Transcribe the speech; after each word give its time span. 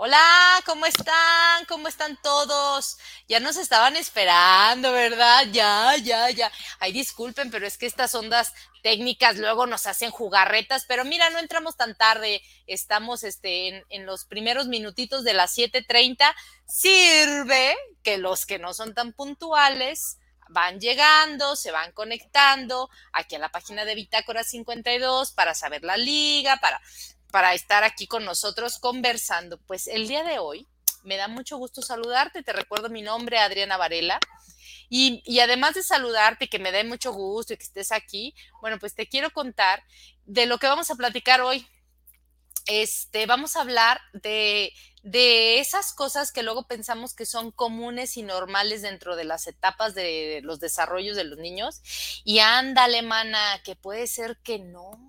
Hola, 0.00 0.62
¿cómo 0.64 0.86
están? 0.86 1.64
¿Cómo 1.66 1.88
están 1.88 2.16
todos? 2.22 2.98
Ya 3.26 3.40
nos 3.40 3.56
estaban 3.56 3.96
esperando, 3.96 4.92
¿verdad? 4.92 5.46
Ya, 5.50 5.96
ya, 5.96 6.30
ya. 6.30 6.52
Ay, 6.78 6.92
disculpen, 6.92 7.50
pero 7.50 7.66
es 7.66 7.76
que 7.76 7.86
estas 7.86 8.14
ondas 8.14 8.54
técnicas 8.84 9.38
luego 9.38 9.66
nos 9.66 9.88
hacen 9.88 10.12
jugarretas, 10.12 10.84
pero 10.86 11.04
mira, 11.04 11.30
no 11.30 11.40
entramos 11.40 11.76
tan 11.76 11.96
tarde. 11.96 12.42
Estamos 12.68 13.24
este, 13.24 13.84
en, 13.88 14.06
los 14.06 14.24
primeros 14.24 14.68
minutitos 14.68 15.24
de 15.24 15.34
las 15.34 15.58
7:30. 15.58 16.32
Sirve 16.64 17.76
que 18.04 18.18
los 18.18 18.46
que 18.46 18.60
no 18.60 18.74
son 18.74 18.94
tan 18.94 19.12
puntuales 19.12 20.18
van 20.48 20.78
llegando, 20.78 21.56
se 21.56 21.72
van 21.72 21.90
conectando 21.90 22.88
aquí 23.12 23.34
a 23.34 23.40
la 23.40 23.50
página 23.50 23.84
de 23.84 23.96
Bitácora 23.96 24.44
52 24.44 25.32
para 25.32 25.56
saber 25.56 25.82
la 25.82 25.96
liga, 25.96 26.56
para 26.58 26.80
para 27.30 27.54
estar 27.54 27.84
aquí 27.84 28.06
con 28.06 28.24
nosotros 28.24 28.78
conversando. 28.78 29.58
Pues 29.58 29.86
el 29.86 30.08
día 30.08 30.24
de 30.24 30.38
hoy 30.38 30.66
me 31.04 31.16
da 31.16 31.28
mucho 31.28 31.56
gusto 31.56 31.82
saludarte. 31.82 32.42
Te 32.42 32.52
recuerdo 32.52 32.88
mi 32.88 33.02
nombre, 33.02 33.38
Adriana 33.38 33.76
Varela. 33.76 34.18
Y, 34.90 35.22
y, 35.26 35.40
además 35.40 35.74
de 35.74 35.82
saludarte, 35.82 36.48
que 36.48 36.58
me 36.58 36.72
dé 36.72 36.82
mucho 36.82 37.12
gusto 37.12 37.52
y 37.52 37.58
que 37.58 37.64
estés 37.64 37.92
aquí, 37.92 38.34
bueno, 38.62 38.78
pues 38.78 38.94
te 38.94 39.06
quiero 39.06 39.30
contar 39.30 39.82
de 40.24 40.46
lo 40.46 40.58
que 40.58 40.66
vamos 40.66 40.90
a 40.90 40.94
platicar 40.94 41.42
hoy. 41.42 41.66
Este, 42.66 43.26
vamos 43.26 43.56
a 43.56 43.62
hablar 43.62 44.00
de, 44.12 44.72
de 45.02 45.58
esas 45.58 45.92
cosas 45.92 46.32
que 46.32 46.42
luego 46.42 46.66
pensamos 46.66 47.14
que 47.14 47.24
son 47.26 47.50
comunes 47.50 48.16
y 48.16 48.22
normales 48.22 48.82
dentro 48.82 49.16
de 49.16 49.24
las 49.24 49.46
etapas 49.46 49.94
de 49.94 50.40
los 50.42 50.60
desarrollos 50.60 51.16
de 51.16 51.24
los 51.24 51.38
niños. 51.38 51.80
Y 52.24 52.40
ándale, 52.40 53.02
mana, 53.02 53.60
que 53.64 53.76
puede 53.76 54.06
ser 54.06 54.38
que 54.42 54.58
no, 54.58 55.07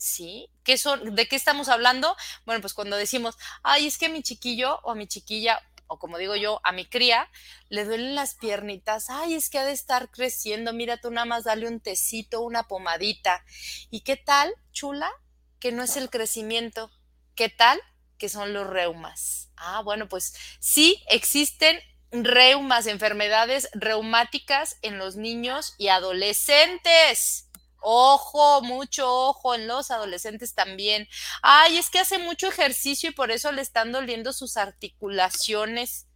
¿sí? 0.00 0.48
¿Qué 0.64 0.78
son, 0.78 1.14
¿De 1.14 1.28
qué 1.28 1.36
estamos 1.36 1.68
hablando? 1.68 2.16
Bueno, 2.46 2.60
pues 2.62 2.74
cuando 2.74 2.96
decimos, 2.96 3.36
ay, 3.62 3.86
es 3.86 3.98
que 3.98 4.06
a 4.06 4.08
mi 4.08 4.22
chiquillo 4.22 4.80
o 4.82 4.92
a 4.92 4.94
mi 4.94 5.06
chiquilla, 5.06 5.60
o 5.86 5.98
como 5.98 6.16
digo 6.18 6.36
yo, 6.36 6.60
a 6.64 6.72
mi 6.72 6.86
cría, 6.86 7.30
le 7.68 7.84
duelen 7.84 8.14
las 8.14 8.34
piernitas, 8.34 9.10
ay, 9.10 9.34
es 9.34 9.50
que 9.50 9.58
ha 9.58 9.64
de 9.64 9.72
estar 9.72 10.10
creciendo, 10.10 10.72
mira, 10.72 10.96
tú 10.96 11.10
nada 11.10 11.26
más 11.26 11.44
dale 11.44 11.68
un 11.68 11.80
tecito, 11.80 12.40
una 12.40 12.66
pomadita. 12.66 13.44
¿Y 13.90 14.00
qué 14.00 14.16
tal, 14.16 14.54
chula? 14.72 15.10
Que 15.58 15.70
no 15.70 15.82
es 15.82 15.96
el 15.96 16.08
crecimiento. 16.08 16.90
¿Qué 17.34 17.50
tal? 17.50 17.78
Que 18.16 18.30
son 18.30 18.54
los 18.54 18.66
reumas. 18.66 19.50
Ah, 19.56 19.82
bueno, 19.82 20.08
pues 20.08 20.34
sí 20.60 21.02
existen 21.10 21.78
reumas, 22.10 22.86
enfermedades 22.86 23.68
reumáticas 23.74 24.78
en 24.80 24.96
los 24.96 25.16
niños 25.16 25.74
y 25.76 25.88
adolescentes. 25.88 27.49
Ojo, 27.80 28.62
mucho 28.62 29.10
ojo 29.10 29.54
en 29.54 29.66
los 29.66 29.90
adolescentes 29.90 30.54
también. 30.54 31.08
Ay, 31.42 31.78
es 31.78 31.90
que 31.90 31.98
hace 31.98 32.18
mucho 32.18 32.48
ejercicio 32.48 33.10
y 33.10 33.14
por 33.14 33.30
eso 33.30 33.52
le 33.52 33.62
están 33.62 33.92
doliendo 33.92 34.32
sus 34.32 34.56
articulaciones. 34.56 36.06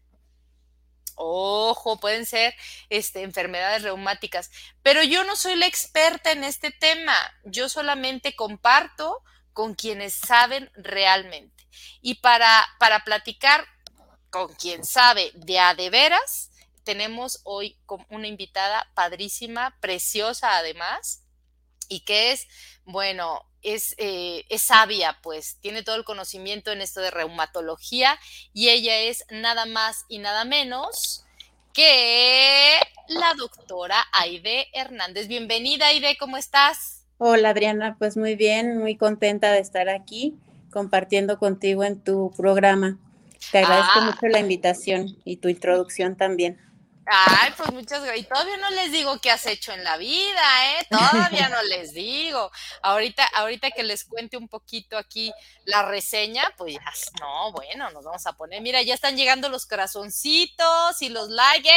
Ojo, 1.16 1.98
pueden 1.98 2.26
ser 2.26 2.54
este, 2.90 3.22
enfermedades 3.22 3.82
reumáticas. 3.82 4.50
Pero 4.82 5.02
yo 5.02 5.24
no 5.24 5.36
soy 5.36 5.56
la 5.56 5.66
experta 5.66 6.32
en 6.32 6.44
este 6.44 6.70
tema. 6.70 7.14
Yo 7.44 7.68
solamente 7.68 8.34
comparto 8.36 9.22
con 9.52 9.74
quienes 9.74 10.12
saben 10.14 10.70
realmente. 10.74 11.68
Y 12.02 12.16
para, 12.16 12.66
para 12.78 13.04
platicar 13.04 13.66
con 14.30 14.52
quien 14.54 14.84
sabe 14.84 15.30
de 15.34 15.60
a 15.60 15.74
de 15.74 15.90
veras, 15.90 16.50
tenemos 16.82 17.40
hoy 17.44 17.78
una 18.10 18.26
invitada 18.26 18.90
padrísima, 18.94 19.76
preciosa 19.80 20.56
además, 20.56 21.23
y 21.88 22.00
que 22.00 22.32
es, 22.32 22.46
bueno, 22.84 23.42
es, 23.62 23.94
eh, 23.98 24.44
es, 24.48 24.62
sabia, 24.62 25.18
pues 25.22 25.58
tiene 25.60 25.82
todo 25.82 25.96
el 25.96 26.04
conocimiento 26.04 26.70
en 26.70 26.80
esto 26.80 27.00
de 27.00 27.10
reumatología 27.10 28.18
y 28.52 28.68
ella 28.68 28.98
es 28.98 29.24
nada 29.30 29.66
más 29.66 30.04
y 30.08 30.18
nada 30.18 30.44
menos 30.44 31.24
que 31.72 32.78
la 33.08 33.34
doctora 33.34 33.96
Aide 34.12 34.68
Hernández. 34.72 35.28
Bienvenida, 35.28 35.88
Aide, 35.88 36.16
¿cómo 36.18 36.36
estás? 36.36 37.04
Hola, 37.18 37.50
Adriana, 37.50 37.96
pues 37.98 38.16
muy 38.16 38.36
bien, 38.36 38.78
muy 38.78 38.96
contenta 38.96 39.50
de 39.52 39.60
estar 39.60 39.88
aquí 39.88 40.34
compartiendo 40.70 41.38
contigo 41.38 41.84
en 41.84 42.00
tu 42.00 42.32
programa. 42.36 42.98
Te 43.52 43.58
agradezco 43.58 44.00
ah. 44.00 44.10
mucho 44.12 44.26
la 44.26 44.40
invitación 44.40 45.16
y 45.24 45.36
tu 45.36 45.48
introducción 45.48 46.16
también. 46.16 46.58
Ay, 47.06 47.52
pues 47.56 47.72
muchas 47.72 48.02
gracias. 48.02 48.26
Y 48.26 48.28
todavía 48.28 48.56
no 48.56 48.70
les 48.70 48.92
digo 48.92 49.18
qué 49.20 49.30
has 49.30 49.44
hecho 49.46 49.72
en 49.72 49.84
la 49.84 49.96
vida, 49.96 50.40
¿eh? 50.72 50.86
Todavía 50.90 51.48
no 51.48 51.62
les 51.64 51.92
digo. 51.92 52.50
Ahorita, 52.82 53.24
ahorita 53.34 53.70
que 53.70 53.82
les 53.82 54.04
cuente 54.04 54.36
un 54.36 54.48
poquito 54.48 54.96
aquí 54.96 55.32
la 55.64 55.82
reseña, 55.82 56.42
pues 56.56 56.74
ya, 56.74 56.92
no, 57.20 57.52
bueno, 57.52 57.90
nos 57.90 58.04
vamos 58.04 58.26
a 58.26 58.32
poner. 58.32 58.62
Mira, 58.62 58.82
ya 58.82 58.94
están 58.94 59.16
llegando 59.16 59.48
los 59.48 59.66
corazoncitos 59.66 61.02
y 61.02 61.08
los 61.10 61.28
likes. 61.28 61.70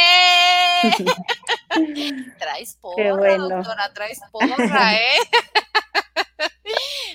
traes 2.39 2.75
porra, 2.75 3.37
doctora, 3.37 3.93
traes 3.93 4.19
porra, 4.31 4.95
¿eh? 4.95 5.19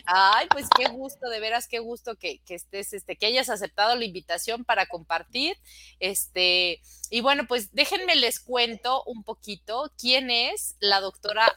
Ay, 0.07 0.47
pues 0.51 0.67
qué 0.77 0.87
gusto, 0.89 1.29
de 1.29 1.41
veras, 1.41 1.69
qué 1.69 1.79
gusto 1.79 2.17
que, 2.17 2.41
estés, 2.49 2.93
este, 2.93 3.17
que 3.17 3.27
hayas 3.27 3.49
aceptado 3.51 3.95
la 3.95 4.05
invitación 4.05 4.65
para 4.65 4.87
compartir. 4.87 5.57
Este, 6.01 6.81
y 7.11 7.21
bueno, 7.21 7.47
pues 7.47 7.73
déjenme 7.73 8.17
les 8.17 8.41
cuento 8.41 9.03
un 9.05 9.25
poquito 9.25 9.93
quién 9.99 10.31
es 10.31 10.77
la 10.81 11.01
doctora 11.01 11.53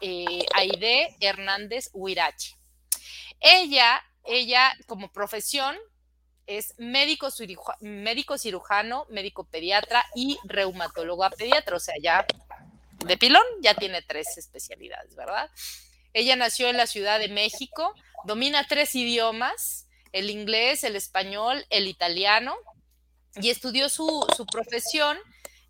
eh, 0.00 0.44
Aide 0.54 1.16
Hernández 1.20 1.90
Huirache. 1.92 2.56
Ella, 3.40 4.02
ella 4.24 4.72
como 4.86 5.12
profesión 5.12 5.76
es 6.46 6.74
médico, 6.78 7.28
médico 7.80 8.38
cirujano, 8.38 9.06
médico 9.10 9.44
pediatra 9.44 10.04
y 10.14 10.38
reumatólogo 10.44 11.28
pediatra, 11.30 11.76
o 11.76 11.80
sea, 11.80 11.94
ya 12.00 12.24
de 13.04 13.16
pilón 13.16 13.42
ya 13.60 13.74
tiene 13.74 14.02
tres 14.02 14.38
especialidades, 14.38 15.14
¿verdad? 15.14 15.50
Ella 16.16 16.34
nació 16.34 16.70
en 16.70 16.78
la 16.78 16.86
Ciudad 16.86 17.18
de 17.18 17.28
México, 17.28 17.94
domina 18.24 18.66
tres 18.66 18.94
idiomas, 18.94 19.86
el 20.12 20.30
inglés, 20.30 20.82
el 20.82 20.96
español, 20.96 21.66
el 21.68 21.88
italiano, 21.88 22.56
y 23.34 23.50
estudió 23.50 23.90
su, 23.90 24.26
profesión 24.50 25.18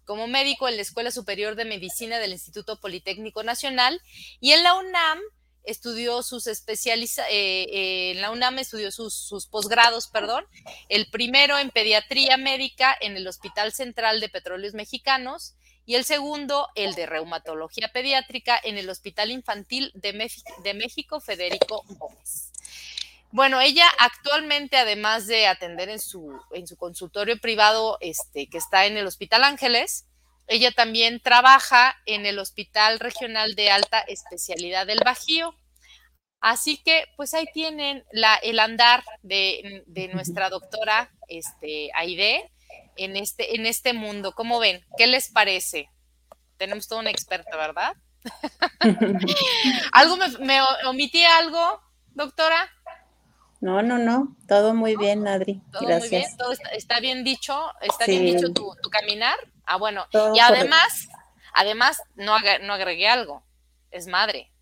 como 0.04 0.28
médico 0.28 0.68
en 0.68 0.76
la 0.76 0.82
Escuela 0.82 1.10
Superior 1.10 1.56
de 1.56 1.64
Medicina 1.64 2.20
del 2.20 2.30
Instituto 2.30 2.78
Politécnico 2.78 3.42
Nacional 3.42 4.00
y 4.38 4.52
en 4.52 4.62
la 4.62 4.74
UNAM 4.74 5.18
estudió 5.64 6.22
sus 6.22 6.46
especializaciones, 6.46 7.32
eh, 7.32 7.66
eh, 7.72 8.10
en 8.12 8.20
la 8.20 8.30
UNAM 8.30 8.60
estudió 8.60 8.92
sus 8.92 9.48
posgrados, 9.50 10.06
perdón, 10.06 10.46
el 10.88 11.10
primero 11.10 11.58
en 11.58 11.70
pediatría 11.70 12.36
médica 12.36 12.96
en 13.00 13.16
el 13.16 13.26
Hospital 13.26 13.72
Central 13.72 14.20
de 14.20 14.28
Petróleos 14.28 14.74
Mexicanos 14.74 15.56
y 15.86 15.94
el 15.94 16.04
segundo, 16.04 16.68
el 16.74 16.94
de 16.94 17.06
reumatología 17.06 17.92
pediátrica 17.92 18.60
en 18.62 18.76
el 18.76 18.90
Hospital 18.90 19.30
Infantil 19.30 19.92
de, 19.94 20.30
de 20.64 20.74
México, 20.74 21.20
Federico 21.20 21.84
Gómez. 21.88 22.50
Bueno, 23.30 23.60
ella 23.60 23.86
actualmente, 23.98 24.76
además 24.76 25.28
de 25.28 25.46
atender 25.46 25.88
en 25.88 26.00
su, 26.00 26.40
en 26.52 26.66
su 26.66 26.76
consultorio 26.76 27.38
privado 27.40 27.98
este, 28.00 28.48
que 28.48 28.58
está 28.58 28.86
en 28.86 28.96
el 28.96 29.06
Hospital 29.06 29.44
Ángeles, 29.44 30.06
ella 30.48 30.72
también 30.72 31.20
trabaja 31.20 31.96
en 32.04 32.26
el 32.26 32.38
Hospital 32.40 32.98
Regional 32.98 33.54
de 33.54 33.70
Alta 33.70 34.00
Especialidad 34.00 34.86
del 34.86 35.00
Bajío. 35.04 35.54
Así 36.40 36.78
que, 36.78 37.06
pues 37.16 37.32
ahí 37.34 37.46
tienen 37.52 38.04
la, 38.10 38.36
el 38.36 38.58
andar 38.58 39.04
de, 39.22 39.84
de 39.86 40.08
nuestra 40.08 40.50
doctora 40.50 41.12
este, 41.28 41.90
Aide 41.94 42.50
en 42.96 43.16
este, 43.16 43.56
en 43.56 43.66
este 43.66 43.92
mundo. 43.92 44.32
¿Cómo 44.32 44.58
ven? 44.58 44.84
¿Qué 44.96 45.06
les 45.06 45.30
parece? 45.30 45.90
Tenemos 46.56 46.88
todo 46.88 47.00
un 47.00 47.06
experto, 47.06 47.56
¿verdad? 47.56 47.94
¿Algo 49.92 50.16
me, 50.40 50.60
omití 50.86 51.24
algo, 51.24 51.80
doctora? 52.14 52.70
No, 53.60 53.82
no, 53.82 53.98
no, 53.98 54.36
todo 54.48 54.74
muy 54.74 54.96
bien, 54.96 55.26
Adri. 55.26 55.62
Todo 55.72 55.88
muy 55.98 56.08
bien, 56.08 56.36
todo 56.36 56.52
está, 56.72 57.00
bien 57.00 57.24
dicho, 57.24 57.72
está 57.80 58.06
bien 58.06 58.24
dicho 58.24 58.52
tu, 58.52 58.74
caminar. 58.90 59.36
Ah, 59.64 59.76
bueno, 59.76 60.06
y 60.34 60.38
además, 60.40 61.08
además 61.52 62.00
no, 62.14 62.36
no 62.62 62.72
agregué 62.74 63.08
algo, 63.08 63.44
es 63.90 64.06
madre 64.06 64.52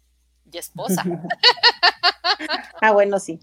y 0.51 0.59
esposa. 0.59 1.05
ah, 2.81 2.93
bueno, 2.93 3.19
sí. 3.19 3.39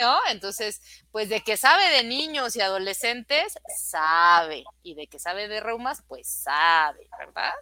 ¿No? 0.00 0.18
Entonces, 0.30 0.80
pues 1.10 1.28
de 1.28 1.40
que 1.40 1.56
sabe 1.56 1.88
de 1.90 2.04
niños 2.04 2.56
y 2.56 2.60
adolescentes, 2.60 3.58
sabe. 3.76 4.64
Y 4.82 4.94
de 4.94 5.06
que 5.06 5.18
sabe 5.18 5.48
de 5.48 5.60
reumas, 5.60 6.02
pues 6.06 6.28
sabe, 6.28 7.08
¿verdad? 7.18 7.52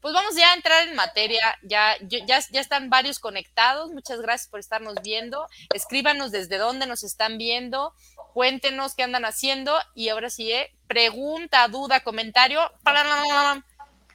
Pues 0.00 0.14
vamos 0.14 0.34
ya 0.36 0.52
a 0.52 0.54
entrar 0.54 0.88
en 0.88 0.94
materia. 0.94 1.42
Ya, 1.62 1.96
ya, 2.02 2.40
ya 2.50 2.60
están 2.60 2.90
varios 2.90 3.18
conectados. 3.18 3.90
Muchas 3.90 4.20
gracias 4.20 4.48
por 4.48 4.60
estarnos 4.60 4.96
viendo. 5.02 5.46
Escríbanos 5.72 6.30
desde 6.30 6.58
dónde 6.58 6.86
nos 6.86 7.02
están 7.02 7.38
viendo. 7.38 7.94
Cuéntenos 8.32 8.94
qué 8.94 9.04
andan 9.04 9.24
haciendo. 9.24 9.76
Y 9.94 10.08
ahora 10.08 10.30
sí, 10.30 10.52
¿eh? 10.52 10.74
pregunta, 10.86 11.66
duda, 11.68 12.00
comentario. 12.00 12.60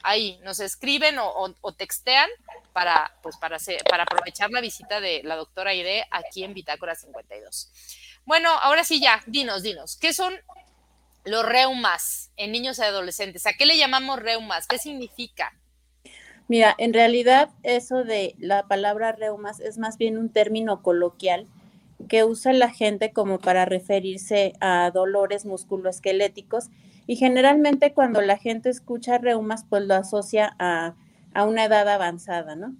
Ahí, 0.02 0.38
nos 0.42 0.60
escriben 0.60 1.16
o 1.18 1.72
textean 1.76 2.30
para, 2.72 3.12
pues 3.22 3.36
para, 3.36 3.58
para 3.88 4.04
aprovechar 4.04 4.50
la 4.50 4.60
visita 4.60 5.00
de 5.00 5.22
la 5.24 5.36
doctora 5.36 5.70
Aide 5.70 6.04
aquí 6.10 6.44
en 6.44 6.54
Bitácora 6.54 6.94
52. 6.94 7.70
Bueno, 8.24 8.50
ahora 8.50 8.84
sí 8.84 9.00
ya, 9.00 9.22
dinos, 9.26 9.62
dinos, 9.62 9.96
¿qué 9.96 10.12
son 10.12 10.34
los 11.24 11.44
reumas 11.44 12.30
en 12.36 12.52
niños 12.52 12.78
y 12.78 12.82
adolescentes? 12.82 13.46
¿A 13.46 13.52
qué 13.52 13.66
le 13.66 13.76
llamamos 13.76 14.18
reumas? 14.18 14.66
¿Qué 14.66 14.78
significa? 14.78 15.52
Mira, 16.48 16.74
en 16.78 16.92
realidad 16.92 17.50
eso 17.62 18.02
de 18.02 18.34
la 18.38 18.66
palabra 18.66 19.12
reumas 19.12 19.60
es 19.60 19.78
más 19.78 19.98
bien 19.98 20.18
un 20.18 20.30
término 20.30 20.82
coloquial 20.82 21.46
que 22.08 22.24
usa 22.24 22.52
la 22.52 22.70
gente 22.70 23.12
como 23.12 23.38
para 23.38 23.66
referirse 23.66 24.54
a 24.60 24.90
dolores 24.90 25.44
musculoesqueléticos 25.44 26.70
y 27.06 27.16
generalmente 27.16 27.92
cuando 27.92 28.20
la 28.20 28.36
gente 28.36 28.68
escucha 28.68 29.18
reumas 29.18 29.64
pues 29.68 29.84
lo 29.84 29.94
asocia 29.94 30.54
a, 30.58 30.94
a 31.34 31.44
una 31.44 31.64
edad 31.64 31.88
avanzada, 31.88 32.56
¿no? 32.56 32.74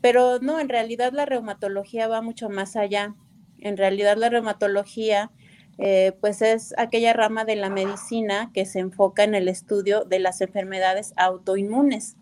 Pero 0.00 0.40
no, 0.40 0.58
en 0.58 0.68
realidad 0.68 1.12
la 1.12 1.26
reumatología 1.26 2.08
va 2.08 2.22
mucho 2.22 2.48
más 2.48 2.76
allá. 2.76 3.14
En 3.58 3.76
realidad 3.76 4.16
la 4.16 4.28
reumatología 4.28 5.30
eh, 5.78 6.12
pues 6.20 6.42
es 6.42 6.74
aquella 6.76 7.12
rama 7.12 7.44
de 7.44 7.56
la 7.56 7.70
medicina 7.70 8.50
que 8.52 8.66
se 8.66 8.80
enfoca 8.80 9.24
en 9.24 9.34
el 9.34 9.48
estudio 9.48 10.04
de 10.04 10.18
las 10.18 10.40
enfermedades 10.40 11.12
autoinmunes. 11.16 12.16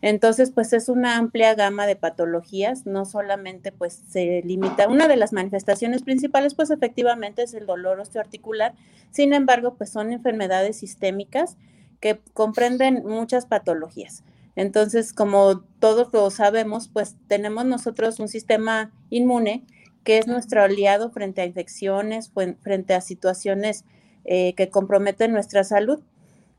Entonces, 0.00 0.50
pues 0.50 0.72
es 0.74 0.88
una 0.88 1.16
amplia 1.16 1.54
gama 1.54 1.86
de 1.86 1.96
patologías, 1.96 2.84
no 2.84 3.06
solamente 3.06 3.72
pues 3.72 4.02
se 4.08 4.42
limita, 4.44 4.86
una 4.88 5.08
de 5.08 5.16
las 5.16 5.32
manifestaciones 5.32 6.02
principales 6.02 6.54
pues 6.54 6.70
efectivamente 6.70 7.42
es 7.42 7.54
el 7.54 7.64
dolor 7.64 8.00
osteoarticular, 8.00 8.74
sin 9.10 9.32
embargo, 9.32 9.74
pues 9.76 9.90
son 9.90 10.12
enfermedades 10.12 10.76
sistémicas 10.76 11.56
que 12.00 12.20
comprenden 12.34 13.02
muchas 13.06 13.46
patologías. 13.46 14.24
Entonces, 14.56 15.12
como 15.12 15.60
todos 15.80 16.08
lo 16.12 16.30
sabemos, 16.30 16.88
pues 16.88 17.16
tenemos 17.26 17.64
nosotros 17.64 18.20
un 18.20 18.28
sistema 18.28 18.92
inmune 19.10 19.64
que 20.04 20.18
es 20.18 20.26
nuestro 20.26 20.62
aliado 20.62 21.10
frente 21.10 21.40
a 21.40 21.46
infecciones, 21.46 22.30
frente 22.60 22.94
a 22.94 23.00
situaciones 23.00 23.84
eh, 24.24 24.54
que 24.54 24.68
comprometen 24.68 25.32
nuestra 25.32 25.64
salud. 25.64 26.00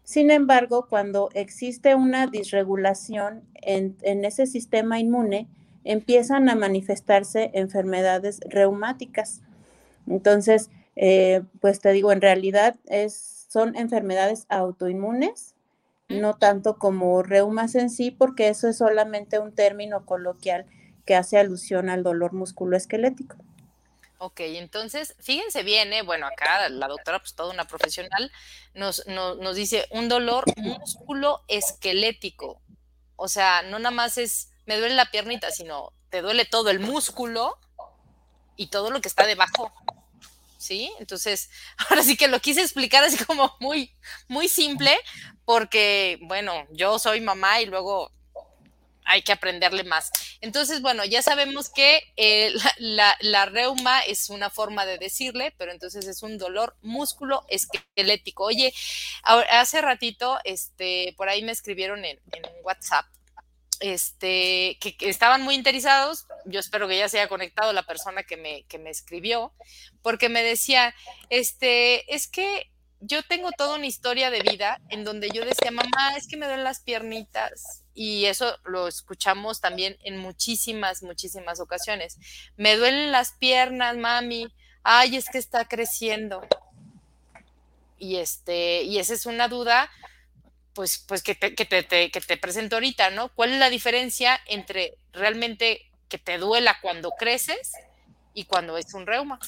Sin 0.04 0.30
embargo, 0.30 0.88
cuando 0.90 1.30
existe 1.34 1.96
una 1.96 2.28
disregulación 2.28 3.44
en, 3.56 3.96
ese 4.04 4.46
sistema 4.46 5.00
inmune, 5.00 5.48
empiezan 5.84 6.50
a 6.50 6.56
manifestarse 6.56 7.52
enfermedades 7.54 8.40
reumáticas. 8.48 9.42
Entonces, 10.08 10.70
eh, 10.96 11.42
pues 11.60 11.80
te 11.80 11.92
digo, 11.92 12.12
en 12.12 12.22
realidad 12.22 12.76
es, 12.86 13.48
son 13.50 13.76
enfermedades 13.76 14.46
autoinmunes, 14.50 15.55
no 16.10 16.36
tanto 16.36 16.78
como 16.78 17.24
reumas 17.24 17.76
en 17.76 17.90
sí, 17.90 18.12
porque 18.12 18.50
eso 18.50 18.68
es 18.68 18.78
solamente 18.78 19.40
un 19.40 19.54
término 19.54 20.06
coloquial 20.06 20.66
que 21.06 21.16
hace 21.16 21.38
alusión 21.38 21.90
al 21.90 22.04
dolor 22.04 22.34
musculoesquelético. 22.34 23.38
Ok, 24.18 24.40
entonces, 24.42 25.16
fíjense 25.20 25.64
bien, 25.64 25.92
¿eh? 25.94 26.02
bueno, 26.02 26.26
acá 26.26 26.70
la 26.70 26.88
doctora, 26.88 27.20
pues 27.20 27.36
toda 27.36 27.54
una 27.54 27.66
profesional, 27.66 28.32
nos, 28.74 29.06
nos 29.08 29.56
dice 29.56 29.86
un 29.92 30.08
dolor 30.08 30.46
músculo 30.58 31.44
esquelético. 31.48 32.62
O 33.18 33.28
sea, 33.28 33.62
no 33.64 33.78
nada 33.80 33.92
más 33.92 34.18
es, 34.18 34.52
me 34.66 34.78
duele 34.78 34.96
la 34.96 35.12
piernita, 35.12 35.52
sino 35.52 35.92
te 36.10 36.22
duele 36.22 36.46
todo 36.46 36.70
el 36.70 36.80
músculo 36.80 37.58
y 38.56 38.68
todo 38.68 38.90
lo 38.90 39.02
que 39.02 39.10
está 39.10 39.26
debajo. 39.26 39.74
¿Sí? 40.58 40.92
Entonces, 41.00 41.50
ahora 41.90 42.04
sí 42.04 42.18
que 42.18 42.28
lo 42.28 42.40
quise 42.40 42.62
explicar 42.62 43.04
así 43.04 43.24
como 43.24 43.56
muy, 43.60 43.94
muy 44.28 44.48
simple, 44.48 44.98
porque, 45.46 46.18
bueno, 46.22 46.68
yo 46.72 46.98
soy 47.00 47.22
mamá 47.22 47.62
y 47.62 47.66
luego 47.66 48.12
hay 49.06 49.22
que 49.22 49.32
aprenderle 49.32 49.84
más. 49.84 50.12
Entonces, 50.42 50.82
bueno, 50.82 51.06
ya 51.06 51.22
sabemos 51.22 51.70
que 51.70 52.02
eh, 52.18 52.52
la, 52.78 53.46
reuma 53.46 54.02
es 54.02 54.30
una 54.30 54.50
forma 54.50 54.86
de 54.86 54.98
decirle, 54.98 55.54
pero 55.58 55.72
entonces 55.72 56.08
es 56.08 56.24
un 56.24 56.38
dolor 56.38 56.76
músculo 56.82 57.46
esquelético. 57.48 58.46
Oye, 58.46 58.74
hace 59.24 59.82
ratito, 59.82 60.40
este, 60.44 61.14
por 61.18 61.30
ahí 61.30 61.44
me 61.44 61.52
escribieron 61.52 62.04
en, 62.04 62.20
WhatsApp, 62.64 63.06
este, 63.80 64.78
que, 64.80 64.96
estaban 65.02 65.42
muy 65.42 65.56
interesados. 65.56 66.28
Yo 66.46 66.60
espero 66.60 66.88
que 66.88 66.98
ya 66.98 67.10
se 67.10 67.20
haya 67.20 67.30
conectado 67.30 67.74
la 67.74 67.84
persona 67.84 68.24
que 68.24 68.38
me, 68.38 68.64
que 68.64 68.80
me 68.80 68.90
escribió, 68.90 69.54
porque 70.02 70.30
me 70.30 70.44
decía, 70.44 70.94
este, 71.30 72.14
es 72.14 72.28
que 72.28 72.72
yo 73.00 73.24
tengo 73.24 73.52
toda 73.52 73.76
una 73.76 73.86
historia 73.86 74.30
de 74.30 74.42
vida 74.42 74.82
en 74.90 75.04
donde 75.04 75.30
yo 75.30 75.46
decía, 75.46 75.72
mamá, 75.72 76.16
es 76.18 76.28
que 76.28 76.38
me 76.38 76.46
duelen 76.46 76.64
las 76.64 76.82
piernitas. 76.82 77.84
Y 77.94 78.26
eso 78.26 78.58
lo 78.66 78.88
escuchamos 78.88 79.62
también 79.62 79.98
en 80.04 80.18
muchísimas, 80.18 81.04
muchísimas 81.04 81.60
ocasiones. 81.60 82.18
Me 82.58 82.76
duelen 82.76 83.12
las 83.12 83.34
piernas, 83.34 83.96
mami. 83.98 84.48
Ay, 84.84 85.16
es 85.16 85.30
que 85.30 85.38
está 85.38 85.66
creciendo. 85.66 86.42
Y 87.98 88.18
este, 88.18 88.84
y 88.84 89.00
esa 89.00 89.14
es 89.14 89.26
una 89.26 89.48
duda, 89.48 89.90
pues, 90.76 91.04
pues 91.08 91.24
que 91.24 91.34
te, 91.34 91.56
que 91.56 91.66
te, 91.66 91.86
que 92.12 92.22
te 92.22 92.38
presento 92.38 92.76
ahorita, 92.76 93.10
¿no? 93.10 93.30
¿Cuál 93.30 93.54
es 93.54 93.60
la 93.60 93.70
diferencia 93.70 94.40
entre 94.46 94.98
realmente 95.14 95.90
que 96.10 96.20
te 96.20 96.38
duela 96.38 96.78
cuando 96.82 97.12
creces 97.12 97.72
y 98.34 98.44
cuando 98.46 98.78
es 98.78 98.94
un 98.94 99.08
reuma? 99.08 99.40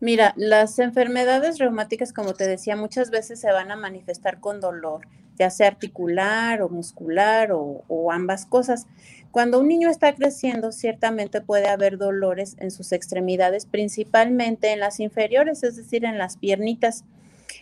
Mira, 0.00 0.32
las 0.36 0.78
enfermedades 0.78 1.58
reumáticas, 1.58 2.12
como 2.12 2.32
te 2.32 2.48
decía, 2.48 2.74
muchas 2.74 3.10
veces 3.10 3.38
se 3.38 3.52
van 3.52 3.70
a 3.70 3.76
manifestar 3.76 4.40
con 4.40 4.58
dolor, 4.58 5.06
ya 5.38 5.50
sea 5.50 5.68
articular 5.68 6.62
o 6.62 6.70
muscular 6.70 7.50
o, 7.52 8.10
ambas 8.10 8.46
cosas. 8.46 8.86
Cuando 9.30 9.60
un 9.60 9.68
niño 9.68 9.90
está 9.90 10.14
creciendo, 10.14 10.72
ciertamente 10.72 11.42
puede 11.42 11.68
haber 11.68 11.98
dolores 11.98 12.56
en 12.58 12.70
sus 12.70 12.92
extremidades, 12.92 13.66
principalmente 13.66 14.72
en 14.72 14.80
las 14.80 15.00
inferiores, 15.00 15.62
es 15.62 15.76
decir, 15.76 16.04
en 16.04 16.18
las 16.18 16.38
piernitas. 16.38 17.04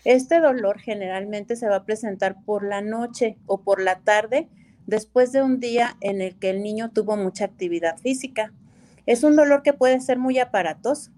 Este 0.08 0.40
dolor 0.40 0.80
generalmente 0.80 1.54
se 1.54 1.68
va 1.68 1.76
a 1.76 1.84
presentar 1.84 2.42
por 2.46 2.64
la 2.64 2.80
noche 2.80 3.36
o 3.44 3.60
por 3.60 3.82
la 3.82 4.00
tarde, 4.00 4.48
después 4.86 5.32
de 5.32 5.42
un 5.42 5.60
día 5.60 5.98
en 6.00 6.22
el 6.22 6.38
que 6.38 6.48
el 6.48 6.62
niño 6.62 6.90
tuvo 6.90 7.16
mucha 7.16 7.44
actividad 7.44 7.98
física. 7.98 8.54
Es 9.04 9.22
un 9.22 9.36
dolor 9.36 9.62
que 9.62 9.74
puede 9.74 10.00
ser 10.00 10.18
muy 10.18 10.38
aparatoso 10.38 11.12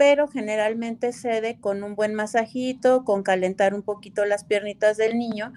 pero 0.00 0.28
generalmente 0.28 1.12
cede 1.12 1.58
con 1.60 1.82
un 1.82 1.94
buen 1.94 2.14
masajito, 2.14 3.04
con 3.04 3.22
calentar 3.22 3.74
un 3.74 3.82
poquito 3.82 4.24
las 4.24 4.44
piernitas 4.44 4.96
del 4.96 5.18
niño 5.18 5.52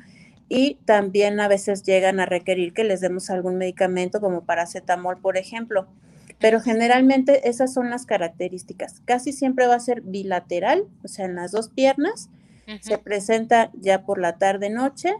y 0.49 0.79
también 0.83 1.39
a 1.39 1.47
veces 1.47 1.83
llegan 1.83 2.19
a 2.19 2.25
requerir 2.25 2.73
que 2.73 2.83
les 2.83 2.99
demos 2.99 3.29
algún 3.29 3.55
medicamento 3.55 4.19
como 4.19 4.43
paracetamol, 4.43 5.21
por 5.21 5.37
ejemplo. 5.37 5.87
Pero 6.41 6.59
generalmente 6.59 7.47
esas 7.47 7.73
son 7.73 7.89
las 7.89 8.05
características. 8.05 8.99
Casi 9.05 9.31
siempre 9.31 9.65
va 9.65 9.75
a 9.75 9.79
ser 9.79 10.01
bilateral, 10.01 10.87
o 11.05 11.07
sea, 11.07 11.23
en 11.23 11.35
las 11.35 11.53
dos 11.53 11.69
piernas. 11.69 12.29
Se 12.81 12.97
presenta 12.97 13.71
ya 13.73 14.05
por 14.05 14.19
la 14.19 14.37
tarde-noche 14.37 15.15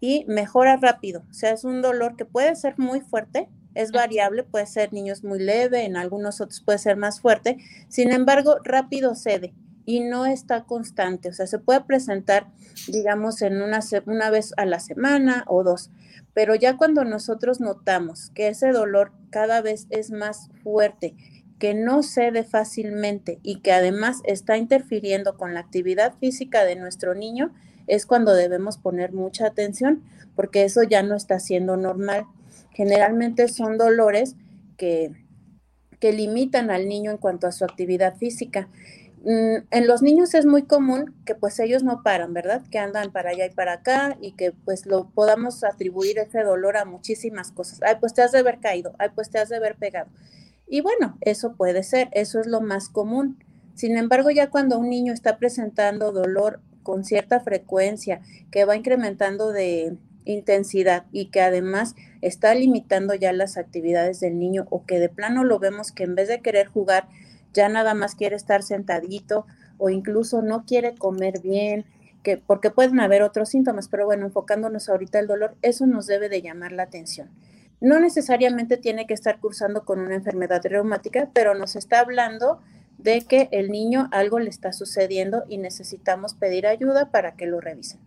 y 0.00 0.24
mejora 0.26 0.76
rápido. 0.76 1.24
O 1.30 1.34
sea, 1.34 1.52
es 1.52 1.64
un 1.64 1.82
dolor 1.82 2.16
que 2.16 2.24
puede 2.24 2.54
ser 2.56 2.78
muy 2.78 3.00
fuerte, 3.00 3.48
es 3.74 3.92
variable, 3.92 4.42
puede 4.42 4.66
ser 4.66 4.92
niños 4.92 5.24
muy 5.24 5.38
leve, 5.38 5.84
en 5.84 5.96
algunos 5.96 6.40
otros 6.40 6.60
puede 6.60 6.78
ser 6.78 6.96
más 6.96 7.20
fuerte, 7.20 7.58
sin 7.88 8.10
embargo, 8.12 8.56
rápido 8.64 9.14
cede 9.14 9.54
y 9.84 10.00
no 10.00 10.26
está 10.26 10.64
constante, 10.64 11.30
o 11.30 11.32
sea, 11.32 11.46
se 11.46 11.58
puede 11.58 11.80
presentar, 11.82 12.48
digamos, 12.88 13.40
en 13.40 13.62
una, 13.62 13.80
una 14.06 14.30
vez 14.30 14.52
a 14.56 14.66
la 14.66 14.80
semana 14.80 15.44
o 15.46 15.62
dos, 15.62 15.90
pero 16.34 16.54
ya 16.54 16.76
cuando 16.76 17.04
nosotros 17.04 17.60
notamos 17.60 18.30
que 18.34 18.48
ese 18.48 18.72
dolor 18.72 19.12
cada 19.30 19.62
vez 19.62 19.86
es 19.90 20.10
más 20.10 20.50
fuerte, 20.62 21.14
que 21.58 21.74
no 21.74 22.02
cede 22.02 22.44
fácilmente 22.44 23.38
y 23.42 23.60
que 23.60 23.72
además 23.72 24.20
está 24.24 24.56
interfiriendo 24.56 25.36
con 25.36 25.54
la 25.54 25.60
actividad 25.60 26.14
física 26.18 26.64
de 26.64 26.76
nuestro 26.76 27.14
niño, 27.14 27.52
es 27.86 28.06
cuando 28.06 28.34
debemos 28.34 28.78
poner 28.78 29.12
mucha 29.12 29.46
atención, 29.46 30.02
porque 30.36 30.64
eso 30.64 30.82
ya 30.82 31.02
no 31.02 31.16
está 31.16 31.40
siendo 31.40 31.76
normal. 31.76 32.26
Generalmente 32.72 33.48
son 33.48 33.76
dolores 33.76 34.36
que, 34.76 35.10
que 35.98 36.12
limitan 36.12 36.70
al 36.70 36.86
niño 36.88 37.10
en 37.10 37.16
cuanto 37.16 37.46
a 37.46 37.52
su 37.52 37.64
actividad 37.64 38.16
física. 38.16 38.68
Mm, 39.24 39.66
en 39.70 39.86
los 39.88 40.00
niños 40.00 40.34
es 40.34 40.46
muy 40.46 40.62
común 40.62 41.14
que 41.26 41.34
pues 41.34 41.58
ellos 41.58 41.82
no 41.82 42.02
paran, 42.04 42.32
¿verdad? 42.34 42.62
Que 42.70 42.78
andan 42.78 43.10
para 43.10 43.30
allá 43.30 43.46
y 43.46 43.50
para 43.50 43.72
acá 43.74 44.16
y 44.20 44.32
que 44.32 44.52
pues 44.52 44.86
lo 44.86 45.08
podamos 45.10 45.64
atribuir 45.64 46.18
ese 46.18 46.42
dolor 46.44 46.76
a 46.76 46.84
muchísimas 46.84 47.50
cosas. 47.50 47.80
Ay, 47.82 47.96
pues 47.98 48.14
te 48.14 48.22
has 48.22 48.30
de 48.32 48.38
haber 48.38 48.60
caído, 48.60 48.94
ay, 48.98 49.08
pues 49.14 49.30
te 49.30 49.38
has 49.38 49.48
de 49.48 49.56
haber 49.56 49.76
pegado. 49.76 50.08
Y 50.68 50.80
bueno, 50.80 51.16
eso 51.20 51.54
puede 51.54 51.82
ser, 51.82 52.08
eso 52.12 52.40
es 52.40 52.46
lo 52.46 52.60
más 52.60 52.88
común. 52.88 53.38
Sin 53.74 53.96
embargo, 53.96 54.30
ya 54.30 54.50
cuando 54.50 54.78
un 54.78 54.90
niño 54.90 55.12
está 55.12 55.38
presentando 55.38 56.12
dolor 56.12 56.60
con 56.82 57.04
cierta 57.04 57.40
frecuencia, 57.40 58.20
que 58.50 58.64
va 58.64 58.76
incrementando 58.76 59.52
de, 59.52 59.96
intensidad 60.32 61.06
y 61.10 61.26
que 61.26 61.40
además 61.40 61.94
está 62.20 62.54
limitando 62.54 63.14
ya 63.14 63.32
las 63.32 63.56
actividades 63.56 64.20
del 64.20 64.38
niño 64.38 64.66
o 64.70 64.84
que 64.84 64.98
de 64.98 65.08
plano 65.08 65.44
lo 65.44 65.58
vemos 65.58 65.90
que 65.90 66.04
en 66.04 66.14
vez 66.14 66.28
de 66.28 66.40
querer 66.40 66.66
jugar 66.66 67.08
ya 67.54 67.68
nada 67.68 67.94
más 67.94 68.14
quiere 68.14 68.36
estar 68.36 68.62
sentadito 68.62 69.46
o 69.78 69.90
incluso 69.90 70.42
no 70.42 70.64
quiere 70.66 70.94
comer 70.94 71.40
bien, 71.40 71.86
que 72.22 72.36
porque 72.36 72.70
pueden 72.70 73.00
haber 73.00 73.22
otros 73.22 73.48
síntomas, 73.48 73.88
pero 73.88 74.04
bueno, 74.04 74.26
enfocándonos 74.26 74.88
ahorita 74.88 75.18
el 75.18 75.28
dolor, 75.28 75.56
eso 75.62 75.86
nos 75.86 76.06
debe 76.06 76.28
de 76.28 76.42
llamar 76.42 76.72
la 76.72 76.82
atención. 76.82 77.30
No 77.80 78.00
necesariamente 78.00 78.76
tiene 78.76 79.06
que 79.06 79.14
estar 79.14 79.40
cursando 79.40 79.84
con 79.84 80.00
una 80.00 80.14
enfermedad 80.14 80.62
reumática, 80.64 81.30
pero 81.32 81.54
nos 81.54 81.76
está 81.76 82.00
hablando 82.00 82.60
de 82.98 83.24
que 83.26 83.48
el 83.52 83.70
niño 83.70 84.08
algo 84.12 84.40
le 84.40 84.50
está 84.50 84.72
sucediendo 84.72 85.44
y 85.48 85.58
necesitamos 85.58 86.34
pedir 86.34 86.66
ayuda 86.66 87.10
para 87.10 87.36
que 87.36 87.46
lo 87.46 87.60
revisen. 87.60 88.00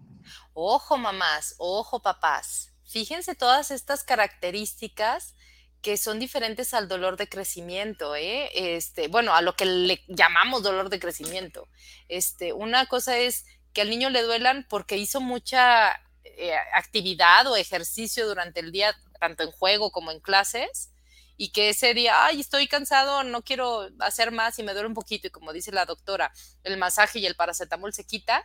Ojo 0.54 0.98
mamás, 0.98 1.56
ojo 1.58 2.02
papás, 2.02 2.74
fíjense 2.86 3.36
todas 3.36 3.72
estas 3.72 4.04
características 4.04 5.36
que 5.82 5.98
son 5.98 6.20
diferentes 6.20 6.74
al 6.74 6.88
dolor 6.88 7.18
de 7.18 7.28
crecimiento, 7.28 8.16
¿eh? 8.16 8.50
Este, 8.54 9.08
bueno, 9.08 9.34
a 9.34 9.42
lo 9.42 9.56
que 9.56 9.66
le 9.66 10.02
llamamos 10.08 10.62
dolor 10.62 10.90
de 10.90 11.00
crecimiento. 11.00 11.68
Este, 12.08 12.54
una 12.54 12.86
cosa 12.86 13.18
es 13.18 13.46
que 13.74 13.82
al 13.82 13.90
niño 13.90 14.10
le 14.10 14.22
duelan 14.22 14.68
porque 14.70 14.98
hizo 14.98 15.22
mucha 15.22 15.92
eh, 16.24 16.54
actividad 16.76 17.48
o 17.48 17.56
ejercicio 17.56 18.28
durante 18.28 18.60
el 18.60 18.72
día, 18.72 18.96
tanto 19.22 19.44
en 19.44 19.52
juego 19.52 19.92
como 19.92 20.12
en 20.12 20.20
clases, 20.20 20.92
y 21.38 21.52
que 21.52 21.70
ese 21.70 21.94
día, 21.94 22.26
ay, 22.26 22.42
estoy 22.42 22.68
cansado, 22.68 23.24
no 23.24 23.44
quiero 23.44 23.88
hacer 24.00 24.32
más 24.32 24.58
y 24.58 24.64
me 24.64 24.74
duele 24.74 24.88
un 24.88 24.96
poquito, 24.96 25.28
y 25.28 25.32
como 25.32 25.54
dice 25.54 25.72
la 25.72 25.86
doctora, 25.86 26.34
el 26.64 26.78
masaje 26.78 27.20
y 27.20 27.28
el 27.28 27.36
paracetamol 27.36 27.94
se 27.94 28.06
quita, 28.06 28.44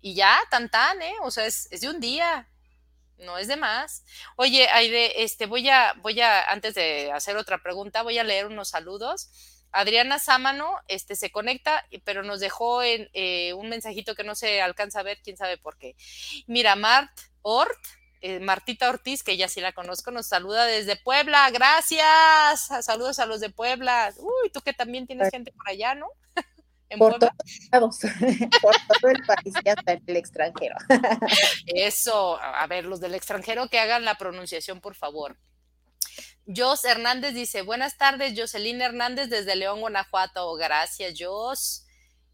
y 0.00 0.14
ya, 0.14 0.38
tan 0.50 0.68
tan, 0.68 1.00
¿eh? 1.00 1.14
O 1.22 1.30
sea, 1.30 1.46
es, 1.46 1.68
es 1.70 1.80
de 1.80 1.88
un 1.88 2.00
día, 2.00 2.50
no 3.18 3.38
es 3.38 3.46
de 3.48 3.56
más. 3.56 4.04
Oye, 4.36 4.68
Aide, 4.68 5.22
este, 5.22 5.46
voy 5.46 5.68
a, 5.68 5.94
voy 6.02 6.20
a, 6.20 6.42
antes 6.42 6.74
de 6.74 7.12
hacer 7.12 7.36
otra 7.36 7.62
pregunta, 7.62 8.02
voy 8.02 8.18
a 8.18 8.24
leer 8.24 8.46
unos 8.46 8.68
saludos. 8.68 9.30
Adriana 9.70 10.18
Sámano 10.18 10.76
este, 10.88 11.16
se 11.16 11.30
conecta, 11.30 11.84
pero 12.04 12.22
nos 12.22 12.40
dejó 12.40 12.82
eh, 12.82 13.54
un 13.54 13.68
mensajito 13.68 14.14
que 14.14 14.24
no 14.24 14.34
se 14.34 14.60
alcanza 14.60 15.00
a 15.00 15.04
ver, 15.04 15.20
quién 15.22 15.36
sabe 15.36 15.56
por 15.58 15.78
qué. 15.78 15.96
Mira, 16.46 16.76
Mart 16.76 17.10
Ort, 17.42 17.78
eh, 18.26 18.40
Martita 18.40 18.88
Ortiz, 18.88 19.22
que 19.22 19.36
ya 19.36 19.48
sí 19.48 19.60
la 19.60 19.74
conozco, 19.74 20.10
nos 20.10 20.26
saluda 20.26 20.64
desde 20.64 20.96
Puebla. 20.96 21.50
Gracias. 21.50 22.70
Saludos 22.80 23.18
a 23.18 23.26
los 23.26 23.40
de 23.40 23.50
Puebla. 23.50 24.14
Uy, 24.16 24.48
tú 24.48 24.62
que 24.62 24.72
también 24.72 25.06
tienes 25.06 25.28
gente 25.28 25.52
por 25.52 25.68
allá, 25.68 25.94
¿no? 25.94 26.06
por 26.98 27.18
todos 27.18 27.32
lados, 27.70 27.98
por 28.62 28.74
todo 28.88 29.10
el 29.10 29.22
país 29.26 29.54
y 29.62 29.68
hasta 29.68 29.92
el 29.92 30.16
extranjero. 30.16 30.74
Eso, 31.66 32.40
a 32.40 32.66
ver, 32.66 32.86
los 32.86 32.98
del 32.98 33.14
extranjero 33.14 33.68
que 33.68 33.78
hagan 33.78 34.06
la 34.06 34.14
pronunciación, 34.14 34.80
por 34.80 34.94
favor. 34.94 35.36
Jos 36.46 36.82
Hernández 36.86 37.34
dice, 37.34 37.60
buenas 37.60 37.98
tardes, 37.98 38.32
Jocelyn 38.34 38.80
Hernández 38.80 39.28
desde 39.28 39.54
León, 39.54 39.80
Guanajuato. 39.80 40.54
Gracias, 40.54 41.12
Jos. 41.20 41.83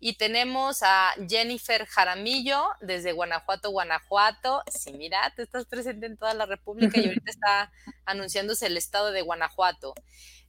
Y 0.02 0.14
tenemos 0.14 0.82
a 0.82 1.12
Jennifer 1.28 1.84
Jaramillo 1.84 2.64
desde 2.80 3.12
Guanajuato, 3.12 3.70
Guanajuato. 3.70 4.62
Sí, 4.66 4.94
mira, 4.94 5.32
tú 5.36 5.42
estás 5.42 5.66
presente 5.66 6.06
en 6.06 6.16
toda 6.16 6.32
la 6.32 6.46
República 6.46 6.98
y 6.98 7.06
ahorita 7.06 7.30
está 7.30 7.70
anunciándose 8.06 8.66
el 8.66 8.78
estado 8.78 9.12
de 9.12 9.20
Guanajuato. 9.20 9.94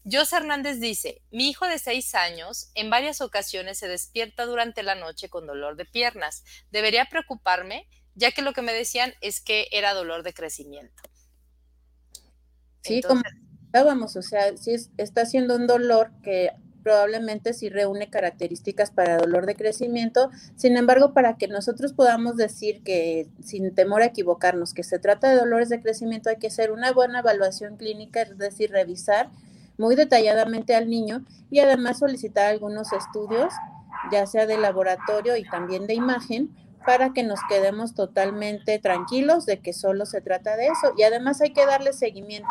Jos 0.10 0.32
Hernández 0.32 0.80
dice, 0.80 1.22
mi 1.32 1.50
hijo 1.50 1.68
de 1.68 1.78
seis 1.78 2.16
años 2.16 2.72
en 2.76 2.90
varias 2.90 3.20
ocasiones 3.20 3.78
se 3.78 3.90
despierta 3.90 4.46
durante 4.46 4.84
la 4.84 4.96
noche 4.96 5.30
con 5.30 5.46
dolor 5.46 5.76
de 5.76 5.86
piernas. 5.86 6.44
¿Debería 6.72 7.06
preocuparme? 7.06 7.88
Ya 8.16 8.32
que 8.32 8.42
lo 8.42 8.54
que 8.54 8.62
me 8.62 8.74
decían 8.74 9.14
es 9.20 9.42
que 9.42 9.68
era 9.72 9.94
dolor 9.94 10.24
de 10.24 10.34
crecimiento. 10.34 11.04
Sí, 12.84 13.02
como 13.02 13.22
estábamos, 13.66 14.16
o 14.16 14.22
sea, 14.22 14.56
si 14.58 14.76
está 14.98 15.26
siendo 15.26 15.56
un 15.56 15.68
dolor 15.68 16.12
que 16.24 16.52
probablemente 16.84 17.54
sí 17.54 17.70
reúne 17.70 18.10
características 18.10 18.92
para 18.92 19.18
dolor 19.18 19.46
de 19.46 19.56
crecimiento. 19.56 20.30
Sin 20.56 20.78
embargo, 20.78 21.14
para 21.14 21.38
que 21.38 21.48
nosotros 21.48 21.94
podamos 21.94 22.38
decir 22.38 22.82
que, 22.84 23.28
sin 23.44 23.74
temor 23.74 24.02
a 24.02 24.08
equivocarnos, 24.08 24.74
que 24.74 24.84
se 24.84 25.00
trata 25.00 25.30
de 25.30 25.40
dolores 25.40 25.70
de 25.70 25.82
crecimiento, 25.82 26.30
hay 26.30 26.38
que 26.38 26.48
hacer 26.48 26.72
una 26.72 26.92
buena 26.92 27.20
evaluación 27.20 27.78
clínica, 27.78 28.22
es 28.22 28.38
decir, 28.38 28.72
revisar 28.72 29.30
muy 29.78 29.96
detalladamente 29.96 30.76
al 30.76 30.90
niño 30.90 31.26
y 31.50 31.60
además 31.60 32.00
solicitar 32.00 32.48
algunos 32.48 32.94
estudios, 32.94 33.54
ya 34.12 34.26
sea 34.26 34.46
de 34.46 34.58
laboratorio 34.58 35.38
y 35.38 35.44
también 35.44 35.88
de 35.88 35.94
imagen, 35.94 36.56
para 36.86 37.14
que 37.14 37.24
nos 37.24 37.40
quedemos 37.48 37.94
totalmente 37.94 38.80
tranquilos 38.80 39.46
de 39.46 39.60
que 39.60 39.74
solo 39.74 40.06
se 40.06 40.22
trata 40.22 40.56
de 40.56 40.68
eso. 40.68 40.94
Y 40.98 41.04
además 41.04 41.42
hay 41.42 41.54
que 41.54 41.66
darle 41.66 41.94
seguimiento. 41.94 42.50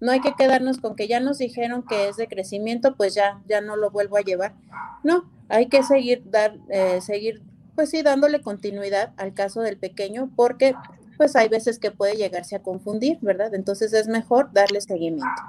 No 0.00 0.12
hay 0.12 0.20
que 0.20 0.34
quedarnos 0.34 0.78
con 0.78 0.96
que 0.96 1.08
ya 1.08 1.20
nos 1.20 1.38
dijeron 1.38 1.82
que 1.82 2.08
es 2.08 2.16
de 2.16 2.28
crecimiento, 2.28 2.96
pues 2.96 3.14
ya, 3.14 3.42
ya 3.46 3.60
no 3.60 3.76
lo 3.76 3.90
vuelvo 3.90 4.16
a 4.16 4.22
llevar. 4.22 4.54
No, 5.02 5.30
hay 5.48 5.68
que 5.68 5.82
seguir, 5.82 6.22
dar, 6.26 6.56
eh, 6.70 7.00
seguir, 7.00 7.42
pues 7.74 7.90
sí, 7.90 8.02
dándole 8.02 8.40
continuidad 8.40 9.12
al 9.16 9.34
caso 9.34 9.62
del 9.62 9.78
pequeño, 9.78 10.30
porque 10.36 10.74
pues 11.16 11.34
hay 11.34 11.48
veces 11.48 11.78
que 11.78 11.90
puede 11.90 12.16
llegarse 12.16 12.56
a 12.56 12.62
confundir, 12.62 13.18
¿verdad? 13.22 13.54
Entonces 13.54 13.92
es 13.94 14.06
mejor 14.06 14.52
darle 14.52 14.80
seguimiento 14.80 15.42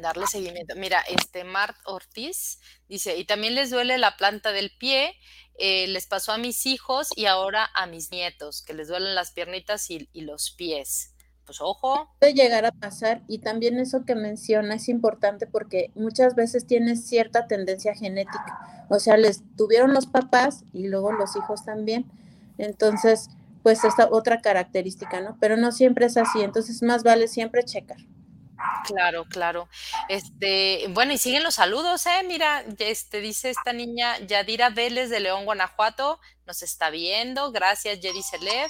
darle 0.00 0.26
seguimiento. 0.26 0.74
Mira, 0.76 1.00
este 1.08 1.44
Mart 1.44 1.76
Ortiz 1.84 2.58
dice, 2.88 3.16
y 3.16 3.24
también 3.24 3.54
les 3.54 3.70
duele 3.70 3.98
la 3.98 4.16
planta 4.16 4.52
del 4.52 4.70
pie, 4.70 5.14
eh, 5.58 5.86
les 5.88 6.06
pasó 6.06 6.32
a 6.32 6.38
mis 6.38 6.66
hijos 6.66 7.08
y 7.14 7.26
ahora 7.26 7.70
a 7.74 7.86
mis 7.86 8.10
nietos, 8.10 8.62
que 8.62 8.74
les 8.74 8.88
duelen 8.88 9.14
las 9.14 9.32
piernitas 9.32 9.90
y, 9.90 10.08
los 10.14 10.50
pies. 10.50 11.14
Pues 11.50 11.60
ojo. 11.62 12.08
Puede 12.20 12.32
llegar 12.34 12.64
a 12.64 12.70
pasar 12.70 13.22
y 13.26 13.38
también 13.38 13.80
eso 13.80 14.04
que 14.04 14.14
menciona 14.14 14.76
es 14.76 14.88
importante 14.88 15.48
porque 15.48 15.90
muchas 15.96 16.36
veces 16.36 16.64
tiene 16.64 16.94
cierta 16.94 17.48
tendencia 17.48 17.92
genética. 17.92 18.86
O 18.88 19.00
sea, 19.00 19.16
les 19.16 19.42
tuvieron 19.56 19.92
los 19.92 20.06
papás 20.06 20.62
y 20.72 20.86
luego 20.86 21.10
los 21.10 21.34
hijos 21.34 21.64
también. 21.64 22.04
Entonces, 22.56 23.30
pues 23.64 23.82
esta 23.82 24.08
otra 24.12 24.40
característica, 24.40 25.20
¿no? 25.22 25.36
Pero 25.40 25.56
no 25.56 25.72
siempre 25.72 26.06
es 26.06 26.16
así, 26.16 26.40
entonces 26.40 26.84
más 26.84 27.02
vale 27.02 27.26
siempre 27.26 27.64
checar. 27.64 27.98
Claro, 28.82 29.26
claro. 29.26 29.68
Este, 30.08 30.86
bueno, 30.90 31.12
y 31.12 31.18
siguen 31.18 31.42
los 31.42 31.54
saludos, 31.56 32.06
¿eh? 32.06 32.22
Mira, 32.24 32.64
este 32.78 33.20
dice 33.20 33.50
esta 33.50 33.72
niña 33.72 34.18
Yadira 34.20 34.70
Vélez 34.70 35.10
de 35.10 35.20
León, 35.20 35.44
Guanajuato, 35.44 36.18
nos 36.46 36.62
está 36.62 36.90
viendo. 36.90 37.52
Gracias, 37.52 38.00
Yedi 38.00 38.22
Celeb. 38.22 38.68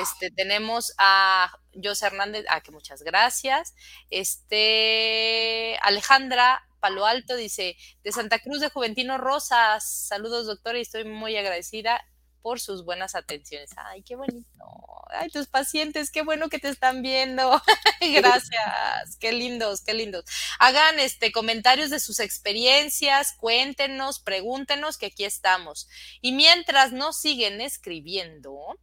Este, 0.00 0.30
tenemos 0.30 0.94
a 0.98 1.52
José 1.82 2.06
Hernández, 2.06 2.44
ah, 2.48 2.60
que 2.62 2.72
muchas 2.72 3.02
gracias. 3.02 3.74
Este, 4.10 5.78
Alejandra 5.82 6.66
Palo 6.80 7.04
Alto 7.06 7.36
dice, 7.36 7.76
de 8.02 8.12
Santa 8.12 8.38
Cruz 8.38 8.60
de 8.60 8.70
Juventino 8.70 9.18
Rosas, 9.18 9.84
saludos 10.08 10.46
doctora 10.46 10.78
y 10.78 10.82
estoy 10.82 11.04
muy 11.04 11.36
agradecida 11.36 12.02
por 12.42 12.60
sus 12.60 12.84
buenas 12.84 13.14
atenciones. 13.14 13.70
Ay, 13.76 14.02
qué 14.02 14.16
bonito. 14.16 14.64
Ay, 15.08 15.28
tus 15.30 15.46
pacientes, 15.46 16.10
qué 16.10 16.22
bueno 16.22 16.48
que 16.48 16.58
te 16.58 16.68
están 16.68 17.02
viendo. 17.02 17.60
Gracias. 18.00 19.16
Qué 19.18 19.32
lindos, 19.32 19.82
qué 19.82 19.94
lindos. 19.94 20.24
Hagan 20.58 20.98
este 20.98 21.32
comentarios 21.32 21.90
de 21.90 22.00
sus 22.00 22.20
experiencias, 22.20 23.34
cuéntenos, 23.36 24.20
pregúntenos 24.20 24.96
que 24.96 25.06
aquí 25.06 25.24
estamos. 25.24 25.88
Y 26.20 26.32
mientras 26.32 26.92
nos 26.92 27.20
siguen 27.20 27.60
escribiendo, 27.60 28.78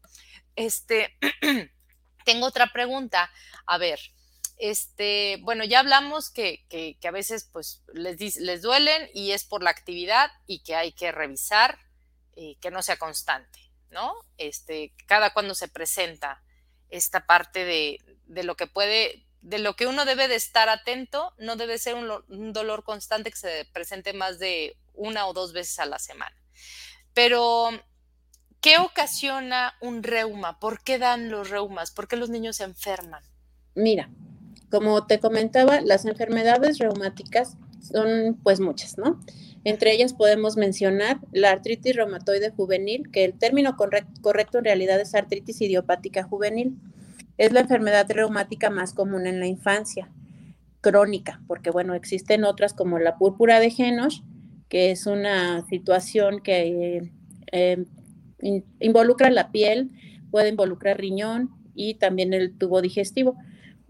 este 0.56 1.18
tengo 2.26 2.46
otra 2.46 2.72
pregunta. 2.72 3.32
A 3.66 3.78
ver, 3.78 4.00
este, 4.58 5.40
bueno, 5.42 5.64
ya 5.64 5.80
hablamos 5.80 6.30
que, 6.30 6.66
que, 6.70 6.98
que 7.00 7.08
a 7.08 7.12
veces 7.12 7.50
pues 7.52 7.84
les, 7.94 8.38
les 8.38 8.62
duelen 8.62 9.10
y 9.14 9.32
es 9.32 9.44
por 9.44 9.64
la 9.64 9.70
actividad 9.72 10.32
y 10.46 10.60
que 10.64 10.76
hay 10.76 10.92
que 10.92 11.12
revisar 11.12 11.80
eh, 12.40 12.56
que 12.62 12.70
no 12.70 12.84
sea 12.84 12.98
constante, 12.98 13.60
¿no? 13.90 14.14
Este, 14.38 14.94
cada 15.08 15.34
cuando 15.34 15.56
se 15.56 15.68
presenta 15.68 16.44
esta 16.92 17.26
parte 17.26 17.66
de, 17.66 18.44
lo 18.44 18.56
que 18.56 18.68
puede, 18.68 19.26
de 19.42 19.58
lo 19.58 19.76
que 19.76 19.88
uno 19.88 20.06
debe 20.06 20.28
de 20.28 20.36
estar 20.36 20.70
atento, 20.70 21.34
no 21.40 21.56
debe 21.56 21.80
ser 21.80 21.96
un, 21.96 22.54
dolor 22.54 22.84
constante 22.84 23.32
que 23.32 23.38
se 23.38 23.66
presente 23.74 24.14
más 24.14 24.38
de 24.38 24.78
una 24.94 25.26
o 25.26 25.34
dos 25.34 25.52
veces 25.52 25.80
a 25.80 25.88
la 25.88 25.98
semana. 25.98 26.36
Pero, 27.16 27.72
¿qué 28.62 28.78
ocasiona 28.78 29.76
un 29.82 30.04
reuma? 30.04 30.60
¿Por 30.60 30.84
qué 30.84 31.00
dan 31.00 31.32
los 31.32 31.50
reumas? 31.50 31.90
¿Por 31.90 32.08
qué 32.08 32.18
los 32.18 32.30
niños 32.30 32.58
se 32.58 32.66
enferman? 32.66 33.24
Mira, 33.74 34.12
como 34.70 35.08
te 35.08 35.20
comentaba, 35.20 35.82
las 35.82 36.06
enfermedades 36.06 36.78
reumáticas 36.78 37.58
son 37.82 38.40
pues 38.44 38.60
muchas, 38.60 38.96
¿no? 39.00 39.20
Entre 39.64 39.92
ellas 39.94 40.14
podemos 40.14 40.58
mencionar 40.58 41.20
la 41.32 41.52
artritis 41.52 41.96
reumatoide 41.96 42.52
juvenil, 42.52 43.12
que 43.12 43.26
el 43.26 43.34
término 43.34 43.76
correcto 43.76 44.60
en 44.60 44.66
realidad 44.66 45.00
es 45.02 45.16
artritis 45.16 45.62
idiopática 45.62 46.24
juvenil. 46.24 46.78
Es 47.38 47.52
la 47.52 47.60
enfermedad 47.60 48.08
reumática 48.10 48.70
más 48.70 48.94
común 48.94 49.28
en 49.28 49.40
la 49.40 49.48
infancia, 49.48 50.10
crónica, 50.82 51.42
porque 51.48 51.70
bueno, 51.70 51.94
existen 51.94 52.44
otras 52.44 52.74
como 52.74 53.00
la 53.00 53.18
púrpura 53.18 53.60
de 53.60 53.70
Genos, 53.72 54.24
que 54.70 54.92
es 54.92 55.06
una 55.06 55.66
situación 55.68 56.42
que 56.42 57.12
eh, 57.52 57.86
involucra 58.80 59.30
la 59.30 59.52
piel, 59.52 59.92
puede 60.32 60.50
involucrar 60.50 60.98
riñón 60.98 61.50
y 61.74 61.96
también 61.96 62.34
el 62.34 62.58
tubo 62.58 62.82
digestivo. 62.82 63.38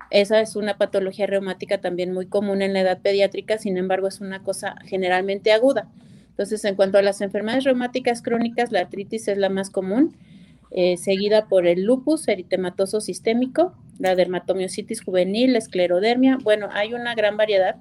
Esa 0.09 0.39
es 0.41 0.55
una 0.55 0.77
patología 0.77 1.27
reumática 1.27 1.79
también 1.79 2.13
muy 2.13 2.27
común 2.27 2.61
en 2.61 2.73
la 2.73 2.81
edad 2.81 3.01
pediátrica, 3.01 3.57
sin 3.57 3.77
embargo 3.77 4.07
es 4.07 4.21
una 4.21 4.43
cosa 4.43 4.75
generalmente 4.85 5.51
aguda. 5.51 5.89
Entonces, 6.29 6.63
en 6.65 6.75
cuanto 6.75 6.97
a 6.97 7.01
las 7.01 7.21
enfermedades 7.21 7.63
reumáticas 7.63 8.21
crónicas, 8.21 8.71
la 8.71 8.81
artritis 8.81 9.27
es 9.27 9.37
la 9.37 9.49
más 9.49 9.69
común. 9.69 10.15
eh, 10.69 10.97
seguida 10.97 11.47
por 11.47 11.65
el 11.65 11.83
lupus 11.83 12.27
eritematoso 12.27 12.99
sistémico, 12.99 13.73
la 13.99 14.15
dermatomiositis 14.15 15.01
juvenil, 15.01 15.53
la 15.53 15.59
esclerodermia. 15.59 16.37
Bueno, 16.43 16.67
hay 16.71 16.93
una 16.93 17.15
gran 17.15 17.37
variedad 17.37 17.77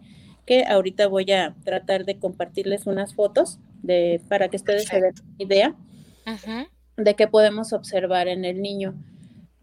que 0.46 0.64
ahorita 0.64 1.08
voy 1.08 1.30
a 1.32 1.54
tratar 1.64 2.04
de 2.04 2.18
compartirles 2.18 2.86
unas 2.86 3.14
fotos 3.14 3.58
de, 3.82 4.20
para 4.28 4.48
que 4.48 4.56
ustedes 4.56 4.84
se 4.84 5.00
den 5.00 5.14
una 5.20 5.44
idea 5.44 5.74
de 6.96 7.14
qué 7.14 7.26
podemos 7.26 7.72
observar 7.72 8.28
en 8.28 8.44
el 8.44 8.62
niño. 8.62 8.94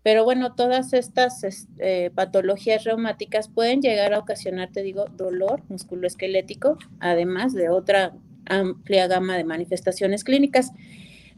Pero 0.04 0.26
bueno, 0.26 0.54
todas 0.54 0.92
estas 0.94 1.44
este, 1.44 2.12
patologías 2.12 2.84
reumáticas 2.84 3.48
pueden 3.48 3.82
llegar 3.82 4.14
a 4.14 4.20
ocasionar, 4.20 4.70
te 4.72 4.84
digo, 4.84 5.06
dolor 5.06 5.64
musculoesquelético, 5.70 6.78
además 7.00 7.54
de 7.54 7.70
otra 7.70 8.14
amplia 8.46 9.08
gama 9.08 9.38
de 9.38 9.46
manifestaciones 9.46 10.26
clínicas. 10.26 10.72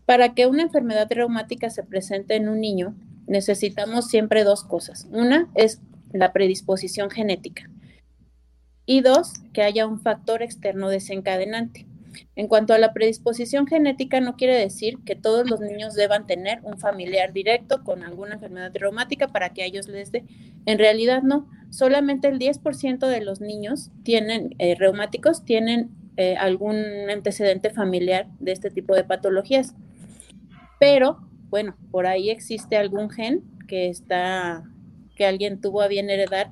Para 0.06 0.34
que 0.34 0.48
una 0.48 0.64
enfermedad 0.64 1.08
reumática 1.10 1.70
se 1.70 1.84
presente 1.84 2.36
en 2.36 2.50
un 2.50 2.60
niño, 2.60 2.96
necesitamos 3.28 4.08
siempre 4.08 4.44
dos 4.44 4.64
cosas. 4.64 5.08
Una 5.12 5.48
es 5.56 5.82
la 6.12 6.34
predisposición 6.34 7.10
genética 7.10 7.70
y 8.86 9.02
dos, 9.02 9.34
que 9.54 9.64
haya 9.64 9.88
un 9.88 10.00
factor 10.00 10.42
externo 10.42 10.90
desencadenante. 10.90 11.88
En 12.36 12.48
cuanto 12.48 12.74
a 12.74 12.78
la 12.78 12.94
predisposición 12.94 13.68
genética, 13.68 14.20
no 14.20 14.36
quiere 14.36 14.56
decir 14.56 15.00
que 15.06 15.16
todos 15.16 15.50
los 15.50 15.60
niños 15.60 15.96
deban 15.96 16.28
tener 16.28 16.60
un 16.64 16.78
familiar 16.78 17.34
directo 17.34 17.84
con 17.84 18.04
alguna 18.04 18.36
enfermedad 18.36 18.72
reumática 18.74 19.28
para 19.28 19.50
que 19.50 19.64
a 19.64 19.66
ellos 19.66 19.88
les 19.88 20.12
dé. 20.12 20.26
En 20.66 20.80
realidad 20.80 21.24
no, 21.24 21.50
solamente 21.70 22.28
el 22.28 22.40
10% 22.40 23.08
de 23.08 23.22
los 23.22 23.42
niños 23.42 23.92
tienen 24.04 24.56
eh, 24.60 24.76
reumáticos 24.76 25.46
tienen 25.46 25.92
eh, 26.18 26.38
algún 26.38 26.78
antecedente 27.10 27.70
familiar 27.72 28.28
de 28.40 28.54
este 28.54 28.72
tipo 28.72 28.96
de 28.96 29.04
patologías. 29.04 29.76
Pero, 30.80 31.20
bueno, 31.50 31.76
por 31.92 32.08
ahí 32.08 32.30
existe 32.30 32.78
algún 32.78 33.10
gen 33.10 33.44
que 33.68 33.90
está, 33.90 34.64
que 35.16 35.26
alguien 35.26 35.60
tuvo 35.60 35.82
a 35.82 35.88
bien 35.88 36.10
heredar, 36.10 36.52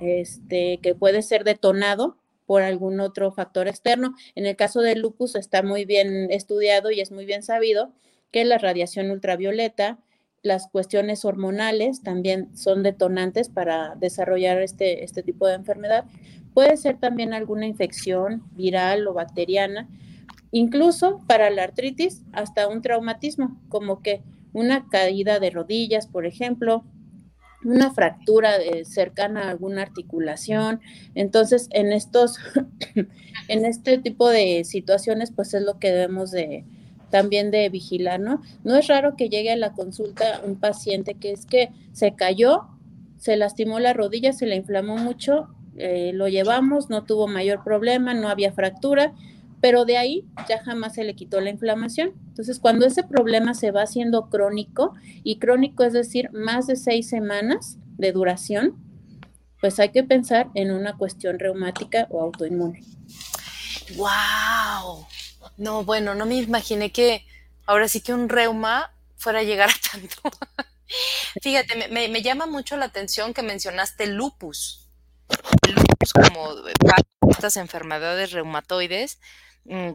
este, 0.00 0.78
que 0.82 0.94
puede 0.94 1.22
ser 1.22 1.42
detonado 1.42 2.19
por 2.50 2.62
algún 2.62 2.98
otro 2.98 3.30
factor 3.30 3.68
externo. 3.68 4.16
En 4.34 4.44
el 4.44 4.56
caso 4.56 4.80
del 4.80 5.02
lupus 5.02 5.36
está 5.36 5.62
muy 5.62 5.84
bien 5.84 6.32
estudiado 6.32 6.90
y 6.90 7.00
es 7.00 7.12
muy 7.12 7.24
bien 7.24 7.44
sabido 7.44 7.92
que 8.32 8.44
la 8.44 8.58
radiación 8.58 9.12
ultravioleta, 9.12 10.00
las 10.42 10.66
cuestiones 10.66 11.24
hormonales 11.24 12.02
también 12.02 12.48
son 12.56 12.82
detonantes 12.82 13.50
para 13.50 13.94
desarrollar 13.94 14.60
este, 14.62 15.04
este 15.04 15.22
tipo 15.22 15.46
de 15.46 15.54
enfermedad. 15.54 16.06
Puede 16.52 16.76
ser 16.76 16.98
también 16.98 17.34
alguna 17.34 17.68
infección 17.68 18.42
viral 18.56 19.06
o 19.06 19.14
bacteriana, 19.14 19.88
incluso 20.50 21.20
para 21.28 21.50
la 21.50 21.62
artritis, 21.62 22.24
hasta 22.32 22.66
un 22.66 22.82
traumatismo, 22.82 23.60
como 23.68 24.02
que 24.02 24.24
una 24.52 24.88
caída 24.88 25.38
de 25.38 25.50
rodillas, 25.50 26.08
por 26.08 26.26
ejemplo, 26.26 26.84
una 27.64 27.92
fractura 27.92 28.52
cercana 28.84 29.44
a 29.44 29.50
alguna 29.50 29.82
articulación. 29.82 30.80
Entonces, 31.14 31.68
en 31.70 31.92
estos, 31.92 32.38
en 33.48 33.64
este 33.66 33.98
tipo 33.98 34.28
de 34.28 34.64
situaciones, 34.64 35.30
pues 35.30 35.54
es 35.54 35.62
lo 35.62 35.78
que 35.78 35.90
debemos 35.90 36.30
de 36.30 36.64
también 37.10 37.50
de 37.50 37.68
vigilar, 37.68 38.20
¿no? 38.20 38.40
No 38.64 38.76
es 38.76 38.86
raro 38.86 39.16
que 39.16 39.28
llegue 39.28 39.50
a 39.50 39.56
la 39.56 39.72
consulta 39.72 40.40
un 40.44 40.56
paciente 40.56 41.14
que 41.14 41.32
es 41.32 41.44
que 41.44 41.70
se 41.92 42.14
cayó, 42.14 42.68
se 43.18 43.36
lastimó 43.36 43.80
la 43.80 43.92
rodilla, 43.92 44.32
se 44.32 44.46
le 44.46 44.56
inflamó 44.56 44.96
mucho, 44.96 45.48
eh, 45.76 46.12
lo 46.14 46.28
llevamos, 46.28 46.88
no 46.88 47.04
tuvo 47.04 47.26
mayor 47.26 47.62
problema, 47.64 48.14
no 48.14 48.28
había 48.28 48.52
fractura, 48.52 49.12
pero 49.60 49.84
de 49.84 49.98
ahí 49.98 50.24
ya 50.48 50.62
jamás 50.62 50.94
se 50.94 51.04
le 51.04 51.14
quitó 51.14 51.40
la 51.40 51.50
inflamación. 51.50 52.12
Entonces, 52.28 52.58
cuando 52.58 52.86
ese 52.86 53.02
problema 53.02 53.54
se 53.54 53.70
va 53.70 53.82
haciendo 53.82 54.28
crónico, 54.30 54.94
y 55.22 55.38
crónico 55.38 55.84
es 55.84 55.92
decir, 55.92 56.30
más 56.32 56.66
de 56.66 56.76
seis 56.76 57.08
semanas 57.08 57.76
de 57.98 58.12
duración, 58.12 58.76
pues 59.60 59.78
hay 59.78 59.90
que 59.90 60.02
pensar 60.02 60.48
en 60.54 60.70
una 60.70 60.96
cuestión 60.96 61.38
reumática 61.38 62.06
o 62.10 62.22
autoinmune. 62.22 62.82
¡Wow! 63.96 65.06
No, 65.58 65.84
bueno, 65.84 66.14
no 66.14 66.24
me 66.24 66.36
imaginé 66.36 66.90
que 66.90 67.26
ahora 67.66 67.88
sí 67.88 68.00
que 68.00 68.14
un 68.14 68.28
reuma 68.28 68.94
fuera 69.16 69.40
a 69.40 69.42
llegar 69.42 69.68
a 69.68 69.90
tanto. 69.92 70.16
Fíjate, 71.42 71.88
me, 71.88 72.08
me, 72.08 72.22
llama 72.22 72.46
mucho 72.46 72.76
la 72.76 72.86
atención 72.86 73.34
que 73.34 73.42
mencionaste 73.42 74.06
lupus. 74.06 74.88
lupus 75.68 76.12
como 76.12 76.54
estas 77.28 77.56
enfermedades 77.58 78.32
reumatoides 78.32 79.20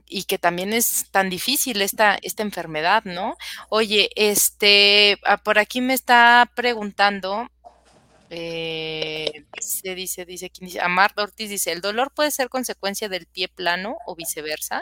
y 0.07 0.23
que 0.23 0.37
también 0.37 0.71
es 0.73 1.07
tan 1.11 1.29
difícil 1.29 1.81
esta, 1.81 2.17
esta 2.21 2.43
enfermedad, 2.43 3.03
¿no? 3.03 3.35
Oye, 3.69 4.09
este, 4.15 5.17
ah, 5.25 5.37
por 5.37 5.59
aquí 5.59 5.81
me 5.81 5.93
está 5.93 6.49
preguntando, 6.55 7.47
eh, 8.29 9.45
dice, 9.53 9.95
dice, 9.95 10.25
dice, 10.25 10.51
dice, 10.59 10.79
Amar 10.81 11.11
Ortiz 11.17 11.49
dice, 11.49 11.71
¿el 11.71 11.81
dolor 11.81 12.11
puede 12.15 12.31
ser 12.31 12.49
consecuencia 12.49 13.09
del 13.09 13.25
pie 13.25 13.49
plano 13.49 13.97
o 14.05 14.15
viceversa? 14.15 14.81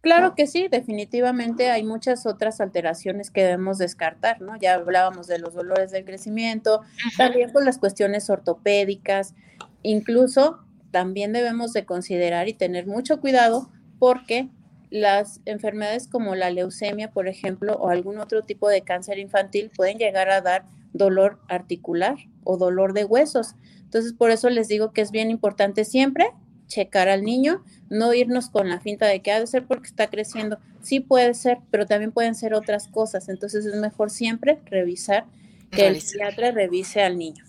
Claro 0.00 0.34
que 0.34 0.46
sí, 0.46 0.68
definitivamente 0.70 1.70
hay 1.70 1.82
muchas 1.82 2.26
otras 2.26 2.60
alteraciones 2.60 3.30
que 3.30 3.42
debemos 3.42 3.78
descartar, 3.78 4.40
¿no? 4.42 4.54
Ya 4.56 4.74
hablábamos 4.74 5.26
de 5.26 5.38
los 5.38 5.54
dolores 5.54 5.92
del 5.92 6.04
crecimiento, 6.04 6.82
también 7.16 7.50
con 7.52 7.64
las 7.64 7.78
cuestiones 7.78 8.28
ortopédicas, 8.28 9.34
incluso 9.82 10.60
también 10.90 11.32
debemos 11.32 11.72
de 11.72 11.86
considerar 11.86 12.48
y 12.48 12.54
tener 12.54 12.86
mucho 12.86 13.18
cuidado 13.20 13.70
porque 13.98 14.48
las 14.90 15.40
enfermedades 15.44 16.06
como 16.06 16.34
la 16.34 16.50
leucemia, 16.50 17.10
por 17.10 17.26
ejemplo, 17.26 17.74
o 17.74 17.88
algún 17.88 18.18
otro 18.18 18.42
tipo 18.42 18.68
de 18.68 18.82
cáncer 18.82 19.18
infantil 19.18 19.70
pueden 19.74 19.98
llegar 19.98 20.30
a 20.30 20.40
dar 20.40 20.66
dolor 20.92 21.40
articular 21.48 22.16
o 22.44 22.56
dolor 22.56 22.92
de 22.92 23.04
huesos. 23.04 23.56
Entonces, 23.82 24.12
por 24.12 24.30
eso 24.30 24.48
les 24.50 24.68
digo 24.68 24.92
que 24.92 25.00
es 25.00 25.10
bien 25.10 25.30
importante 25.30 25.84
siempre 25.84 26.26
checar 26.66 27.08
al 27.08 27.24
niño, 27.24 27.62
no 27.90 28.14
irnos 28.14 28.48
con 28.48 28.68
la 28.68 28.80
finta 28.80 29.06
de 29.06 29.20
que 29.20 29.32
ha 29.32 29.40
de 29.40 29.46
ser 29.46 29.66
porque 29.66 29.88
está 29.88 30.08
creciendo. 30.08 30.58
Sí 30.82 31.00
puede 31.00 31.34
ser, 31.34 31.58
pero 31.70 31.86
también 31.86 32.12
pueden 32.12 32.34
ser 32.34 32.54
otras 32.54 32.88
cosas. 32.88 33.28
Entonces, 33.28 33.66
es 33.66 33.74
mejor 33.76 34.10
siempre 34.10 34.60
revisar 34.66 35.26
que 35.70 35.88
el 35.88 36.00
psiquiatra 36.00 36.52
revise 36.52 37.02
al 37.02 37.18
niño. 37.18 37.44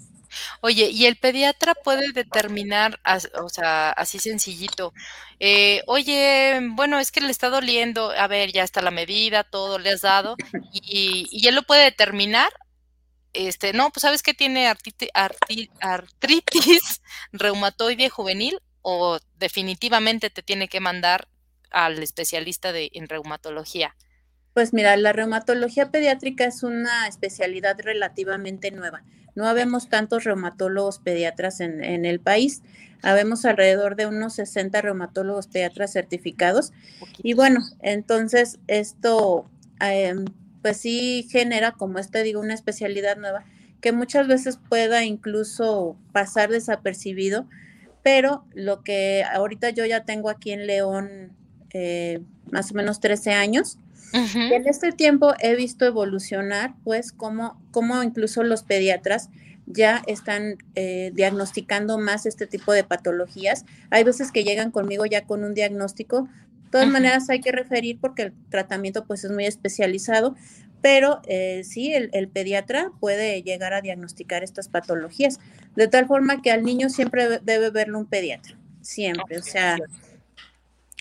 Oye, 0.61 0.89
¿y 0.89 1.05
el 1.05 1.17
pediatra 1.17 1.73
puede 1.75 2.11
determinar, 2.13 2.99
o 3.41 3.49
sea, 3.49 3.91
así 3.91 4.19
sencillito, 4.19 4.93
eh, 5.39 5.81
oye, 5.87 6.59
bueno, 6.71 6.99
es 6.99 7.11
que 7.11 7.21
le 7.21 7.31
está 7.31 7.49
doliendo, 7.49 8.11
a 8.11 8.27
ver, 8.27 8.51
ya 8.51 8.63
está 8.63 8.81
la 8.81 8.91
medida, 8.91 9.43
todo 9.43 9.79
le 9.79 9.91
has 9.91 10.01
dado, 10.01 10.35
y, 10.71 11.27
y 11.31 11.47
él 11.47 11.55
lo 11.55 11.63
puede 11.63 11.83
determinar? 11.83 12.51
Este, 13.33 13.73
no, 13.73 13.89
pues 13.91 14.01
sabes 14.03 14.23
que 14.23 14.33
tiene 14.33 14.67
artritis, 15.81 17.01
reumatoide 17.33 18.09
juvenil 18.09 18.59
o 18.81 19.19
definitivamente 19.35 20.29
te 20.29 20.41
tiene 20.41 20.69
que 20.69 20.79
mandar 20.79 21.27
al 21.69 22.01
especialista 22.01 22.71
de, 22.71 22.89
en 22.93 23.09
reumatología. 23.09 23.95
Pues 24.55 24.71
mira, 24.71 24.95
la 24.95 25.11
reumatología 25.11 25.91
pediátrica 25.91 26.45
es 26.45 26.63
una 26.63 27.09
especialidad 27.09 27.77
relativamente 27.77 28.71
nueva. 28.71 29.03
No 29.35 29.49
habemos 29.49 29.89
tantos 29.89 30.23
reumatólogos 30.23 30.99
pediatras 30.99 31.59
en, 31.59 32.05
el 32.05 32.21
país. 32.21 32.61
Habemos 33.01 33.43
alrededor 33.43 33.97
de 33.97 34.05
unos 34.07 34.35
60 34.35 34.81
reumatólogos 34.81 35.47
pediatras 35.47 35.91
certificados. 35.91 36.71
Y 37.21 37.33
bueno, 37.33 37.59
entonces 37.81 38.57
esto 38.67 39.45
em, 39.81 40.23
pues 40.61 40.77
sí 40.77 41.27
genera, 41.29 41.73
como 41.73 41.99
este 41.99 42.23
digo, 42.23 42.39
una 42.39 42.53
especialidad 42.53 43.17
nueva 43.17 43.43
que 43.81 43.91
muchas 43.91 44.25
veces 44.29 44.57
pueda 44.69 45.03
incluso 45.03 45.97
pasar 46.13 46.49
desapercibido, 46.49 47.45
pero 48.03 48.45
lo 48.53 48.83
que 48.83 49.25
ahorita 49.33 49.71
yo 49.71 49.85
ya 49.85 50.05
tengo 50.05 50.29
aquí 50.29 50.53
en 50.53 50.65
León 50.65 51.33
eh, 51.71 52.21
más 52.51 52.71
o 52.71 52.75
menos 52.75 53.01
13 53.01 53.33
años, 53.33 53.79
en 54.13 54.67
este 54.67 54.91
tiempo 54.91 55.33
he 55.39 55.55
visto 55.55 55.85
evolucionar, 55.85 56.73
pues, 56.83 57.11
cómo, 57.11 57.61
cómo 57.71 58.01
incluso 58.03 58.43
los 58.43 58.63
pediatras 58.63 59.29
ya 59.67 60.03
están 60.07 60.57
eh, 60.75 61.11
diagnosticando 61.13 61.97
más 61.97 62.25
este 62.25 62.47
tipo 62.47 62.71
de 62.73 62.83
patologías. 62.83 63.65
Hay 63.89 64.03
veces 64.03 64.31
que 64.31 64.43
llegan 64.43 64.71
conmigo 64.71 65.05
ya 65.05 65.25
con 65.25 65.43
un 65.43 65.53
diagnóstico. 65.53 66.29
De 66.65 66.69
todas 66.71 66.87
maneras 66.87 67.29
hay 67.29 67.41
que 67.41 67.51
referir 67.51 67.99
porque 67.99 68.23
el 68.23 68.33
tratamiento 68.49 69.05
pues 69.05 69.23
es 69.23 69.31
muy 69.31 69.45
especializado, 69.45 70.35
pero 70.81 71.21
eh, 71.27 71.63
sí, 71.63 71.93
el, 71.93 72.09
el, 72.13 72.27
pediatra 72.27 72.91
puede 72.99 73.41
llegar 73.41 73.73
a 73.73 73.81
diagnosticar 73.81 74.43
estas 74.43 74.67
patologías, 74.67 75.39
de 75.75 75.87
tal 75.87 76.05
forma 76.05 76.41
que 76.41 76.51
al 76.51 76.63
niño 76.63 76.89
siempre 76.89 77.39
debe 77.39 77.69
verlo 77.69 77.97
un 77.97 78.05
pediatra, 78.05 78.57
siempre. 78.81 79.37
O 79.39 79.43
sea, 79.43 79.77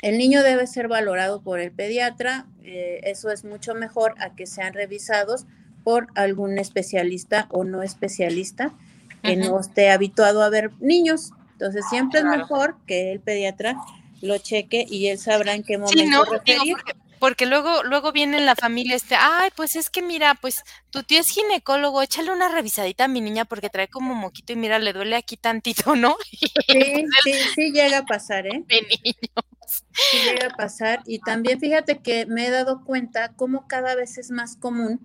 el 0.05 0.19
niño 0.19 0.43
debe 0.43 0.67
ser 0.67 0.87
valorado 0.87 1.40
por 1.40 1.61
el 1.61 1.73
pediatra, 1.73 2.45
eh, 2.62 3.01
eso 3.05 3.31
es 3.31 3.43
mucho 3.43 3.75
mejor 3.75 4.14
a 4.19 4.35
que 4.35 4.47
sean 4.47 4.75
revisados 4.75 5.47
por 5.83 6.09
algún 6.14 6.59
especialista 6.59 7.47
o 7.51 7.64
no 7.64 7.83
especialista 7.83 8.75
que 9.23 9.37
no 9.37 9.59
esté 9.59 9.90
habituado 9.90 10.43
a 10.43 10.51
ver 10.51 10.73
niños. 10.79 11.31
Entonces 11.53 11.87
siempre 11.88 12.21
es 12.21 12.27
mejor 12.27 12.77
que 12.87 13.12
el 13.12 13.21
pediatra 13.21 13.77
lo 14.21 14.37
cheque 14.37 14.85
y 14.87 15.07
él 15.07 15.19
sabrá 15.19 15.55
en 15.55 15.62
qué 15.62 15.79
momento 15.79 16.25
referir. 16.27 16.77
Porque 17.19 17.47
luego, 17.47 17.83
luego 17.85 18.12
viene 18.12 18.37
en 18.37 18.45
la 18.45 18.57
familia 18.57 18.97
este, 18.97 19.14
ay, 19.19 19.49
pues 19.57 19.75
es 19.75 19.88
que 19.88 20.03
mira, 20.03 20.35
pues 20.35 20.64
tu 20.90 21.03
tío 21.03 21.21
es 21.21 21.29
ginecólogo, 21.29 22.03
échale 22.03 22.31
una 22.31 22.51
revisadita 22.51 23.05
a 23.05 23.09
mi 23.09 23.23
niña 23.23 23.47
porque 23.47 23.71
trae 23.71 23.88
como 23.88 24.14
moquito 24.14 24.53
y 24.53 24.57
mira, 24.57 24.79
le 24.79 24.93
duele 24.93 25.17
aquí 25.17 25.38
tantito, 25.38 25.97
¿no? 25.97 26.19
Sí, 26.69 27.07
sí, 27.23 27.33
sí 27.55 27.73
llega 27.73 27.99
a 27.99 28.05
pasar, 28.05 28.47
¿eh? 28.47 28.62
De 28.69 28.83
niños. 28.83 29.54
Sí 29.95 30.19
llega 30.25 30.49
a 30.49 30.57
pasar. 30.57 31.01
Y 31.07 31.21
también 31.21 31.61
fíjate 31.61 31.99
que 31.99 32.27
me 32.27 32.47
he 32.47 32.51
dado 32.51 32.85
cuenta 32.85 33.33
cómo 33.37 33.67
cada 33.69 33.95
vez 33.95 34.19
es 34.19 34.31
más 34.31 34.57
común 34.57 35.01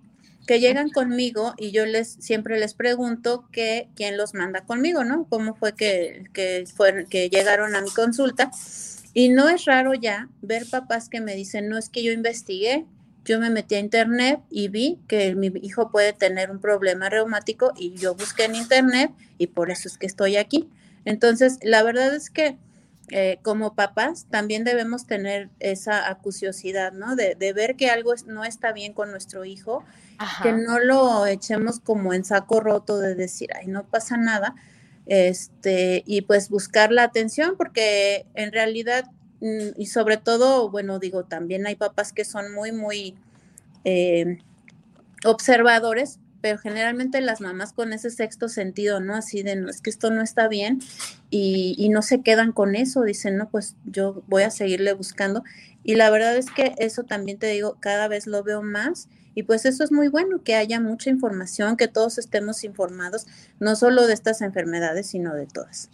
que 0.46 0.58
llegan 0.58 0.90
conmigo 0.90 1.54
y 1.58 1.70
yo 1.70 1.86
les 1.86 2.14
siempre 2.18 2.58
les 2.58 2.74
pregunto 2.74 3.44
que 3.52 3.88
quién 3.94 4.16
los 4.16 4.34
manda 4.34 4.62
conmigo, 4.62 5.04
¿no? 5.04 5.26
¿Cómo 5.28 5.54
fue 5.54 5.74
que, 5.74 6.24
que, 6.32 6.64
que 7.08 7.28
llegaron 7.28 7.76
a 7.76 7.82
mi 7.82 7.90
consulta? 7.90 8.50
Y 9.12 9.28
no 9.28 9.48
es 9.48 9.64
raro 9.64 9.94
ya 9.94 10.28
ver 10.42 10.66
papás 10.68 11.08
que 11.08 11.20
me 11.20 11.34
dicen, 11.34 11.68
no 11.68 11.78
es 11.78 11.88
que 11.88 12.02
yo 12.02 12.12
investigué, 12.12 12.84
yo 13.24 13.38
me 13.38 13.50
metí 13.50 13.74
a 13.74 13.80
internet 13.80 14.40
y 14.50 14.68
vi 14.68 14.98
que 15.06 15.34
mi 15.34 15.52
hijo 15.62 15.90
puede 15.90 16.12
tener 16.12 16.50
un 16.50 16.60
problema 16.60 17.08
reumático 17.08 17.72
y 17.76 17.94
yo 17.94 18.14
busqué 18.14 18.44
en 18.44 18.56
internet 18.56 19.12
y 19.38 19.48
por 19.48 19.70
eso 19.70 19.88
es 19.88 19.98
que 19.98 20.06
estoy 20.06 20.36
aquí. 20.36 20.68
Entonces, 21.04 21.58
la 21.62 21.82
verdad 21.82 22.14
es 22.14 22.30
que 22.30 22.56
eh, 23.12 23.38
como 23.42 23.74
papás 23.74 24.26
también 24.30 24.62
debemos 24.62 25.06
tener 25.06 25.50
esa 25.58 26.08
acuciosidad, 26.08 26.92
¿no? 26.92 27.16
De, 27.16 27.34
de, 27.34 27.52
ver 27.52 27.74
que 27.74 27.90
algo 27.90 28.14
no 28.26 28.44
está 28.44 28.72
bien 28.72 28.92
con 28.92 29.10
nuestro 29.10 29.44
hijo, 29.44 29.84
que 30.42 30.52
no 30.52 30.78
lo 30.78 31.26
echemos 31.26 31.80
como 31.80 32.14
en 32.14 32.24
saco 32.24 32.60
roto 32.60 32.98
de 32.98 33.16
decir, 33.16 33.48
ay, 33.54 33.66
no 33.66 33.84
pasa 33.84 34.16
nada, 34.16 34.54
este, 35.06 36.04
y 36.06 36.20
pues 36.22 36.50
buscar 36.50 36.92
la 36.92 37.02
atención, 37.02 37.56
porque 37.56 38.26
en 38.34 38.52
realidad, 38.52 39.06
mm, 39.40 39.70
y 39.76 39.86
sobre 39.86 40.16
todo, 40.16 40.70
bueno, 40.70 41.00
digo, 41.00 41.24
también 41.24 41.66
hay 41.66 41.74
papás 41.74 42.12
que 42.12 42.24
son 42.24 42.52
muy, 42.52 42.70
muy 42.70 43.16
eh, 43.84 44.38
observadores, 45.24 46.20
pero 46.40 46.58
generalmente 46.58 47.20
las 47.20 47.40
mamás 47.40 47.72
con 47.72 47.92
ese 47.92 48.10
sexto 48.10 48.48
sentido, 48.48 49.00
¿no? 49.00 49.14
Así 49.14 49.42
de, 49.42 49.56
no, 49.56 49.68
es 49.68 49.80
que 49.80 49.90
esto 49.90 50.10
no 50.10 50.22
está 50.22 50.48
bien 50.48 50.80
y, 51.30 51.88
no 51.90 52.02
se 52.02 52.22
quedan 52.22 52.52
con 52.52 52.76
eso, 52.76 53.02
dicen, 53.02 53.36
no, 53.36 53.48
pues 53.50 53.76
yo 53.84 54.22
voy 54.26 54.44
a 54.44 54.50
seguirle 54.50 54.92
buscando. 54.92 55.42
Y 55.82 55.94
la 55.94 56.10
verdad 56.10 56.36
es 56.36 56.50
que 56.50 56.74
eso 56.78 57.04
también 57.04 57.38
te 57.38 57.46
digo, 57.48 57.78
cada 57.80 58.08
vez 58.08 58.26
lo 58.26 58.42
veo 58.42 58.62
más 58.62 59.08
y 59.34 59.44
pues 59.44 59.64
eso 59.64 59.84
es 59.84 59.92
muy 59.92 60.08
bueno, 60.08 60.42
que 60.42 60.54
haya 60.54 60.80
mucha 60.80 61.08
información, 61.08 61.76
que 61.76 61.88
todos 61.88 62.18
estemos 62.18 62.64
informados, 62.64 63.26
no 63.58 63.76
solo 63.76 64.06
de 64.06 64.14
estas 64.14 64.42
enfermedades, 64.42 65.08
sino 65.08 65.34
de 65.34 65.46
todas. 65.46 65.88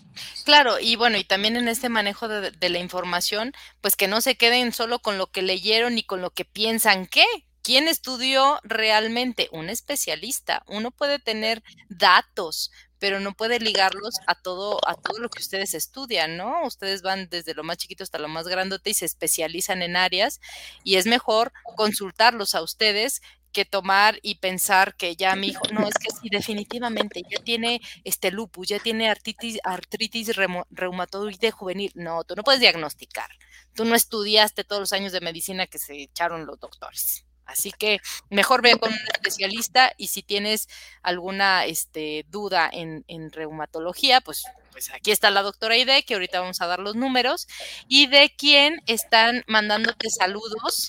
Claro, 0.45 0.81
y 0.81 0.97
bueno, 0.97 1.19
y 1.19 1.25
también 1.25 1.57
en 1.57 1.69
este 1.69 1.89
manejo 1.89 2.29
de, 2.29 2.51
de 2.51 2.69
la 2.69 2.79
información, 2.79 3.53
pues 3.81 3.97
que 3.97 4.09
no 4.09 4.21
se 4.21 4.37
queden 4.37 4.73
solo 4.73 5.01
con 5.01 5.19
lo 5.19 5.27
que 5.27 5.43
leyeron 5.43 5.99
y 5.99 6.03
con 6.03 6.23
lo 6.23 6.31
que 6.31 6.45
piensan 6.45 7.07
que, 7.07 7.25
¿Quién 7.67 7.89
estudió 7.89 8.61
realmente? 8.63 9.49
Un 9.51 9.71
especialista. 9.71 10.63
Uno 10.69 10.93
puede 10.93 11.19
tener 11.19 11.65
datos, 11.89 12.71
pero 13.01 13.19
no 13.19 13.33
puede 13.33 13.59
ligarlos 13.59 14.21
a 14.29 14.37
todo, 14.37 14.79
a 14.87 14.95
todo 14.95 15.19
lo 15.19 15.29
que 15.29 15.43
ustedes 15.43 15.75
estudian, 15.75 16.37
¿no? 16.37 16.65
Ustedes 16.65 17.03
van 17.03 17.29
desde 17.29 17.55
lo 17.55 17.65
más 17.65 17.79
chiquito 17.79 18.05
hasta 18.05 18.21
lo 18.21 18.29
más 18.29 18.47
grandote 18.47 18.91
y 18.91 18.95
se 18.95 19.05
especializan 19.05 19.83
en 19.83 19.97
áreas 19.97 20.41
y 20.85 20.95
es 20.95 21.07
mejor 21.07 21.53
consultarlos 21.75 22.55
a 22.55 22.63
ustedes 22.63 23.21
que 23.51 23.65
tomar 23.65 24.21
y 24.23 24.37
pensar 24.37 24.97
que 24.97 25.17
ya 25.17 25.35
mi 25.35 25.49
hijo, 25.49 25.65
no, 25.73 25.89
es 25.89 25.95
que 25.95 26.11
sí, 26.13 26.29
definitivamente, 26.31 27.23
ya 27.29 27.43
tiene 27.43 27.81
este 28.05 28.31
lupus, 28.31 28.69
ya 28.69 28.79
tiene 28.79 29.11
artritis, 29.11 29.59
artritis 29.65 30.37
reumatoide 30.71 31.51
juvenil. 31.51 31.91
No, 31.97 32.23
tú 32.23 32.37
no 32.37 32.45
puedes 32.45 32.61
diagnosticar. 32.61 33.31
Tú 33.75 33.85
no 33.85 33.97
estudiaste 33.97 34.63
todos 34.63 34.79
los 34.79 34.93
años 34.93 35.11
de 35.11 35.21
medicina 35.21 35.67
que 35.67 35.81
se 35.81 36.01
echaron 36.01 36.47
los 36.47 36.61
doctores. 36.61 37.26
Así 37.47 37.71
que 37.71 38.01
mejor 38.29 38.61
ve 38.61 38.77
con 38.79 38.93
un 38.93 38.99
especialista 39.15 39.93
y 39.97 40.09
si 40.09 40.23
tienes 40.23 40.69
alguna 41.03 41.65
este, 41.65 42.27
duda 42.29 42.69
en, 42.71 43.05
reumatología, 43.31 44.21
pues, 44.21 44.45
pues 44.73 44.91
aquí 44.91 45.13
está 45.13 45.31
la 45.31 45.43
doctora 45.43 45.77
Ide, 45.77 46.03
que 46.03 46.15
ahorita 46.15 46.41
vamos 46.41 46.61
a 46.61 46.67
dar 46.67 46.81
los 46.81 46.97
números, 46.97 47.47
y 47.89 48.09
de 48.09 48.35
quien 48.37 48.83
están 48.87 49.45
mandándote 49.47 50.11
saludos 50.11 50.89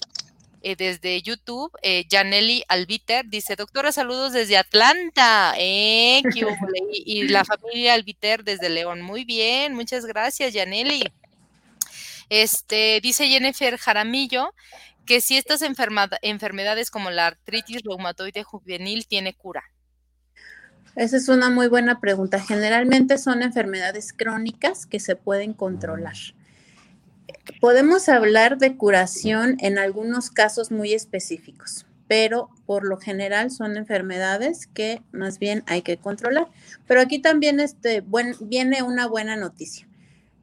eh, 0.64 0.76
desde 0.76 1.22
YouTube, 1.22 1.72
eh, 1.84 2.06
Albiter 2.68 3.26
dice, 3.28 3.56
doctora, 3.56 3.92
saludos 3.92 4.34
desde 4.34 4.58
Atlanta, 4.58 5.54
eh, 5.58 6.24
y, 6.34 7.20
y 7.20 7.28
la 7.28 7.46
familia 7.46 7.94
Albiter 7.94 8.44
desde 8.44 8.70
León. 8.70 9.02
Muy 9.02 9.24
bien, 9.24 9.76
muchas 9.76 10.06
gracias, 10.06 10.54
Janelli. 10.54 11.04
Este, 12.30 13.00
dice 13.02 13.28
Jennifer 13.30 13.78
Jaramillo 13.78 14.54
que 15.08 15.22
si 15.22 15.38
estas 15.38 15.64
enfermedades 15.64 16.92
como 16.92 17.10
la 17.10 17.28
artritis 17.28 17.82
reumatoide 17.84 18.44
juvenil 18.44 19.08
tiene 19.08 19.34
cura. 19.34 19.64
Esa 20.96 21.18
es 21.18 21.30
una 21.30 21.50
muy 21.50 21.68
buena 21.68 22.00
pregunta. 22.00 22.40
Generalmente 22.40 23.18
son 23.18 23.42
enfermedades 23.42 24.14
crónicas 24.14 24.86
que 24.86 25.00
se 25.00 25.16
pueden 25.16 25.54
controlar. 25.54 26.16
Podemos 27.62 28.10
hablar 28.10 28.58
de 28.58 28.76
curación 28.76 29.58
en 29.60 29.78
algunos 29.78 30.30
casos 30.30 30.72
muy 30.72 30.94
específicos, 30.94 31.86
pero 32.08 32.50
por 32.66 32.84
lo 32.84 32.98
general 32.98 33.52
son 33.52 33.78
enfermedades 33.78 34.68
que 34.68 35.02
más 35.12 35.40
bien 35.40 35.64
hay 35.68 35.84
que 35.84 35.98
controlar. 35.98 36.48
Pero 36.88 37.00
aquí 37.00 37.20
también 37.20 37.60
este, 37.60 38.04
viene 38.42 38.84
una 38.84 39.08
buena 39.08 39.38
noticia. 39.38 39.88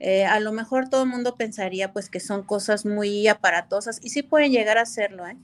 Eh, 0.00 0.24
a 0.24 0.40
lo 0.40 0.52
mejor 0.52 0.88
todo 0.88 1.04
el 1.04 1.08
mundo 1.08 1.36
pensaría 1.36 1.92
pues 1.92 2.10
que 2.10 2.20
son 2.20 2.42
cosas 2.42 2.84
muy 2.84 3.26
aparatosas 3.28 4.00
y 4.02 4.10
sí 4.10 4.22
pueden 4.22 4.52
llegar 4.52 4.76
a 4.76 4.86
serlo, 4.86 5.26
¿eh? 5.26 5.36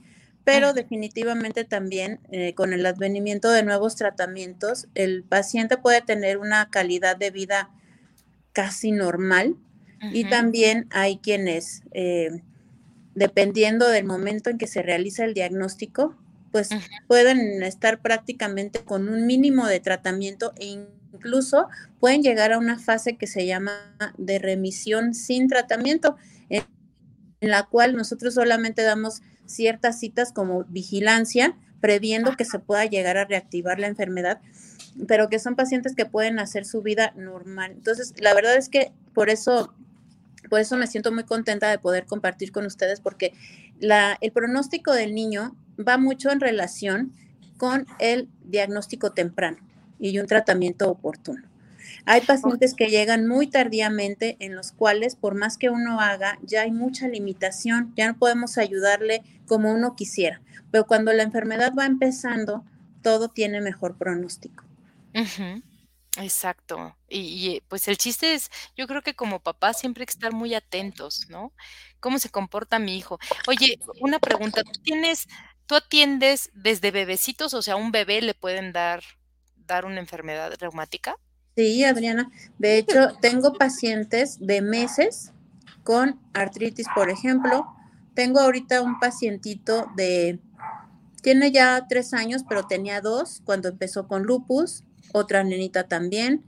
pero 0.43 0.73
definitivamente 0.73 1.63
también 1.63 2.19
eh, 2.31 2.53
con 2.53 2.73
el 2.73 2.85
advenimiento 2.85 3.49
de 3.49 3.63
nuevos 3.63 3.95
tratamientos, 3.95 4.87
el 4.93 5.23
paciente 5.23 5.77
puede 5.77 6.01
tener 6.01 6.37
una 6.37 6.69
calidad 6.69 7.15
de 7.15 7.31
vida 7.31 7.69
casi 8.53 8.91
normal 8.91 9.55
y 10.11 10.27
también 10.29 10.87
hay 10.89 11.19
quienes, 11.19 11.83
dependiendo 13.13 13.87
del 13.87 14.03
momento 14.03 14.49
en 14.49 14.57
que 14.57 14.65
se 14.65 14.81
realiza 14.81 15.25
el 15.25 15.35
diagnóstico, 15.35 16.17
pues 16.51 16.69
pueden 17.07 17.61
estar 17.61 18.01
prácticamente 18.01 18.79
con 18.79 19.09
un 19.09 19.27
mínimo 19.27 19.67
de 19.67 19.79
tratamiento 19.79 20.53
e 20.57 20.65
incluso 21.13 21.67
pueden 21.99 22.23
llegar 22.23 22.51
a 22.51 22.57
una 22.57 22.79
fase 22.79 23.17
que 23.17 23.27
se 23.27 23.45
llama 23.45 23.73
de 24.17 24.39
remisión 24.39 25.13
sin 25.13 25.47
tratamiento, 25.47 26.17
en, 26.49 26.63
la 27.41 27.63
cual 27.63 27.95
nosotros 27.95 28.35
solamente 28.35 28.83
damos 28.83 29.21
ciertas 29.45 29.99
citas 29.99 30.31
como 30.31 30.63
vigilancia, 30.65 31.57
previendo 31.79 32.35
que 32.37 32.45
se 32.45 32.59
pueda 32.59 32.85
llegar 32.85 33.17
a 33.17 33.25
reactivar 33.25 33.79
la 33.79 33.87
enfermedad, 33.87 34.39
pero 35.07 35.27
que 35.27 35.39
son 35.39 35.55
pacientes 35.55 35.95
que 35.95 36.05
pueden 36.05 36.37
hacer 36.37 36.65
su 36.65 36.83
vida 36.83 37.13
normal. 37.15 37.71
Entonces, 37.71 38.13
la 38.19 38.35
verdad 38.35 38.55
es 38.55 38.69
que 38.69 38.91
por 39.15 39.31
eso, 39.31 39.73
por 40.51 40.59
eso 40.59 40.77
me 40.77 40.85
siento 40.85 41.11
muy 41.11 41.23
contenta 41.23 41.71
de 41.71 41.79
poder 41.79 42.05
compartir 42.05 42.51
con 42.51 42.67
ustedes, 42.67 43.01
porque 43.01 43.33
la, 43.79 44.19
el 44.21 44.31
pronóstico 44.31 44.93
del 44.93 45.15
niño 45.15 45.55
va 45.79 45.97
mucho 45.97 46.29
en 46.29 46.39
relación 46.39 47.13
con 47.57 47.87
el 47.97 48.29
diagnóstico 48.43 49.13
temprano 49.13 49.57
y 50.09 50.19
un 50.19 50.27
tratamiento 50.27 50.89
oportuno. 50.89 51.43
Hay 52.05 52.21
pacientes 52.21 52.73
que 52.73 52.87
llegan 52.87 53.27
muy 53.27 53.47
tardíamente 53.47 54.35
en 54.39 54.55
los 54.55 54.71
cuales, 54.71 55.15
por 55.15 55.35
más 55.35 55.57
que 55.57 55.69
uno 55.69 56.01
haga, 56.01 56.39
ya 56.41 56.61
hay 56.61 56.71
mucha 56.71 57.07
limitación, 57.07 57.93
ya 57.95 58.07
no 58.07 58.17
podemos 58.17 58.57
ayudarle 58.57 59.21
como 59.45 59.71
uno 59.71 59.95
quisiera. 59.95 60.41
Pero 60.71 60.87
cuando 60.87 61.13
la 61.13 61.23
enfermedad 61.23 61.73
va 61.77 61.85
empezando, 61.85 62.65
todo 63.03 63.29
tiene 63.29 63.61
mejor 63.61 63.97
pronóstico. 63.97 64.63
Exacto. 66.17 66.97
Y, 67.07 67.61
pues 67.67 67.87
el 67.87 67.97
chiste 67.97 68.33
es, 68.33 68.49
yo 68.75 68.87
creo 68.87 69.01
que 69.01 69.15
como 69.15 69.39
papá 69.39 69.73
siempre 69.73 70.01
hay 70.01 70.07
que 70.07 70.13
estar 70.13 70.33
muy 70.33 70.55
atentos, 70.55 71.27
¿no? 71.29 71.53
¿Cómo 71.99 72.19
se 72.19 72.29
comporta 72.29 72.79
mi 72.79 72.97
hijo? 72.97 73.19
Oye, 73.47 73.79
una 73.99 74.19
pregunta, 74.19 74.63
¿tú 74.63 74.79
tienes, 74.81 75.27
tú 75.67 75.75
atiendes 75.75 76.49
desde 76.53 76.91
bebecitos, 76.91 77.53
o 77.53 77.61
sea, 77.61 77.75
un 77.75 77.91
bebé 77.91 78.21
le 78.21 78.33
pueden 78.33 78.73
dar 78.73 79.03
dar 79.71 79.85
una 79.85 79.99
enfermedad 79.99 80.51
reumática? 80.59 81.15
Sí, 81.55 81.83
Adriana. 81.83 82.29
De 82.59 82.77
hecho, 82.77 83.13
tengo 83.21 83.53
pacientes 83.53 84.37
de 84.39 84.61
meses 84.61 85.31
con 85.83 86.19
artritis, 86.33 86.87
por 86.93 87.09
ejemplo. 87.09 87.65
Tengo 88.13 88.39
ahorita 88.39 88.81
un 88.81 88.99
pacientito 88.99 89.87
de, 89.95 90.39
tiene 91.21 91.51
ya 91.51 91.85
tres 91.87 92.13
años, 92.13 92.43
pero 92.47 92.67
tenía 92.67 93.01
dos 93.01 93.41
cuando 93.45 93.69
empezó 93.69 94.07
con 94.07 94.23
lupus, 94.23 94.83
otra 95.13 95.43
nenita 95.43 95.87
también. 95.87 96.43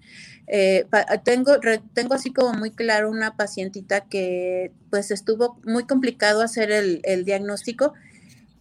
Eh, 0.47 0.85
tengo, 1.23 1.53
tengo 1.93 2.15
así 2.15 2.33
como 2.33 2.53
muy 2.53 2.71
claro 2.71 3.09
una 3.09 3.37
pacientita 3.37 4.01
que 4.01 4.73
pues 4.89 5.09
estuvo 5.09 5.57
muy 5.63 5.85
complicado 5.85 6.41
hacer 6.41 6.69
el, 6.71 6.99
el 7.03 7.23
diagnóstico. 7.23 7.93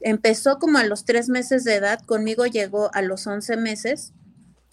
Empezó 0.00 0.58
como 0.58 0.78
a 0.78 0.84
los 0.84 1.04
tres 1.04 1.28
meses 1.28 1.64
de 1.64 1.74
edad, 1.74 2.00
conmigo 2.00 2.46
llegó 2.46 2.90
a 2.94 3.02
los 3.02 3.26
once 3.26 3.56
meses 3.56 4.12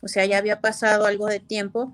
o 0.01 0.07
sea, 0.07 0.25
ya 0.25 0.37
había 0.37 0.61
pasado 0.61 1.05
algo 1.05 1.27
de 1.27 1.39
tiempo. 1.39 1.93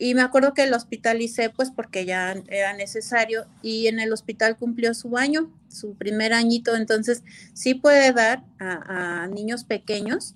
Y 0.00 0.14
me 0.14 0.22
acuerdo 0.22 0.54
que 0.54 0.66
lo 0.66 0.76
hospitalicé 0.76 1.50
pues 1.50 1.70
porque 1.70 2.04
ya 2.04 2.36
era 2.48 2.72
necesario 2.72 3.46
y 3.62 3.88
en 3.88 3.98
el 3.98 4.12
hospital 4.12 4.56
cumplió 4.56 4.94
su 4.94 5.16
año, 5.16 5.50
su 5.68 5.94
primer 5.94 6.32
añito, 6.32 6.76
entonces 6.76 7.24
sí 7.52 7.74
puede 7.74 8.12
dar 8.12 8.44
a, 8.60 9.26
niños 9.26 9.64
pequeños. 9.64 10.34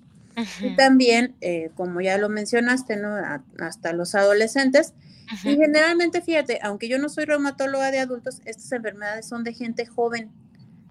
Y 0.61 0.75
también, 0.75 1.35
eh, 1.41 1.69
como 1.75 2.01
ya 2.01 2.17
lo 2.17 2.27
mencionaste, 2.27 2.97
¿no? 2.97 3.15
hasta 3.59 3.93
los 3.93 4.15
adolescentes. 4.15 4.93
Y 5.43 5.55
generalmente, 5.55 6.21
fíjate, 6.21 6.59
aunque 6.61 6.89
yo 6.89 6.97
no 6.97 7.07
soy 7.07 7.25
reumatóloga 7.25 7.91
de 7.91 7.99
adultos, 7.99 8.41
estas 8.45 8.71
enfermedades 8.71 9.27
son 9.27 9.43
de 9.43 9.53
gente 9.53 9.85
joven, 9.85 10.31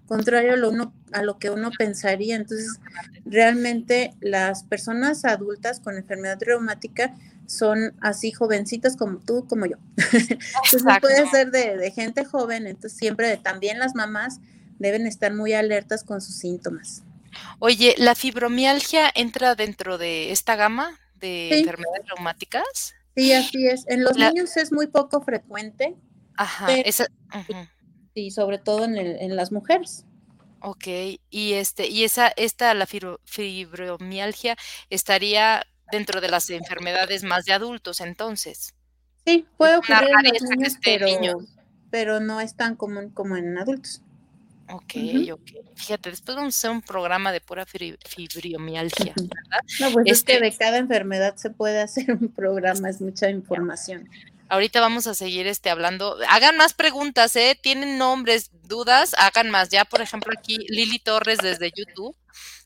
contrario 0.07 0.53
a 0.53 0.55
lo, 0.57 0.69
uno, 0.69 0.93
a 1.11 1.21
lo 1.21 1.37
que 1.39 1.49
uno 1.49 1.71
pensaría. 1.77 2.35
Entonces, 2.35 2.79
realmente 3.25 4.13
las 4.19 4.63
personas 4.63 5.25
adultas 5.25 5.79
con 5.79 5.95
enfermedad 5.95 6.37
reumática 6.41 7.15
son 7.45 7.93
así 8.01 8.31
jovencitas 8.31 8.95
como 8.97 9.19
tú, 9.19 9.45
como 9.47 9.65
yo. 9.65 9.77
entonces 9.97 10.99
puede 11.01 11.29
ser 11.29 11.51
de, 11.51 11.91
gente 11.91 12.25
joven, 12.25 12.67
entonces 12.67 12.97
siempre 12.97 13.37
también 13.37 13.79
las 13.79 13.95
mamás 13.95 14.39
deben 14.79 15.07
estar 15.07 15.33
muy 15.33 15.53
alertas 15.53 16.03
con 16.03 16.21
sus 16.21 16.35
síntomas. 16.35 17.03
Oye, 17.59 17.95
¿la 17.97 18.15
fibromialgia 18.15 19.11
entra 19.13 19.55
dentro 19.55 19.97
de 19.97 20.31
esta 20.31 20.55
gama 20.55 20.99
de 21.19 21.59
enfermedades 21.59 22.07
reumáticas? 22.07 22.95
Sí, 23.15 23.33
así 23.33 23.67
es. 23.67 23.85
En 23.87 24.03
los 24.03 24.17
niños 24.17 24.55
es 24.57 24.71
muy 24.71 24.87
poco 24.87 25.21
frecuente. 25.21 25.95
Ajá, 26.35 26.67
Sí, 28.13 28.31
sobre 28.31 28.57
todo 28.57 28.85
en, 28.85 28.97
en 28.97 29.35
las 29.35 29.51
mujeres. 29.51 30.05
Ok, 30.65 30.87
y 31.29 31.53
este, 31.53 31.89
y 31.89 32.05
esa, 32.05 32.29
esta, 32.37 32.73
la 32.73 32.85
fibromialgia 32.85 34.55
estaría 34.89 35.67
dentro 35.91 36.21
de 36.21 36.29
las 36.29 36.49
enfermedades 36.49 37.23
más 37.23 37.43
de 37.43 37.51
adultos, 37.51 37.99
entonces. 37.99 38.73
Sí, 39.25 39.45
puede 39.57 39.75
ocurrir 39.75 40.07
en 40.23 40.33
los 40.33 40.41
niños, 40.43 40.73
pero, 40.81 41.07
pero 41.89 42.19
no 42.21 42.39
es 42.39 42.55
tan 42.55 42.77
común 42.77 43.09
como 43.09 43.35
en 43.35 43.57
adultos. 43.57 44.01
Ok, 44.69 44.93
ok. 45.33 45.75
Fíjate, 45.75 46.11
después 46.11 46.37
vamos 46.37 46.55
a 46.55 46.57
hacer 46.57 46.71
un 46.71 46.81
programa 46.81 47.33
de 47.33 47.41
pura 47.41 47.65
fibromialgia, 47.65 49.13
¿verdad? 49.17 49.61
No, 49.81 49.91
pues 49.91 50.05
es 50.07 50.23
que 50.23 50.33
este 50.35 50.45
de 50.45 50.55
cada 50.55 50.77
enfermedad 50.77 51.35
se 51.35 51.49
puede 51.49 51.81
hacer 51.81 52.09
un 52.11 52.29
programa, 52.29 52.89
es 52.89 53.01
mucha 53.01 53.29
información. 53.29 54.09
Ahorita 54.49 54.81
vamos 54.81 55.07
a 55.07 55.13
seguir 55.13 55.47
este 55.47 55.69
hablando. 55.69 56.17
Hagan 56.29 56.57
más 56.57 56.73
preguntas, 56.73 57.35
¿eh? 57.35 57.57
Tienen 57.61 57.97
nombres, 57.97 58.51
dudas, 58.63 59.15
hagan 59.17 59.49
más. 59.49 59.69
Ya, 59.69 59.85
por 59.85 60.01
ejemplo, 60.01 60.33
aquí 60.37 60.57
Lili 60.69 60.99
Torres 60.99 61.39
desde 61.39 61.71
YouTube 61.75 62.15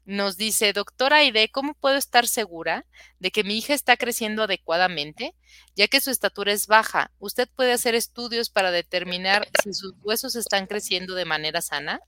nos 0.07 0.37
dice, 0.37 0.71
doctora 0.71 1.17
Aide, 1.17 1.49
¿cómo 1.49 1.73
puedo 1.73 1.97
estar 1.97 2.27
segura 2.27 2.85
de 3.19 3.29
que 3.29 3.43
mi 3.43 3.57
hija 3.57 3.73
está 3.73 3.97
creciendo 3.97 4.43
adecuadamente, 4.43 5.35
ya 5.75 5.89
que 5.89 5.99
su 5.99 6.11
estatura 6.11 6.53
es 6.53 6.65
baja? 6.67 7.11
¿Usted 7.19 7.49
puede 7.53 7.73
hacer 7.73 7.93
estudios 7.93 8.49
para 8.49 8.71
determinar 8.71 9.47
si 9.61 9.73
sus 9.73 9.93
huesos 10.01 10.37
están 10.37 10.65
creciendo 10.65 11.13
de 11.13 11.25
manera 11.25 11.61
sana? 11.61 11.99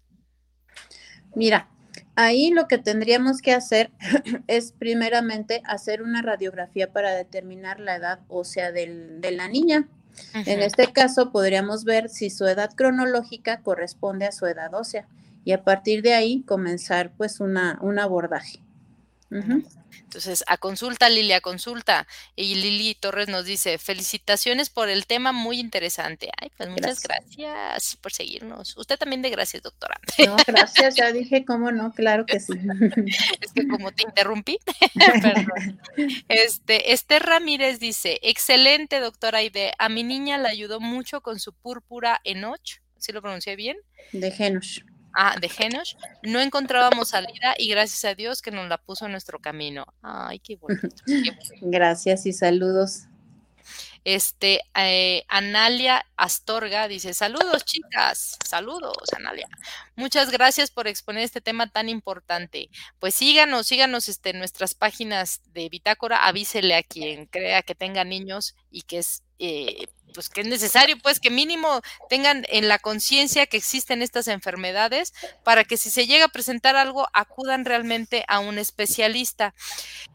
Mira, 1.35 1.69
ahí 2.15 2.51
lo 2.51 2.67
que 2.67 2.77
tendríamos 2.77 3.41
que 3.41 3.53
hacer 3.53 3.91
es 4.47 4.71
primeramente 4.71 5.61
hacer 5.65 6.01
una 6.01 6.21
radiografía 6.21 6.91
para 6.91 7.13
determinar 7.13 7.79
la 7.79 7.95
edad 7.95 8.19
ósea 8.27 8.71
del, 8.71 9.21
de 9.21 9.31
la 9.31 9.47
niña. 9.47 9.87
En 10.33 10.59
este 10.59 10.91
caso 10.91 11.31
podríamos 11.31 11.85
ver 11.85 12.09
si 12.09 12.29
su 12.29 12.45
edad 12.45 12.71
cronológica 12.75 13.61
corresponde 13.61 14.25
a 14.25 14.31
su 14.31 14.45
edad 14.47 14.73
ósea 14.73 15.07
y 15.45 15.53
a 15.53 15.63
partir 15.63 16.01
de 16.01 16.13
ahí 16.13 16.41
comenzar 16.43 17.11
pues 17.15 17.39
una, 17.39 17.79
un 17.81 17.99
abordaje. 17.99 18.59
Entonces, 19.31 20.43
a 20.47 20.57
consulta, 20.57 21.07
Lili, 21.07 21.33
a 21.33 21.41
consulta. 21.41 22.07
Y 22.35 22.55
Lili 22.55 22.95
Torres 22.95 23.27
nos 23.27 23.45
dice, 23.45 23.77
felicitaciones 23.77 24.69
por 24.69 24.89
el 24.89 25.05
tema, 25.05 25.31
muy 25.31 25.59
interesante. 25.59 26.31
Ay, 26.41 26.51
pues 26.57 26.69
muchas 26.69 27.03
gracias, 27.03 27.95
por 27.97 28.11
seguirnos. 28.11 28.75
Usted 28.77 28.97
también 28.97 29.21
de 29.21 29.29
gracias, 29.29 29.61
doctora. 29.61 29.99
No, 30.25 30.35
gracias, 30.47 30.95
ya 30.95 31.11
dije, 31.13 31.45
cómo 31.45 31.71
no, 31.71 31.93
claro 31.93 32.25
que 32.25 32.39
sí. 32.39 32.53
es 33.41 33.51
que 33.53 33.67
como 33.67 33.91
te 33.91 34.03
interrumpí, 34.03 34.57
perdón. 35.21 35.79
Este, 36.27 36.93
Esther 36.93 37.23
Ramírez 37.23 37.79
dice, 37.79 38.19
excelente, 38.23 38.99
doctora 38.99 39.39
a 39.77 39.89
mi 39.89 40.03
niña 40.03 40.37
le 40.37 40.49
ayudó 40.49 40.79
mucho 40.79 41.21
con 41.21 41.39
su 41.39 41.53
púrpura 41.53 42.19
enoch, 42.23 42.81
¿sí 42.97 43.11
lo 43.11 43.21
pronuncié 43.21 43.55
bien? 43.55 43.77
De 44.11 44.31
Genosh 44.31 44.81
ah, 45.19 45.35
de 45.39 45.49
Genos, 45.49 45.97
no 46.23 46.39
encontrábamos 46.39 47.09
salida 47.09 47.53
y 47.57 47.69
gracias 47.69 48.05
a 48.05 48.15
Dios 48.15 48.41
que 48.41 48.51
nos 48.51 48.69
la 48.69 48.77
puso 48.77 49.05
en 49.05 49.11
nuestro 49.11 49.39
camino. 49.39 49.85
Ay, 50.01 50.39
qué 50.39 50.55
bonito. 50.55 50.87
Gracias 51.61 52.25
y 52.25 52.31
saludos. 52.31 53.03
Este, 54.09 54.61
eh, 54.75 55.23
Analia 55.27 56.03
Astorga 56.17 56.87
dice, 56.87 57.13
saludos 57.13 57.63
chicas, 57.63 58.39
saludos 58.43 59.13
Analia. 59.15 59.47
Muchas 59.95 60.31
gracias 60.31 60.71
por 60.71 60.87
exponer 60.87 61.21
este 61.21 61.41
tema 61.41 61.69
tan 61.69 61.89
importante. 61.89 62.71
Pues 62.97 63.13
síganos, 63.13 63.67
síganos 63.67 64.09
este, 64.09 64.31
en 64.31 64.39
nuestras 64.39 64.73
páginas 64.73 65.41
de 65.53 65.69
Bitácora, 65.69 66.25
avísele 66.25 66.73
a 66.73 66.81
quien 66.81 67.27
crea 67.27 67.61
que 67.61 67.75
tenga 67.75 68.03
niños 68.03 68.55
y 68.71 68.81
que 68.81 68.97
es 68.97 69.21
eh, 69.37 69.85
pues 70.13 70.27
que 70.27 70.41
es 70.41 70.47
necesario, 70.47 70.97
pues 71.03 71.19
que 71.19 71.29
mínimo 71.29 71.81
tengan 72.09 72.47
en 72.49 72.67
la 72.67 72.79
conciencia 72.79 73.45
que 73.45 73.57
existen 73.57 74.01
estas 74.01 74.27
enfermedades 74.27 75.13
para 75.43 75.63
que 75.65 75.77
si 75.77 75.91
se 75.91 76.07
llega 76.07 76.25
a 76.25 76.29
presentar 76.29 76.75
algo 76.75 77.07
acudan 77.13 77.63
realmente 77.63 78.25
a 78.27 78.39
un 78.39 78.57
especialista. 78.57 79.53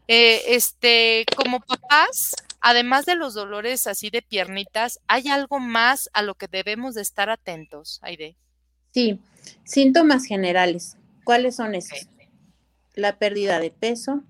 Eh, 0.07 0.43
este, 0.49 1.25
como 1.35 1.61
papás, 1.61 2.35
además 2.65 3.05
de 3.05 3.13
los 3.13 3.35
dolores 3.35 3.85
así 3.85 4.09
de 4.09 4.23
piernitas, 4.23 4.99
¿hay 5.07 5.27
algo 5.27 5.59
más 5.59 6.09
a 6.13 6.23
lo 6.23 6.33
que 6.33 6.47
debemos 6.47 6.95
de 6.95 7.03
estar 7.03 7.29
atentos, 7.29 7.99
Aide? 8.01 8.37
Sí, 8.91 9.19
síntomas 9.63 10.25
generales. 10.25 10.97
¿Cuáles 11.23 11.57
son 11.57 11.75
esos? 11.75 12.09
La 12.95 13.19
pérdida 13.19 13.59
de 13.59 13.69
peso, 13.69 14.23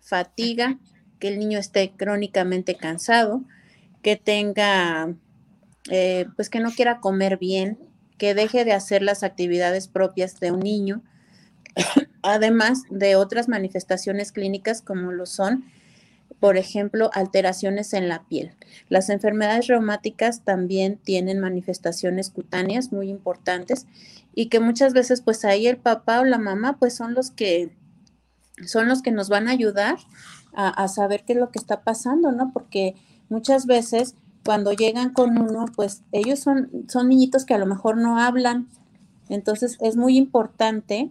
fatiga, 0.00 0.78
que 1.20 1.28
el 1.28 1.38
niño 1.38 1.58
esté 1.58 1.92
crónicamente 1.94 2.74
cansado, 2.74 3.42
que 4.00 4.16
tenga, 4.16 5.14
eh, 5.90 6.24
pues 6.36 6.48
que 6.48 6.60
no 6.60 6.70
quiera 6.70 7.00
comer 7.00 7.36
bien, 7.36 7.78
que 8.16 8.32
deje 8.32 8.64
de 8.64 8.72
hacer 8.72 9.02
las 9.02 9.22
actividades 9.22 9.88
propias 9.88 10.40
de 10.40 10.52
un 10.52 10.60
niño, 10.60 11.02
además 12.22 12.84
de 12.88 13.16
otras 13.16 13.46
manifestaciones 13.46 14.32
clínicas 14.32 14.80
como 14.80 15.12
lo 15.12 15.26
son, 15.26 15.70
por 16.40 16.56
ejemplo, 16.56 17.10
alteraciones 17.14 17.92
en 17.92 18.08
la 18.08 18.24
piel. 18.24 18.54
Las 18.88 19.08
enfermedades 19.10 19.66
reumáticas 19.66 20.42
también 20.42 20.98
tienen 20.98 21.40
manifestaciones 21.40 22.30
cutáneas 22.30 22.92
muy 22.92 23.10
importantes 23.10 23.86
y 24.34 24.46
que 24.46 24.60
muchas 24.60 24.92
veces 24.92 25.20
pues 25.20 25.44
ahí 25.44 25.66
el 25.66 25.78
papá 25.78 26.20
o 26.20 26.24
la 26.24 26.38
mamá 26.38 26.76
pues 26.78 26.94
son 26.94 27.14
los 27.14 27.30
que 27.30 27.76
son 28.66 28.88
los 28.88 29.02
que 29.02 29.12
nos 29.12 29.28
van 29.28 29.48
a 29.48 29.52
ayudar 29.52 29.96
a, 30.52 30.68
a 30.68 30.88
saber 30.88 31.24
qué 31.24 31.32
es 31.32 31.38
lo 31.38 31.50
que 31.50 31.58
está 31.58 31.82
pasando, 31.82 32.32
¿no? 32.32 32.52
Porque 32.52 32.94
muchas 33.28 33.66
veces 33.66 34.16
cuando 34.44 34.72
llegan 34.72 35.12
con 35.12 35.36
uno, 35.38 35.66
pues 35.76 36.02
ellos 36.10 36.38
son, 36.38 36.70
son 36.88 37.08
niñitos 37.08 37.44
que 37.44 37.54
a 37.54 37.58
lo 37.58 37.66
mejor 37.66 37.98
no 37.98 38.18
hablan. 38.18 38.68
Entonces 39.28 39.76
es 39.80 39.96
muy 39.96 40.16
importante 40.16 41.10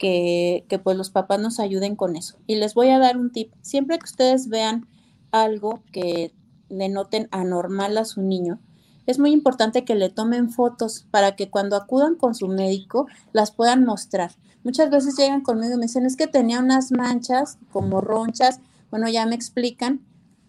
que, 0.00 0.64
que, 0.68 0.80
pues 0.80 0.96
los 0.96 1.10
papás 1.10 1.38
nos 1.38 1.60
ayuden 1.60 1.94
con 1.94 2.16
eso. 2.16 2.38
Y 2.48 2.56
les 2.56 2.74
voy 2.74 2.88
a 2.88 2.98
dar 2.98 3.16
un 3.16 3.30
tip. 3.30 3.52
Siempre 3.62 4.00
que 4.00 4.06
ustedes 4.06 4.48
vean 4.48 4.88
algo 5.30 5.84
que 5.92 6.34
le 6.68 6.88
noten 6.88 7.28
anormal 7.30 7.96
a 7.98 8.04
su 8.04 8.20
niño, 8.20 8.58
es 9.06 9.20
muy 9.20 9.30
importante 9.30 9.84
que 9.84 9.94
le 9.94 10.08
tomen 10.08 10.50
fotos 10.50 11.06
para 11.12 11.36
que 11.36 11.50
cuando 11.50 11.76
acudan 11.76 12.16
con 12.16 12.34
su 12.34 12.48
médico 12.48 13.06
las 13.32 13.52
puedan 13.52 13.84
mostrar. 13.84 14.32
Muchas 14.64 14.90
veces 14.90 15.16
llegan 15.16 15.42
conmigo 15.42 15.74
y 15.74 15.76
me 15.76 15.86
dicen, 15.86 16.06
es 16.06 16.16
que 16.16 16.26
tenía 16.26 16.58
unas 16.58 16.90
manchas 16.90 17.58
como 17.70 18.00
ronchas. 18.00 18.60
Bueno, 18.90 19.08
ya 19.08 19.26
me 19.26 19.36
explican 19.36 20.00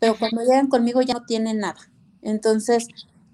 pero 0.02 0.18
cuando 0.18 0.42
llegan 0.42 0.68
conmigo 0.68 1.04
ya 1.04 1.14
no 1.14 1.26
tienen 1.26 1.60
nada. 1.60 1.78
Entonces, 2.24 2.88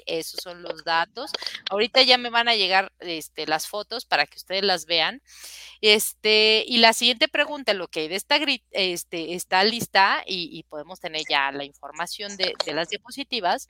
Esos 0.06 0.42
son 0.44 0.62
los 0.62 0.84
datos. 0.84 1.32
Ahorita 1.70 2.02
ya 2.02 2.18
me 2.18 2.30
van 2.30 2.50
a 2.50 2.56
llegar 2.56 2.92
este, 3.00 3.48
las 3.48 3.68
fotos 3.68 4.04
para 4.06 4.26
que 4.26 4.36
ustedes 4.38 4.64
las 4.64 4.86
vean. 4.86 5.22
Este, 5.80 6.66
y 6.68 6.80
la 6.80 6.92
siguiente 6.94 7.30
pregunta, 7.30 7.74
lo 7.74 7.88
que 7.88 8.02
hay 8.02 8.10
de 8.10 8.16
esta 8.16 8.38
este, 8.72 9.34
está 9.34 9.64
lista 9.64 10.24
y, 10.26 10.64
podemos 10.64 11.00
tener 11.00 11.24
ya 11.30 11.54
la 11.54 11.64
información 11.64 12.36
de, 12.36 12.54
de 12.66 12.74
las 12.74 12.90
diapositivas. 12.90 13.70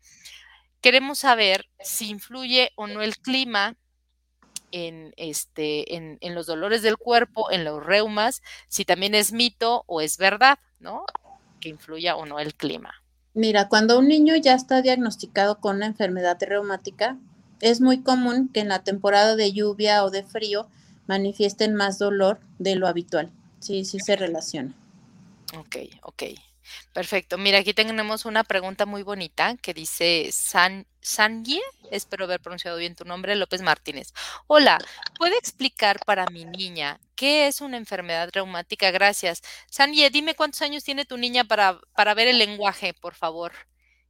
Queremos 0.82 1.20
saber 1.20 1.70
si 1.80 2.10
influye 2.10 2.72
o 2.76 2.88
no 2.88 3.04
el 3.04 3.18
clima 3.18 3.76
en, 4.72 5.14
este, 5.18 5.96
en, 5.96 6.18
en, 6.22 6.36
los 6.36 6.46
dolores 6.46 6.82
del 6.82 6.98
cuerpo, 6.98 7.52
en 7.52 7.64
los 7.64 7.86
reumas, 7.86 8.42
si 8.68 8.86
también 8.86 9.16
es 9.16 9.32
mito 9.32 9.84
o 9.88 10.02
es 10.02 10.18
verdad, 10.18 10.60
¿no? 10.80 11.06
Que 11.60 11.70
influya 11.70 12.16
o 12.16 12.26
no 12.26 12.40
el 12.40 12.54
clima. 12.54 12.94
Mira, 13.34 13.70
cuando 13.70 14.00
un 14.00 14.08
niño 14.08 14.36
ya 14.36 14.54
está 14.54 14.82
diagnosticado 14.82 15.60
con 15.60 15.78
una 15.78 15.86
enfermedad 15.86 16.38
reumática, 16.42 17.18
es 17.62 17.82
muy 17.82 18.02
común 18.02 18.50
que 18.50 18.60
en 18.60 18.68
la 18.68 18.84
temporada 18.84 19.36
de 19.36 19.54
lluvia 19.54 20.04
o 20.04 20.10
de 20.10 20.24
frío 20.24 20.68
manifiesten 21.08 21.76
más 21.76 22.00
dolor 22.00 22.40
de 22.60 22.76
lo 22.76 22.88
habitual. 22.88 23.32
Sí, 23.60 23.86
sí 23.86 24.00
se 24.00 24.16
relaciona. 24.16 24.74
Ok, 25.58 25.78
ok. 26.04 26.24
Perfecto. 26.94 27.38
Mira, 27.38 27.60
aquí 27.60 27.74
tenemos 27.74 28.26
una 28.26 28.44
pregunta 28.44 28.86
muy 28.86 29.04
bonita 29.04 29.56
que 29.62 29.74
dice 29.74 30.30
San, 30.32 30.88
Sanye, 31.02 31.62
espero 31.92 32.26
haber 32.26 32.42
pronunciado 32.42 32.78
bien 32.78 32.96
tu 32.96 33.06
nombre, 33.06 33.36
López 33.36 33.62
Martínez. 33.62 34.14
Hola, 34.48 34.78
¿puede 35.18 35.38
explicar 35.38 36.00
para 36.06 36.26
mi 36.28 36.46
niña 36.46 37.00
qué 37.16 37.48
es 37.48 37.62
una 37.62 37.78
enfermedad 37.78 38.30
reumática? 38.34 38.92
Gracias. 38.92 39.42
Sanye, 39.70 40.10
dime 40.10 40.36
cuántos 40.36 40.62
años 40.62 40.84
tiene 40.84 41.06
tu 41.06 41.18
niña 41.18 41.44
para, 41.44 41.80
para 41.96 42.14
ver 42.14 42.28
el 42.28 42.40
lenguaje, 42.40 42.94
por 42.94 43.16
favor. 43.16 43.54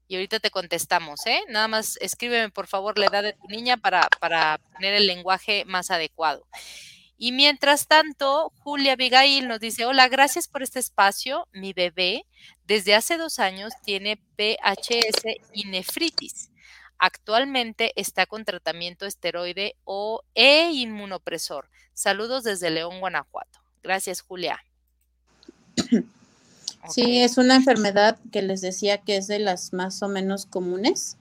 Y 0.07 0.15
ahorita 0.15 0.39
te 0.39 0.51
contestamos, 0.51 1.25
¿eh? 1.25 1.41
Nada 1.49 1.67
más 1.67 1.97
escríbeme, 1.99 2.49
por 2.49 2.67
favor, 2.67 2.97
la 2.97 3.07
edad 3.07 3.23
de 3.23 3.33
tu 3.33 3.47
niña 3.47 3.75
para, 3.75 4.07
para 4.21 4.59
tener 4.77 4.93
el 4.93 5.05
lenguaje 5.05 5.65
más 5.65 5.91
adecuado. 5.91 6.47
Y 7.17 7.31
mientras 7.31 7.87
tanto, 7.87 8.51
Julia 8.59 8.93
Abigail 8.93 9.47
nos 9.47 9.59
dice, 9.59 9.85
hola, 9.85 10.07
gracias 10.07 10.47
por 10.47 10.61
este 10.61 10.79
espacio. 10.79 11.47
Mi 11.51 11.73
bebé 11.73 12.25
desde 12.65 12.93
hace 12.93 13.17
dos 13.17 13.39
años 13.39 13.73
tiene 13.83 14.21
PHS 14.35 15.23
y 15.51 15.65
nefritis. 15.65 16.51
Actualmente 16.99 17.91
está 17.95 18.25
con 18.25 18.45
tratamiento 18.45 19.05
esteroide 19.05 19.75
o 19.83 20.21
e 20.35 20.71
inmunopresor. 20.71 21.69
Saludos 21.93 22.43
desde 22.43 22.69
León, 22.69 22.99
Guanajuato. 22.99 23.59
Gracias, 23.81 24.21
Julia. 24.21 24.63
Sí, 26.89 27.21
es 27.21 27.37
una 27.37 27.55
enfermedad 27.55 28.17
que 28.31 28.41
les 28.41 28.61
decía 28.61 28.99
que 28.99 29.17
es 29.17 29.27
de 29.27 29.39
las 29.39 29.73
más 29.73 30.01
o 30.03 30.07
menos 30.07 30.45
comunes 30.45 31.17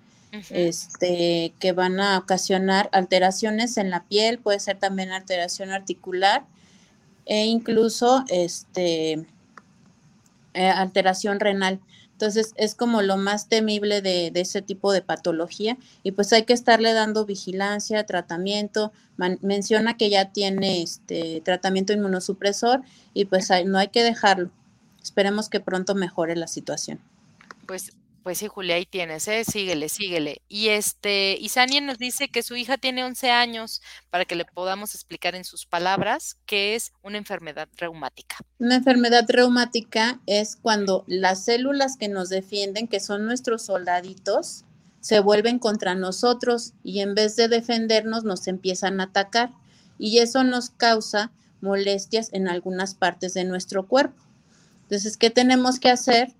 este, 0.50 1.54
que 1.58 1.72
van 1.72 2.00
a 2.00 2.18
ocasionar 2.18 2.88
alteraciones 2.92 3.76
en 3.76 3.90
la 3.90 4.04
piel, 4.04 4.38
puede 4.38 4.60
ser 4.60 4.78
también 4.78 5.12
alteración 5.12 5.70
articular 5.70 6.44
e 7.26 7.46
incluso 7.46 8.24
este, 8.28 9.26
eh, 10.54 10.68
alteración 10.68 11.40
renal. 11.40 11.80
Entonces 12.12 12.54
es 12.56 12.74
como 12.74 13.02
lo 13.02 13.18
más 13.18 13.48
temible 13.48 14.00
de, 14.00 14.32
ese 14.34 14.62
tipo 14.62 14.90
de 14.90 15.02
patología 15.02 15.76
y 16.02 16.12
pues 16.12 16.32
hay 16.32 16.44
que 16.44 16.54
estarle 16.54 16.94
dando 16.94 17.26
vigilancia, 17.26 18.06
tratamiento. 18.06 18.90
menciona 19.42 19.98
que 19.98 20.08
ya 20.08 20.32
tiene 20.32 20.82
este 20.82 21.42
tratamiento 21.44 21.92
inmunosupresor 21.92 22.80
y 23.12 23.26
pues 23.26 23.50
no 23.66 23.76
hay 23.76 23.88
que 23.88 24.02
dejarlo. 24.02 24.50
Esperemos 25.02 25.50
que 25.50 25.60
pronto 25.60 25.94
mejore 25.94 26.36
la 26.36 26.46
situación. 26.46 27.00
Pues 27.66 27.92
pues 28.26 28.38
sí, 28.38 28.48
Julia, 28.48 28.74
ahí 28.74 28.86
tienes, 28.86 29.28
¿eh? 29.28 29.44
Síguele, 29.44 29.88
síguele. 29.88 30.42
Y 30.48 30.70
este, 30.70 31.38
y 31.38 31.48
nos 31.80 31.96
dice 31.96 32.26
que 32.26 32.42
su 32.42 32.56
hija 32.56 32.76
tiene 32.76 33.04
11 33.04 33.30
años 33.30 33.80
para 34.10 34.24
que 34.24 34.34
le 34.34 34.44
podamos 34.44 34.96
explicar 34.96 35.36
en 35.36 35.44
sus 35.44 35.64
palabras 35.64 36.36
qué 36.44 36.74
es 36.74 36.92
una 37.04 37.18
enfermedad 37.18 37.68
reumática. 37.76 38.38
Una 38.58 38.74
enfermedad 38.74 39.26
reumática 39.28 40.20
es 40.26 40.56
cuando 40.56 41.04
las 41.06 41.44
células 41.44 41.96
que 41.96 42.08
nos 42.08 42.28
defienden, 42.28 42.88
que 42.88 42.98
son 42.98 43.26
nuestros 43.26 43.62
soldaditos, 43.62 44.64
se 44.98 45.20
vuelven 45.20 45.60
contra 45.60 45.94
nosotros 45.94 46.72
y 46.82 47.02
en 47.02 47.14
vez 47.14 47.36
de 47.36 47.46
defendernos 47.46 48.24
nos 48.24 48.48
empiezan 48.48 49.00
a 49.00 49.04
atacar 49.04 49.52
y 50.00 50.18
eso 50.18 50.42
nos 50.42 50.70
causa 50.70 51.30
molestias 51.60 52.30
en 52.32 52.48
algunas 52.48 52.96
partes 52.96 53.34
de 53.34 53.44
nuestro 53.44 53.86
cuerpo. 53.86 54.20
Entonces, 54.82 55.16
¿qué 55.16 55.30
tenemos 55.30 55.78
que 55.78 55.90
hacer? 55.90 56.32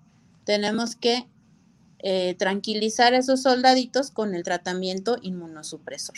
Tenemos 0.43 0.97
que 0.97 1.25
eh, 1.99 2.35
tranquilizar 2.37 3.13
a 3.13 3.17
esos 3.17 3.41
soldaditos 3.41 4.11
con 4.11 4.35
el 4.35 4.43
tratamiento 4.43 5.17
inmunosupresor. 5.21 6.15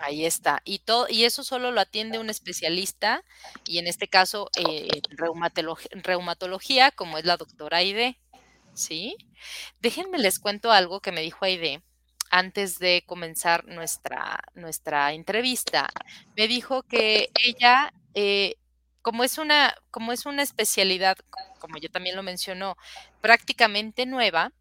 Ahí 0.00 0.24
está. 0.24 0.60
Y, 0.64 0.78
todo, 0.80 1.06
y 1.08 1.24
eso 1.24 1.42
solo 1.42 1.70
lo 1.70 1.80
atiende 1.80 2.18
un 2.18 2.30
especialista, 2.30 3.24
y 3.64 3.78
en 3.78 3.86
este 3.86 4.08
caso, 4.08 4.50
eh, 4.56 4.88
reumatología, 5.10 6.90
como 6.92 7.18
es 7.18 7.24
la 7.24 7.36
doctora 7.36 7.78
Aide. 7.78 8.18
¿Sí? 8.74 9.16
Déjenme 9.80 10.18
les 10.18 10.38
cuento 10.38 10.70
algo 10.70 11.00
que 11.00 11.10
me 11.10 11.20
dijo 11.20 11.44
Aide 11.44 11.82
antes 12.30 12.78
de 12.78 13.02
comenzar 13.06 13.66
nuestra, 13.66 14.44
nuestra 14.54 15.12
entrevista. 15.12 15.88
Me 16.36 16.46
dijo 16.46 16.82
que 16.82 17.30
ella, 17.42 17.92
eh, 18.14 18.56
como, 19.08 19.24
es 19.24 19.38
una, 19.38 19.74
como 19.90 20.12
es 20.12 20.26
una 20.26 20.42
especialidad 20.42 21.16
como 21.58 21.78
yo 21.78 21.88
también 21.88 22.14
lo 22.14 22.22
mencionó, 22.22 22.76
prácticamente 23.22 24.04
nueva, 24.04 24.52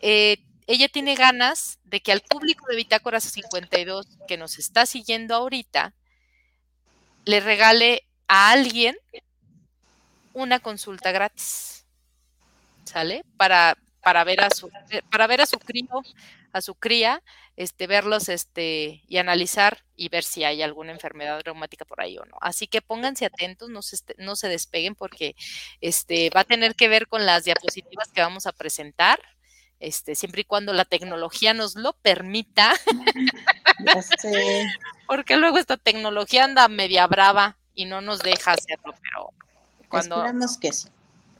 eh, 0.00 0.38
ella 0.66 0.88
tiene 0.88 1.14
ganas 1.16 1.78
de 1.84 2.00
que 2.00 2.12
al 2.12 2.22
público 2.22 2.64
de 2.66 2.76
Bitácoras 2.76 3.24
52 3.24 4.06
que 4.26 4.38
nos 4.38 4.58
está 4.58 4.86
siguiendo 4.86 5.34
ahorita, 5.34 5.92
le 7.26 7.40
regale 7.40 8.08
a 8.26 8.52
alguien 8.52 8.96
una 10.32 10.58
consulta 10.58 11.12
gratis. 11.12 11.84
¿Sale? 12.84 13.22
Para, 13.36 13.76
para 14.02 14.24
ver 14.24 14.40
a 14.40 14.48
su, 14.48 14.70
para 15.10 15.26
ver 15.26 15.42
a 15.42 15.46
su 15.46 15.58
crío, 15.58 16.02
a 16.52 16.60
su 16.60 16.74
cría, 16.74 17.22
este, 17.56 17.86
verlos 17.86 18.28
este, 18.28 19.02
y 19.08 19.16
analizar 19.16 19.84
y 19.96 20.08
ver 20.08 20.24
si 20.24 20.44
hay 20.44 20.62
alguna 20.62 20.92
enfermedad 20.92 21.40
reumática 21.44 21.84
por 21.84 22.00
ahí 22.00 22.18
o 22.18 22.24
no. 22.24 22.36
Así 22.40 22.66
que 22.66 22.82
pónganse 22.82 23.26
atentos, 23.26 23.70
no 23.70 23.82
se, 23.82 23.96
no 24.18 24.36
se 24.36 24.48
despeguen 24.48 24.94
porque 24.94 25.34
este, 25.80 26.30
va 26.30 26.40
a 26.40 26.44
tener 26.44 26.74
que 26.74 26.88
ver 26.88 27.08
con 27.08 27.26
las 27.26 27.44
diapositivas 27.44 28.08
que 28.08 28.20
vamos 28.20 28.46
a 28.46 28.52
presentar. 28.52 29.20
Este, 29.80 30.14
siempre 30.14 30.42
y 30.42 30.44
cuando 30.44 30.72
la 30.72 30.84
tecnología 30.84 31.54
nos 31.54 31.74
lo 31.74 31.92
permita. 31.94 32.72
Porque 35.08 35.36
luego 35.36 35.58
esta 35.58 35.76
tecnología 35.76 36.44
anda 36.44 36.68
media 36.68 37.06
brava 37.08 37.56
y 37.74 37.84
no 37.86 38.00
nos 38.00 38.20
deja 38.20 38.52
hacerlo, 38.52 38.94
pero 39.02 39.30
cuando... 39.88 40.16
Esperemos 40.16 40.58
que 40.58 40.72
sí. 40.72 40.88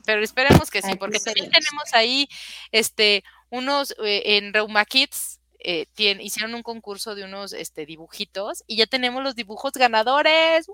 Pero 0.05 0.23
esperemos 0.23 0.71
que 0.71 0.83
sí, 0.83 0.97
porque 0.97 1.21
también 1.21 1.51
tenemos 1.51 1.93
ahí 1.93 2.29
este 2.73 3.23
unos 3.53 3.95
eh, 4.03 4.39
en 4.39 4.53
Reuma 4.53 4.85
Kids 4.87 5.39
eh, 5.59 5.87
hicieron 5.97 6.55
un 6.55 6.63
concurso 6.63 7.15
de 7.15 7.25
unos 7.25 7.53
este, 7.53 7.87
dibujitos 7.87 8.65
y 8.67 8.77
ya 8.77 8.87
tenemos 8.87 9.23
los 9.23 9.37
dibujos 9.37 9.73
ganadores. 9.75 10.67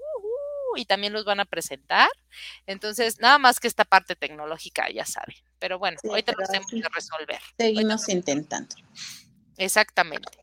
y 0.76 0.84
también 0.84 1.12
los 1.12 1.24
van 1.24 1.40
a 1.40 1.44
presentar. 1.44 2.08
Entonces, 2.66 3.18
nada 3.18 3.38
más 3.38 3.58
que 3.58 3.66
esta 3.66 3.84
parte 3.84 4.14
tecnológica, 4.14 4.88
ya 4.90 5.04
saben. 5.04 5.34
Pero 5.58 5.78
bueno, 5.78 5.98
hoy 6.04 6.22
te 6.22 6.32
lo 6.32 6.46
tenemos 6.46 6.70
que 6.70 6.88
resolver. 6.94 7.40
Seguimos 7.58 8.08
intentando. 8.08 8.76
Exactamente. 9.56 10.38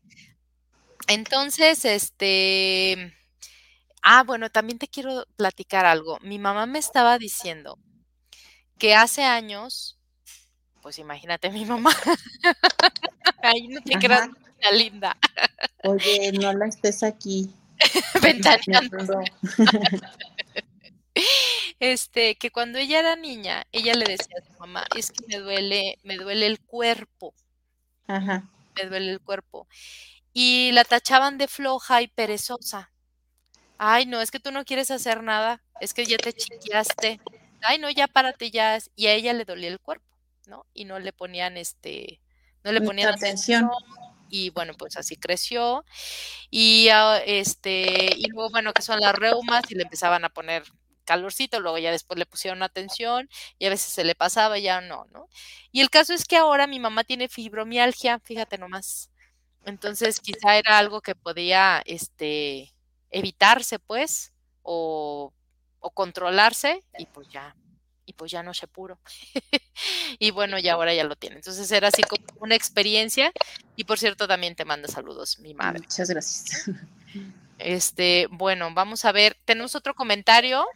Entonces, 1.08 1.86
este, 1.86 3.14
ah, 4.02 4.24
bueno, 4.24 4.50
también 4.50 4.78
te 4.78 4.88
quiero 4.88 5.24
platicar 5.36 5.86
algo. 5.86 6.18
Mi 6.20 6.38
mamá 6.38 6.66
me 6.66 6.80
estaba 6.80 7.18
diciendo 7.18 7.78
que 8.78 8.94
hace 8.94 9.24
años, 9.24 9.95
pues 10.86 11.00
imagínate 11.00 11.50
mi 11.50 11.64
mamá, 11.64 11.90
ahí 13.42 13.66
no 13.66 13.80
te 13.80 13.98
creas 13.98 14.28
linda. 14.70 15.16
Oye, 15.82 16.30
no 16.30 16.52
la 16.52 16.66
estés 16.66 17.02
aquí. 17.02 17.52
Ventaneando. 18.22 19.20
este, 21.80 22.36
que 22.36 22.52
cuando 22.52 22.78
ella 22.78 23.00
era 23.00 23.16
niña, 23.16 23.66
ella 23.72 23.94
le 23.94 24.04
decía 24.04 24.36
a 24.40 24.46
su 24.46 24.56
mamá, 24.60 24.86
es 24.96 25.10
que 25.10 25.26
me 25.26 25.38
duele, 25.38 25.98
me 26.04 26.18
duele 26.18 26.46
el 26.46 26.60
cuerpo. 26.60 27.34
Ajá. 28.06 28.48
Me 28.76 28.88
duele 28.88 29.10
el 29.10 29.20
cuerpo 29.20 29.66
y 30.32 30.70
la 30.70 30.84
tachaban 30.84 31.36
de 31.36 31.48
floja 31.48 32.00
y 32.00 32.06
perezosa. 32.06 32.92
Ay, 33.76 34.06
no, 34.06 34.20
es 34.20 34.30
que 34.30 34.38
tú 34.38 34.52
no 34.52 34.64
quieres 34.64 34.92
hacer 34.92 35.24
nada, 35.24 35.60
es 35.80 35.94
que 35.94 36.06
ya 36.06 36.16
te 36.16 36.32
chiqueaste. 36.32 37.20
Ay, 37.62 37.78
no, 37.78 37.90
ya 37.90 38.06
párate 38.06 38.52
ya. 38.52 38.78
Y 38.94 39.08
a 39.08 39.14
ella 39.14 39.32
le 39.32 39.44
dolía 39.44 39.68
el 39.68 39.80
cuerpo, 39.80 40.15
¿no? 40.46 40.66
Y 40.72 40.84
no 40.84 40.98
le 40.98 41.12
ponían 41.12 41.56
este, 41.56 42.20
no 42.64 42.72
le 42.72 42.80
ponían 42.80 43.12
atención. 43.12 43.70
Y 44.28 44.50
bueno, 44.50 44.72
pues 44.76 44.96
así 44.96 45.16
creció. 45.16 45.84
Y 46.50 46.88
ah, 46.88 47.18
este, 47.24 48.10
y 48.16 48.28
luego, 48.28 48.50
bueno, 48.50 48.72
que 48.72 48.82
son 48.82 48.98
las 49.00 49.14
reumas 49.14 49.62
y 49.70 49.74
le 49.76 49.84
empezaban 49.84 50.24
a 50.24 50.30
poner 50.30 50.64
calorcito, 51.04 51.60
luego 51.60 51.78
ya 51.78 51.92
después 51.92 52.18
le 52.18 52.26
pusieron 52.26 52.62
atención 52.62 53.28
y 53.58 53.66
a 53.66 53.70
veces 53.70 53.92
se 53.92 54.04
le 54.04 54.14
pasaba, 54.14 54.58
ya 54.58 54.80
no, 54.80 55.06
¿no? 55.12 55.28
Y 55.72 55.80
el 55.80 55.90
caso 55.90 56.12
es 56.12 56.24
que 56.24 56.36
ahora 56.36 56.66
mi 56.66 56.80
mamá 56.80 57.04
tiene 57.04 57.28
fibromialgia, 57.28 58.18
fíjate 58.18 58.58
nomás. 58.58 59.10
Entonces, 59.64 60.20
quizá 60.20 60.56
era 60.56 60.78
algo 60.78 61.00
que 61.00 61.14
podía 61.14 61.82
este, 61.86 62.74
evitarse, 63.10 63.78
pues, 63.78 64.32
o, 64.62 65.32
o 65.80 65.90
controlarse, 65.90 66.82
y 66.98 67.06
pues 67.06 67.28
ya, 67.28 67.56
pues 68.16 68.32
ya 68.32 68.42
no 68.42 68.54
se 68.54 68.66
puro. 68.66 68.98
y 70.18 70.30
bueno, 70.30 70.58
ya 70.58 70.74
ahora 70.74 70.94
ya 70.94 71.04
lo 71.04 71.16
tiene. 71.16 71.36
Entonces 71.36 71.70
era 71.70 71.88
así 71.88 72.02
como 72.02 72.24
una 72.40 72.54
experiencia. 72.54 73.32
Y 73.76 73.84
por 73.84 73.98
cierto, 73.98 74.26
también 74.26 74.54
te 74.54 74.64
manda 74.64 74.88
saludos, 74.88 75.38
mi 75.38 75.54
madre. 75.54 75.80
Muchas 75.80 76.10
gracias. 76.10 76.70
Este, 77.58 78.28
bueno, 78.30 78.68
vamos 78.74 79.04
a 79.04 79.12
ver. 79.12 79.36
Tenemos 79.44 79.74
otro 79.74 79.94
comentario. 79.94 80.66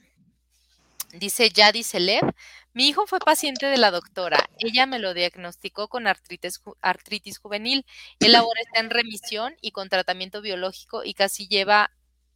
Dice 1.13 1.51
Yadi 1.51 1.83
Celeb. 1.83 2.25
Mi 2.73 2.89
hijo 2.89 3.07
fue 3.07 3.19
paciente 3.19 3.67
de 3.67 3.79
la 3.79 3.91
doctora. 3.91 4.49
Ella 4.59 4.87
me 4.87 5.01
lo 5.01 5.13
diagnosticó 5.13 5.89
con 5.89 6.07
artritis, 6.07 6.63
artritis 6.81 7.39
juvenil. 7.39 7.85
Él 8.21 8.35
ahora 8.37 8.61
está 8.61 8.81
en 8.81 8.91
remisión 8.91 9.57
y 9.61 9.73
con 9.73 9.89
tratamiento 9.89 10.41
biológico 10.41 11.03
y 11.03 11.15
casi 11.15 11.49
lleva 11.49 11.91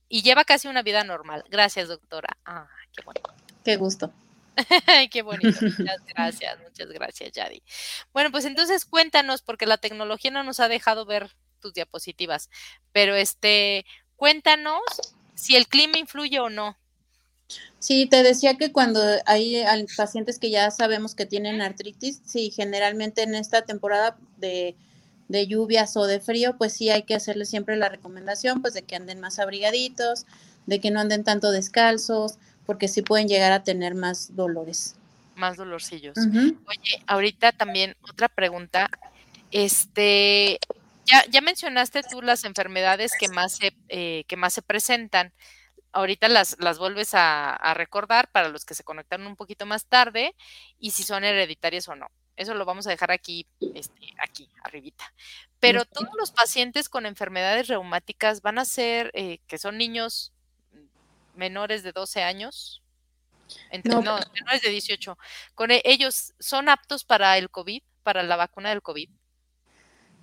y 0.08 0.22
lleva 0.22 0.44
casi 0.44 0.68
una 0.68 0.82
vida 0.82 1.04
normal. 1.04 1.44
Gracias, 1.48 1.88
doctora. 1.88 2.36
Ah, 2.44 2.66
qué 2.92 3.02
bueno. 3.04 3.20
Qué 3.64 3.76
gusto. 3.76 4.12
qué 5.10 5.22
bonito. 5.22 5.58
Muchas 5.60 6.04
gracias, 6.14 6.58
muchas 6.60 6.88
gracias, 6.88 7.32
Yadi. 7.32 7.62
Bueno, 8.12 8.30
pues 8.30 8.44
entonces 8.44 8.84
cuéntanos, 8.84 9.42
porque 9.42 9.66
la 9.66 9.78
tecnología 9.78 10.30
no 10.30 10.44
nos 10.44 10.60
ha 10.60 10.68
dejado 10.68 11.06
ver 11.06 11.30
tus 11.60 11.72
diapositivas, 11.72 12.50
pero 12.92 13.14
este, 13.14 13.86
cuéntanos 14.16 14.82
si 15.34 15.56
el 15.56 15.66
clima 15.66 15.98
influye 15.98 16.38
o 16.40 16.50
no. 16.50 16.76
Sí, 17.78 18.06
te 18.06 18.22
decía 18.22 18.54
que 18.54 18.72
cuando 18.72 19.00
hay 19.26 19.62
pacientes 19.96 20.38
que 20.38 20.50
ya 20.50 20.70
sabemos 20.70 21.14
que 21.14 21.26
tienen 21.26 21.60
artritis, 21.60 22.22
sí, 22.24 22.50
generalmente 22.50 23.22
en 23.22 23.34
esta 23.34 23.62
temporada 23.62 24.16
de, 24.38 24.76
lluvias 25.28 25.96
o 25.96 26.06
de 26.06 26.20
frío, 26.20 26.56
pues 26.56 26.72
sí 26.72 26.90
hay 26.90 27.02
que 27.02 27.14
hacerles 27.14 27.50
siempre 27.50 27.76
la 27.76 27.88
recomendación, 27.88 28.62
pues 28.62 28.72
de 28.72 28.82
que 28.82 28.96
anden 28.96 29.20
más 29.20 29.38
abrigaditos, 29.38 30.24
de 30.66 30.80
que 30.80 30.90
no 30.90 31.00
anden 31.00 31.24
tanto 31.24 31.50
descalzos, 31.50 32.38
porque 32.66 32.88
sí 32.88 33.02
pueden 33.02 33.28
llegar 33.28 33.52
a 33.52 33.62
tener 33.62 33.94
más 33.94 34.34
dolores. 34.34 34.96
Más 35.36 35.56
dolorcillos. 35.56 36.16
Oye, 36.16 37.02
ahorita 37.06 37.52
también 37.52 37.96
otra 38.02 38.28
pregunta. 38.28 38.88
Este, 39.50 40.58
ya, 41.04 41.24
ya 41.30 41.40
mencionaste 41.40 42.02
tú 42.02 42.22
las 42.22 42.44
enfermedades 42.44 43.12
que 43.18 43.28
más 43.28 43.56
se, 43.56 43.74
eh, 43.88 44.24
que 44.26 44.36
más 44.36 44.54
se 44.54 44.62
presentan 44.62 45.32
ahorita 45.94 46.28
las, 46.28 46.56
las 46.58 46.78
vuelves 46.78 47.10
a, 47.14 47.72
recordar 47.74 48.28
para 48.30 48.48
los 48.48 48.64
que 48.64 48.74
se 48.74 48.84
conectaron 48.84 49.26
un 49.26 49.36
poquito 49.36 49.64
más 49.64 49.86
tarde 49.86 50.34
y 50.78 50.90
si 50.90 51.02
son 51.02 51.24
hereditarias 51.24 51.88
o 51.88 51.94
no. 51.94 52.08
Eso 52.36 52.54
lo 52.54 52.64
vamos 52.64 52.86
a 52.86 52.90
dejar 52.90 53.12
aquí, 53.12 53.46
este, 53.74 54.12
aquí, 54.20 54.50
arribita. 54.62 55.04
Pero 55.60 55.84
todos 55.84 56.10
los 56.18 56.32
pacientes 56.32 56.88
con 56.88 57.06
enfermedades 57.06 57.68
reumáticas 57.68 58.42
van 58.42 58.58
a 58.58 58.64
ser, 58.64 59.12
eh, 59.14 59.38
que 59.46 59.56
son 59.56 59.78
niños 59.78 60.32
menores 61.34 61.82
de 61.82 61.92
12 61.92 62.22
años, 62.22 62.82
no. 63.84 64.00
menores 64.00 64.62
de 64.62 64.70
18, 64.70 65.18
con 65.54 65.70
e, 65.70 65.82
ellos 65.84 66.34
son 66.38 66.68
aptos 66.68 67.04
para 67.04 67.36
el 67.38 67.50
COVID, 67.50 67.82
para 68.02 68.22
la 68.22 68.36
vacuna 68.36 68.70
del 68.70 68.82
COVID. 68.82 69.08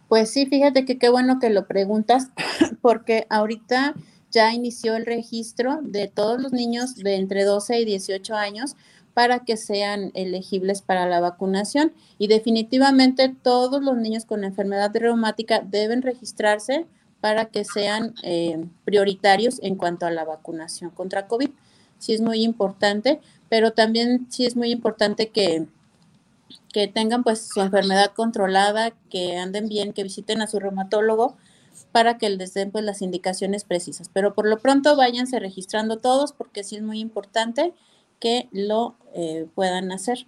Pues 0.07 0.31
sí, 0.31 0.45
fíjate 0.45 0.85
que 0.85 0.97
qué 0.97 1.09
bueno 1.09 1.39
que 1.39 1.49
lo 1.49 1.67
preguntas, 1.67 2.29
porque 2.81 3.27
ahorita 3.29 3.93
ya 4.29 4.53
inició 4.53 4.95
el 4.95 5.05
registro 5.05 5.79
de 5.81 6.07
todos 6.07 6.41
los 6.41 6.51
niños 6.53 6.95
de 6.95 7.15
entre 7.15 7.43
12 7.43 7.79
y 7.79 7.85
18 7.85 8.35
años 8.35 8.75
para 9.13 9.39
que 9.39 9.57
sean 9.57 10.11
elegibles 10.13 10.81
para 10.81 11.05
la 11.05 11.19
vacunación 11.19 11.93
y 12.17 12.27
definitivamente 12.27 13.29
todos 13.29 13.83
los 13.83 13.97
niños 13.97 14.25
con 14.25 14.43
enfermedad 14.43 14.91
reumática 14.93 15.59
deben 15.59 16.01
registrarse 16.01 16.87
para 17.21 17.45
que 17.45 17.63
sean 17.63 18.15
eh, 18.23 18.65
prioritarios 18.83 19.59
en 19.61 19.75
cuanto 19.75 20.05
a 20.05 20.11
la 20.11 20.25
vacunación 20.25 20.89
contra 20.89 21.27
COVID. 21.27 21.51
Sí 21.99 22.13
es 22.13 22.21
muy 22.21 22.43
importante, 22.43 23.21
pero 23.47 23.71
también 23.71 24.27
sí 24.29 24.45
es 24.45 24.55
muy 24.55 24.71
importante 24.71 25.29
que, 25.29 25.67
que 26.73 26.87
tengan 26.87 27.23
pues 27.23 27.47
su 27.47 27.61
enfermedad 27.61 28.11
controlada, 28.13 28.91
que 29.09 29.37
anden 29.37 29.69
bien, 29.69 29.93
que 29.93 30.03
visiten 30.03 30.41
a 30.41 30.47
su 30.47 30.59
reumatólogo 30.59 31.37
para 31.91 32.17
que 32.17 32.29
les 32.29 32.53
den 32.53 32.71
pues 32.71 32.83
las 32.83 33.03
indicaciones 33.03 33.63
precisas. 33.63 34.09
Pero 34.11 34.33
por 34.33 34.47
lo 34.47 34.57
pronto 34.59 34.95
váyanse 34.95 35.39
registrando 35.39 35.99
todos 35.99 36.33
porque 36.33 36.63
sí 36.63 36.75
es 36.77 36.81
muy 36.81 36.99
importante 36.99 37.73
que 38.19 38.49
lo 38.51 38.95
eh, 39.13 39.47
puedan 39.53 39.91
hacer. 39.91 40.25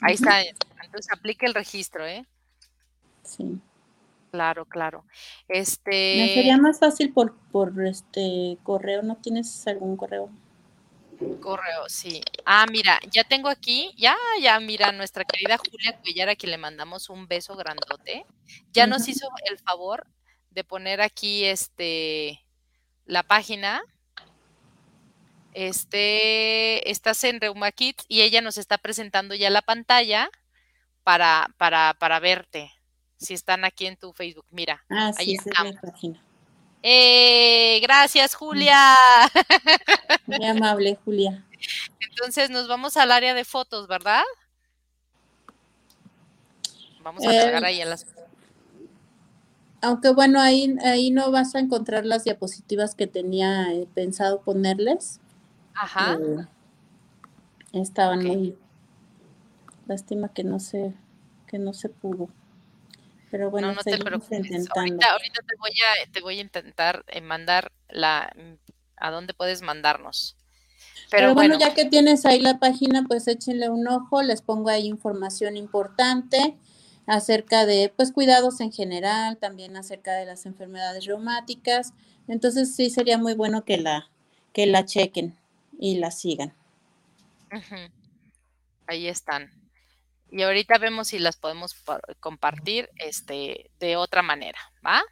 Ahí 0.00 0.14
está, 0.14 0.40
entonces 0.42 1.12
aplique 1.12 1.46
el 1.46 1.54
registro, 1.54 2.06
¿eh? 2.06 2.24
Sí. 3.22 3.60
Claro, 4.36 4.66
claro. 4.66 5.06
Este. 5.48 6.16
Me 6.18 6.34
sería 6.34 6.58
más 6.58 6.78
fácil 6.78 7.10
por, 7.10 7.34
por 7.50 7.72
este 7.86 8.58
correo. 8.62 9.00
¿No 9.02 9.16
tienes 9.16 9.66
algún 9.66 9.96
correo? 9.96 10.28
Correo, 11.40 11.88
sí. 11.88 12.20
Ah, 12.44 12.66
mira, 12.70 13.00
ya 13.10 13.24
tengo 13.24 13.48
aquí, 13.48 13.94
ya, 13.96 14.14
ya, 14.42 14.60
mira, 14.60 14.92
nuestra 14.92 15.24
querida 15.24 15.56
Julia 15.56 15.98
Cuellar, 16.02 16.28
a 16.28 16.36
quien 16.36 16.50
le 16.50 16.58
mandamos 16.58 17.08
un 17.08 17.26
beso 17.26 17.56
grandote, 17.56 18.26
ya 18.74 18.86
nos 18.86 19.08
hizo 19.08 19.26
el 19.48 19.58
favor 19.58 20.06
de 20.50 20.64
poner 20.64 21.00
aquí 21.00 21.46
este 21.46 22.44
la 23.06 23.22
página. 23.22 23.82
Este, 25.54 26.90
estás 26.90 27.24
en 27.24 27.40
Reuma 27.40 27.72
Kids 27.72 28.04
y 28.06 28.20
ella 28.20 28.42
nos 28.42 28.58
está 28.58 28.76
presentando 28.76 29.34
ya 29.34 29.48
la 29.48 29.62
pantalla 29.62 30.28
para, 31.04 31.48
para, 31.56 31.94
para 31.98 32.20
verte. 32.20 32.75
Si 33.16 33.34
están 33.34 33.64
aquí 33.64 33.86
en 33.86 33.96
tu 33.96 34.12
Facebook, 34.12 34.44
mira, 34.50 34.84
ah, 34.90 35.12
ahí 35.16 35.36
página. 35.82 36.22
Eh, 36.82 37.80
gracias, 37.82 38.34
Julia. 38.34 38.94
Muy 40.26 40.44
amable, 40.44 40.98
Julia. 41.04 41.44
Entonces 42.00 42.50
nos 42.50 42.68
vamos 42.68 42.96
al 42.96 43.10
área 43.10 43.34
de 43.34 43.44
fotos, 43.44 43.88
¿verdad? 43.88 44.22
Vamos 47.02 47.24
a 47.24 47.30
cargar 47.30 47.62
eh, 47.62 47.66
ahí 47.66 47.80
en 47.80 47.90
las. 47.90 48.06
Aunque 49.80 50.10
bueno, 50.10 50.40
ahí, 50.40 50.76
ahí 50.84 51.10
no 51.10 51.30
vas 51.30 51.54
a 51.54 51.60
encontrar 51.60 52.04
las 52.04 52.24
diapositivas 52.24 52.94
que 52.94 53.06
tenía 53.06 53.72
eh, 53.72 53.86
pensado 53.94 54.40
ponerles. 54.40 55.20
Ajá. 55.74 56.14
Eh, 56.14 56.46
estaban 57.72 58.24
muy. 58.24 58.56
Lástima 59.86 60.28
que 60.30 60.42
no 60.42 60.58
se, 60.58 60.94
que 61.46 61.58
no 61.58 61.72
se 61.72 61.88
pudo. 61.88 62.28
Pero 63.30 63.50
bueno, 63.50 63.72
no, 63.72 63.82
te 63.82 63.98
preocupes. 63.98 64.68
Ahorita, 64.74 65.42
te, 65.46 65.56
voy 65.58 65.70
a, 65.70 66.12
te 66.12 66.20
voy 66.20 66.38
a 66.38 66.42
intentar 66.42 67.04
eh, 67.08 67.20
mandar 67.20 67.72
la 67.88 68.32
mm, 68.36 68.54
a 68.96 69.10
dónde 69.10 69.34
puedes 69.34 69.62
mandarnos. 69.62 70.36
Pero, 71.10 71.34
bueno, 71.34 71.58
ya 71.58 71.74
que 71.74 71.84
tienes 71.84 72.26
ahí 72.26 72.40
la 72.40 72.58
página, 72.58 73.04
pues 73.06 73.28
échenle 73.28 73.68
un 73.68 73.86
ojo, 73.86 74.22
les 74.22 74.42
pongo 74.42 74.70
ahí 74.70 74.86
información 74.86 75.56
importante 75.56 76.56
acerca 77.06 77.64
de 77.64 77.92
pues 77.94 78.12
cuidados 78.12 78.60
en 78.60 78.72
general, 78.72 79.36
también 79.36 79.76
acerca 79.76 80.14
de 80.14 80.26
las 80.26 80.46
enfermedades 80.46 81.04
reumáticas. 81.04 81.92
Entonces 82.26 82.74
sí 82.74 82.90
sería 82.90 83.18
muy 83.18 83.34
bueno 83.34 83.64
que 83.64 83.78
la 83.78 84.10
que 84.52 84.66
la 84.66 84.84
chequen 84.84 85.36
y 85.78 85.96
la 85.96 86.10
sigan. 86.10 86.54
Ahí 88.86 89.06
están. 89.06 89.50
Y 90.30 90.42
ahorita 90.42 90.78
vemos 90.78 91.08
si 91.08 91.18
las 91.18 91.36
podemos 91.36 91.74
compartir 92.20 92.90
este, 92.96 93.70
de 93.78 93.96
otra 93.96 94.22
manera, 94.22 94.58
¿va? 94.84 95.02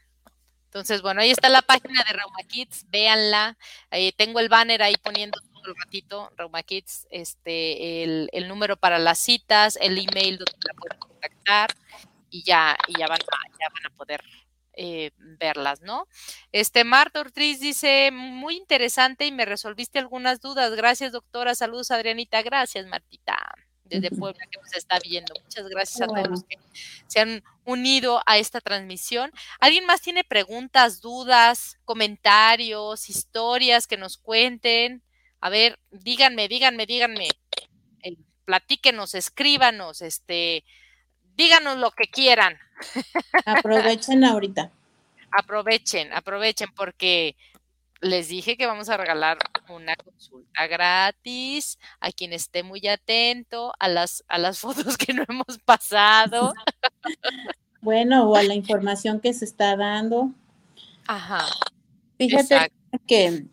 Entonces, 0.66 1.02
bueno, 1.02 1.20
ahí 1.20 1.30
está 1.30 1.48
la 1.48 1.62
página 1.62 2.02
de 2.02 2.14
Reuma 2.14 2.42
Kids, 2.48 2.86
véanla. 2.90 3.56
Ahí 3.90 4.10
tengo 4.10 4.40
el 4.40 4.48
banner 4.48 4.82
ahí 4.82 4.96
poniendo 5.00 5.38
todo 5.52 5.66
el 5.66 5.76
ratito, 5.76 6.32
Reuma 6.36 6.64
Kids, 6.64 7.06
este, 7.10 8.02
el, 8.02 8.48
número 8.48 8.76
para 8.76 8.98
las 8.98 9.20
citas, 9.20 9.78
el 9.80 9.98
email 9.98 10.38
donde 10.38 10.58
la 10.66 10.74
pueden 10.74 10.98
contactar 10.98 11.70
y 12.28 12.42
ya, 12.42 12.76
y 12.88 12.98
ya 12.98 13.06
van 13.06 13.20
a, 13.20 13.48
ya 13.60 13.68
van 13.72 13.86
a 13.86 13.96
poder 13.96 14.20
eh, 14.72 15.12
verlas, 15.16 15.80
¿no? 15.80 16.08
Este 16.50 16.82
Marta 16.82 17.20
Ortiz 17.20 17.60
dice, 17.60 18.10
muy 18.10 18.56
interesante 18.56 19.26
y 19.26 19.32
me 19.32 19.44
resolviste 19.44 20.00
algunas 20.00 20.40
dudas. 20.40 20.74
Gracias, 20.74 21.12
doctora. 21.12 21.54
Saludos, 21.54 21.92
Adrianita. 21.92 22.42
Gracias, 22.42 22.84
Martita 22.88 23.36
desde 23.84 24.10
Puebla 24.10 24.46
que 24.50 24.58
nos 24.60 24.72
está 24.74 24.98
viendo. 24.98 25.34
Muchas 25.42 25.68
gracias 25.68 26.00
a 26.02 26.06
todos 26.06 26.28
los 26.28 26.44
que 26.44 26.58
se 27.06 27.20
han 27.20 27.42
unido 27.64 28.22
a 28.26 28.38
esta 28.38 28.60
transmisión. 28.60 29.30
¿Alguien 29.60 29.86
más 29.86 30.00
tiene 30.00 30.24
preguntas, 30.24 31.00
dudas, 31.00 31.78
comentarios, 31.84 33.08
historias 33.08 33.86
que 33.86 33.96
nos 33.96 34.16
cuenten? 34.16 35.02
A 35.40 35.50
ver, 35.50 35.78
díganme, 35.90 36.48
díganme, 36.48 36.86
díganme. 36.86 37.28
Eh, 38.02 38.16
platíquenos, 38.44 39.14
escríbanos, 39.14 40.02
este, 40.02 40.64
díganos 41.36 41.78
lo 41.78 41.90
que 41.90 42.06
quieran. 42.06 42.58
Aprovechen 43.44 44.24
ahorita. 44.24 44.70
aprovechen, 45.30 46.12
aprovechen 46.12 46.68
porque 46.74 47.36
les 48.00 48.28
dije 48.28 48.56
que 48.56 48.66
vamos 48.66 48.88
a 48.88 48.96
regalar 48.96 49.38
una 49.68 49.96
consulta 49.96 50.66
gratis 50.66 51.78
a 52.00 52.12
quien 52.12 52.32
esté 52.32 52.62
muy 52.62 52.86
atento 52.86 53.72
a 53.78 53.88
las, 53.88 54.24
a 54.28 54.38
las 54.38 54.58
fotos 54.60 54.96
que 54.96 55.14
no 55.14 55.24
hemos 55.28 55.58
pasado. 55.64 56.52
Bueno, 57.80 58.28
o 58.28 58.36
a 58.36 58.42
la 58.42 58.54
información 58.54 59.20
que 59.20 59.32
se 59.32 59.44
está 59.44 59.76
dando. 59.76 60.30
Ajá. 61.06 61.44
Fíjate 62.18 62.72
que, 63.06 63.46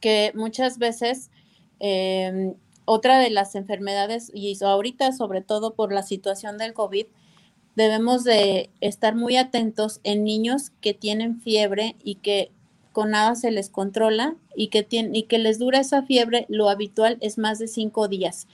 que 0.00 0.32
muchas 0.34 0.78
veces 0.78 1.30
em, 1.80 2.54
otra 2.84 3.18
de 3.18 3.30
las 3.30 3.54
enfermedades, 3.54 4.30
y 4.32 4.56
ahorita 4.62 5.12
sobre 5.12 5.40
todo 5.40 5.74
por 5.74 5.92
la 5.92 6.02
situación 6.02 6.58
del 6.58 6.74
COVID, 6.74 7.06
debemos 7.74 8.24
de 8.24 8.70
estar 8.80 9.14
muy 9.14 9.36
atentos 9.36 10.00
en 10.02 10.24
niños 10.24 10.70
que 10.80 10.94
tienen 10.94 11.40
fiebre 11.40 11.96
y 12.02 12.16
que 12.16 12.50
con 12.96 13.10
nada 13.10 13.34
se 13.34 13.50
les 13.50 13.68
controla 13.68 14.36
y 14.54 14.68
que, 14.68 14.86
y 14.90 15.24
que 15.24 15.36
les 15.36 15.58
dura 15.58 15.80
esa 15.80 16.04
fiebre, 16.04 16.46
lo 16.48 16.70
habitual 16.70 17.18
es 17.20 17.36
más 17.36 17.58
de 17.58 17.68
cinco 17.68 18.08
días. 18.08 18.48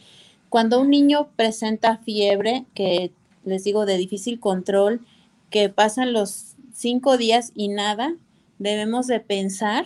Cuando 0.49 0.81
un 0.81 0.91
niño 0.91 1.29
presenta 1.37 1.99
fiebre, 1.99 2.65
que 2.75 3.13
les 3.45 3.63
digo 3.63 3.87
de 3.87 3.97
difícil 3.99 4.41
control, 4.41 5.01
que 5.49 5.69
pasan 5.69 6.13
los 6.13 6.57
cinco 6.75 7.19
días 7.19 7.53
y 7.55 7.69
nada, 7.69 8.17
debemos 8.59 9.07
de 9.07 9.21
pensar 9.21 9.85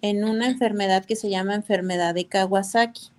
en 0.00 0.24
una 0.24 0.46
enfermedad 0.46 1.04
que 1.04 1.14
se 1.14 1.28
llama 1.28 1.54
enfermedad 1.54 2.14
de 2.14 2.24
Kawasaki. 2.24 3.10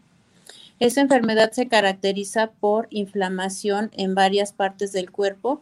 Esa 0.80 1.02
enfermedad 1.02 1.52
se 1.52 1.68
caracteriza 1.68 2.50
por 2.50 2.88
inflamación 2.90 3.92
en 3.96 4.16
varias 4.16 4.54
partes 4.54 4.92
del 4.92 5.12
cuerpo, 5.12 5.62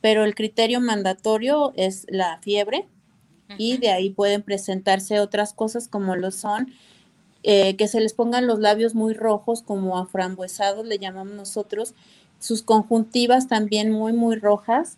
pero 0.00 0.24
el 0.24 0.34
criterio 0.34 0.80
mandatorio 0.80 1.74
es 1.76 2.06
la 2.08 2.38
fiebre, 2.38 2.88
y 3.58 3.76
de 3.76 3.90
ahí 3.90 4.10
pueden 4.10 4.42
presentarse 4.42 5.20
otras 5.20 5.52
cosas 5.52 5.88
como 5.88 6.16
lo 6.16 6.30
son 6.30 6.72
eh, 7.46 7.76
que 7.76 7.88
se 7.88 8.00
les 8.00 8.14
pongan 8.14 8.46
los 8.46 8.58
labios 8.58 8.94
muy 8.94 9.12
rojos 9.12 9.60
como 9.60 9.98
aframbuesados 9.98 10.86
le 10.86 10.98
llamamos 10.98 11.34
nosotros, 11.34 11.94
sus 12.38 12.62
conjuntivas 12.62 13.48
también 13.48 13.90
muy 13.90 14.14
muy 14.14 14.36
rojas, 14.36 14.96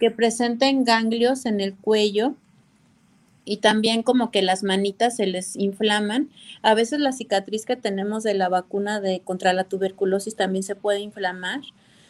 que 0.00 0.10
presenten 0.10 0.82
ganglios 0.82 1.46
en 1.46 1.60
el 1.60 1.76
cuello 1.76 2.34
y 3.44 3.58
también 3.58 4.02
como 4.02 4.32
que 4.32 4.42
las 4.42 4.64
manitas 4.64 5.14
se 5.14 5.26
les 5.26 5.54
inflaman. 5.54 6.28
A 6.62 6.74
veces 6.74 6.98
la 6.98 7.12
cicatriz 7.12 7.64
que 7.66 7.76
tenemos 7.76 8.24
de 8.24 8.34
la 8.34 8.48
vacuna 8.48 9.00
de 9.00 9.20
contra 9.20 9.52
la 9.52 9.62
tuberculosis 9.62 10.34
también 10.34 10.64
se 10.64 10.74
puede 10.74 10.98
inflamar. 10.98 11.60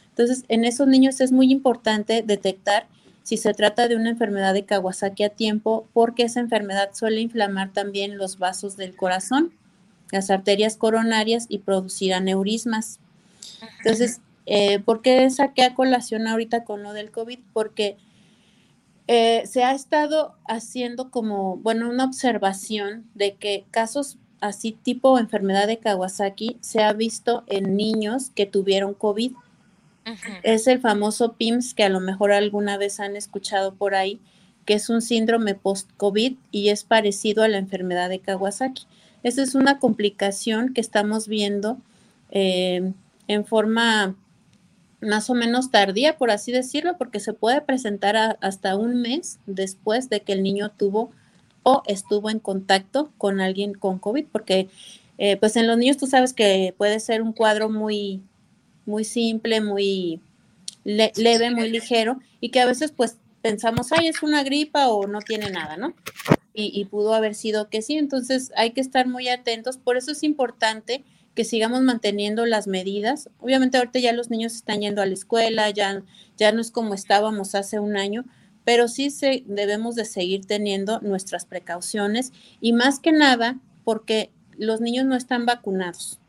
Entonces, 0.09 0.45
en 0.49 0.65
esos 0.65 0.89
niños 0.89 1.21
es 1.21 1.33
muy 1.33 1.53
importante 1.53 2.23
detectar 2.23 2.89
si 3.31 3.37
se 3.37 3.55
trata 3.55 3.87
de 3.87 3.95
una 3.95 4.11
enfermedad 4.11 4.55
de 4.55 4.65
Kawasaki 4.65 5.23
a 5.23 5.29
tiempo, 5.29 5.87
porque 5.93 6.25
esa 6.25 6.41
enfermedad 6.41 6.91
suele 6.95 7.21
inflamar 7.21 7.73
también 7.73 8.19
los 8.19 8.41
vasos 8.41 8.77
del 8.77 8.97
corazón, 8.97 9.53
las 10.11 10.31
arterias 10.31 10.77
coronarias 10.77 11.47
y 11.49 11.59
producir 11.59 12.13
aneurismas. 12.13 12.99
Entonces, 13.79 14.21
eh, 14.47 14.81
¿por 14.81 15.01
qué 15.01 15.31
saqué 15.31 15.63
a 15.63 15.77
colación 15.77 16.27
ahorita 16.27 16.65
con 16.65 16.83
lo 16.83 16.93
del 16.93 17.13
COVID? 17.13 17.39
Porque 17.53 17.97
eh, 19.07 19.45
se 19.47 19.63
ha 19.63 19.75
estado 19.75 20.35
haciendo 20.49 21.13
como, 21.13 21.57
bueno, 21.59 21.89
una 21.89 22.07
observación 22.07 23.05
de 23.15 23.37
que 23.37 23.65
casos 23.71 24.19
así 24.41 24.73
tipo 24.73 25.21
enfermedad 25.21 25.69
de 25.69 25.79
Kawasaki 25.79 26.57
se 26.63 26.83
ha 26.83 26.93
visto 26.95 27.45
en 27.47 27.77
niños 27.77 28.31
que 28.31 28.47
tuvieron 28.47 28.93
COVID 28.93 29.35
es 30.43 30.67
el 30.67 30.81
famoso 30.81 31.35
PIMS 31.35 31.75
que 31.75 31.85
a 31.85 31.89
lo 31.89 32.01
mejor 32.01 32.33
alguna 32.33 32.77
vez 32.77 33.01
han 33.01 33.17
escuchado 33.17 33.75
por 33.75 33.95
ahí, 33.95 34.21
que 34.65 34.75
es 34.75 34.89
un 34.89 35.03
síndrome 35.03 35.55
post-COVID 35.55 36.37
y 36.51 36.69
es 36.69 36.85
parecido 36.85 37.43
a 37.43 37.49
la 37.49 37.59
enfermedad 37.59 38.09
de 38.09 38.21
Kawasaki. 38.21 38.87
Esa 39.23 39.43
es 39.43 39.55
una 39.55 39.79
complicación 39.79 40.73
que 40.73 40.81
estamos 40.81 41.29
viendo 41.29 41.79
eh, 42.31 42.93
en 43.29 43.45
forma 43.45 44.17
más 45.01 45.31
o 45.31 45.35
menos 45.35 45.71
tardía, 45.71 46.19
por 46.19 46.31
así 46.31 46.53
decirlo, 46.53 46.97
porque 46.99 47.21
se 47.21 47.33
puede 47.33 47.61
presentar 47.61 48.39
hasta 48.41 48.77
un 48.77 49.01
mes 49.01 49.39
después 49.47 50.11
de 50.11 50.21
que 50.21 50.33
el 50.33 50.43
niño 50.43 50.71
tuvo 50.71 51.11
o 51.63 51.83
estuvo 51.87 52.31
en 52.31 52.39
contacto 52.39 53.13
con 53.19 53.41
alguien 53.41 53.75
con 53.75 53.99
COVID, 53.99 54.27
porque 54.31 54.69
eh, 55.19 55.37
pues 55.37 55.57
en 55.57 55.67
los 55.67 55.77
niños 55.79 55.97
tú 55.97 56.07
sabes 56.07 56.33
que 56.33 56.75
puede 56.77 57.01
ser 57.01 57.23
un 57.23 57.33
cuadro 57.33 57.69
muy 57.69 58.23
muy 58.87 59.05
simple, 59.05 59.61
muy 59.61 60.21
leve, 60.85 61.51
muy 61.51 61.71
ligero, 61.71 62.19
y 62.41 62.51
que 62.51 62.61
a 62.61 62.67
veces 62.67 62.93
pues 62.93 63.17
pensamos, 63.43 63.93
ay, 63.93 64.09
es 64.09 64.23
una 64.23 64.43
gripa 64.43 64.89
o 64.89 65.07
no 65.07 65.21
tiene 65.21 65.51
nada, 65.51 65.77
¿no? 65.77 65.95
Y, 66.53 66.73
y, 66.75 66.85
pudo 66.85 67.15
haber 67.15 67.35
sido 67.35 67.69
que 67.69 67.81
sí, 67.81 67.97
entonces 67.97 68.53
hay 68.57 68.73
que 68.73 68.81
estar 68.81 69.07
muy 69.07 69.29
atentos, 69.29 69.79
por 69.79 69.97
eso 69.97 70.13
es 70.13 70.23
importante 70.23 71.05
que 71.35 71.45
sigamos 71.45 71.81
manteniendo 71.83 72.45
las 72.47 72.67
medidas. 72.67 73.31
Obviamente 73.39 73.79
ahorita 73.79 73.99
ya 73.99 74.13
los 74.13 74.31
niños 74.31 74.55
están 74.55 74.81
yendo 74.81 75.01
a 75.03 75.07
la 75.07 75.15
escuela, 75.15 75.71
ya, 75.71 76.03
ya 76.37 76.53
no 76.53 76.61
es 76.61 76.71
como 76.71 76.95
estábamos 76.95 77.55
hace 77.55 77.79
un 77.79 77.97
año, 77.97 78.25
pero 78.65 78.89
sí 78.89 79.11
se, 79.11 79.43
debemos 79.47 79.95
de 79.95 80.05
seguir 80.05 80.47
teniendo 80.47 81.01
nuestras 81.01 81.45
precauciones 81.45 82.33
y 82.61 82.73
más 82.73 82.99
que 82.99 83.13
nada 83.13 83.59
porque 83.85 84.31
los 84.59 84.81
niños 84.81 85.07
no 85.07 85.17
están 85.17 85.47
vacunados. 85.47 86.20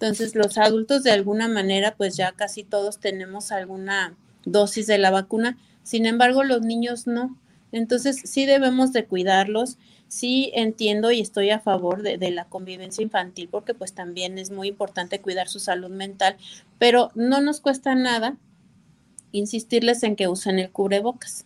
Entonces, 0.00 0.36
los 0.36 0.58
adultos 0.58 1.02
de 1.02 1.10
alguna 1.10 1.48
manera, 1.48 1.96
pues 1.96 2.16
ya 2.16 2.30
casi 2.30 2.62
todos 2.62 2.98
tenemos 2.98 3.50
alguna 3.50 4.14
dosis 4.44 4.86
de 4.86 4.96
la 4.96 5.10
vacuna, 5.10 5.58
sin 5.82 6.06
embargo, 6.06 6.44
los 6.44 6.62
niños 6.62 7.08
no. 7.08 7.36
Entonces, 7.72 8.20
sí 8.22 8.46
debemos 8.46 8.92
de 8.92 9.06
cuidarlos. 9.06 9.76
Sí 10.06 10.52
entiendo 10.54 11.10
y 11.10 11.20
estoy 11.20 11.50
a 11.50 11.58
favor 11.58 12.02
de, 12.02 12.16
de, 12.16 12.30
la 12.30 12.44
convivencia 12.44 13.02
infantil 13.02 13.48
porque 13.50 13.74
pues 13.74 13.92
también 13.92 14.38
es 14.38 14.50
muy 14.50 14.68
importante 14.68 15.20
cuidar 15.20 15.48
su 15.48 15.58
salud 15.58 15.90
mental, 15.90 16.36
pero 16.78 17.10
no 17.14 17.42
nos 17.42 17.60
cuesta 17.60 17.94
nada 17.94 18.36
insistirles 19.32 20.02
en 20.04 20.16
que 20.16 20.28
usen 20.28 20.60
el 20.60 20.70
cubrebocas. 20.70 21.44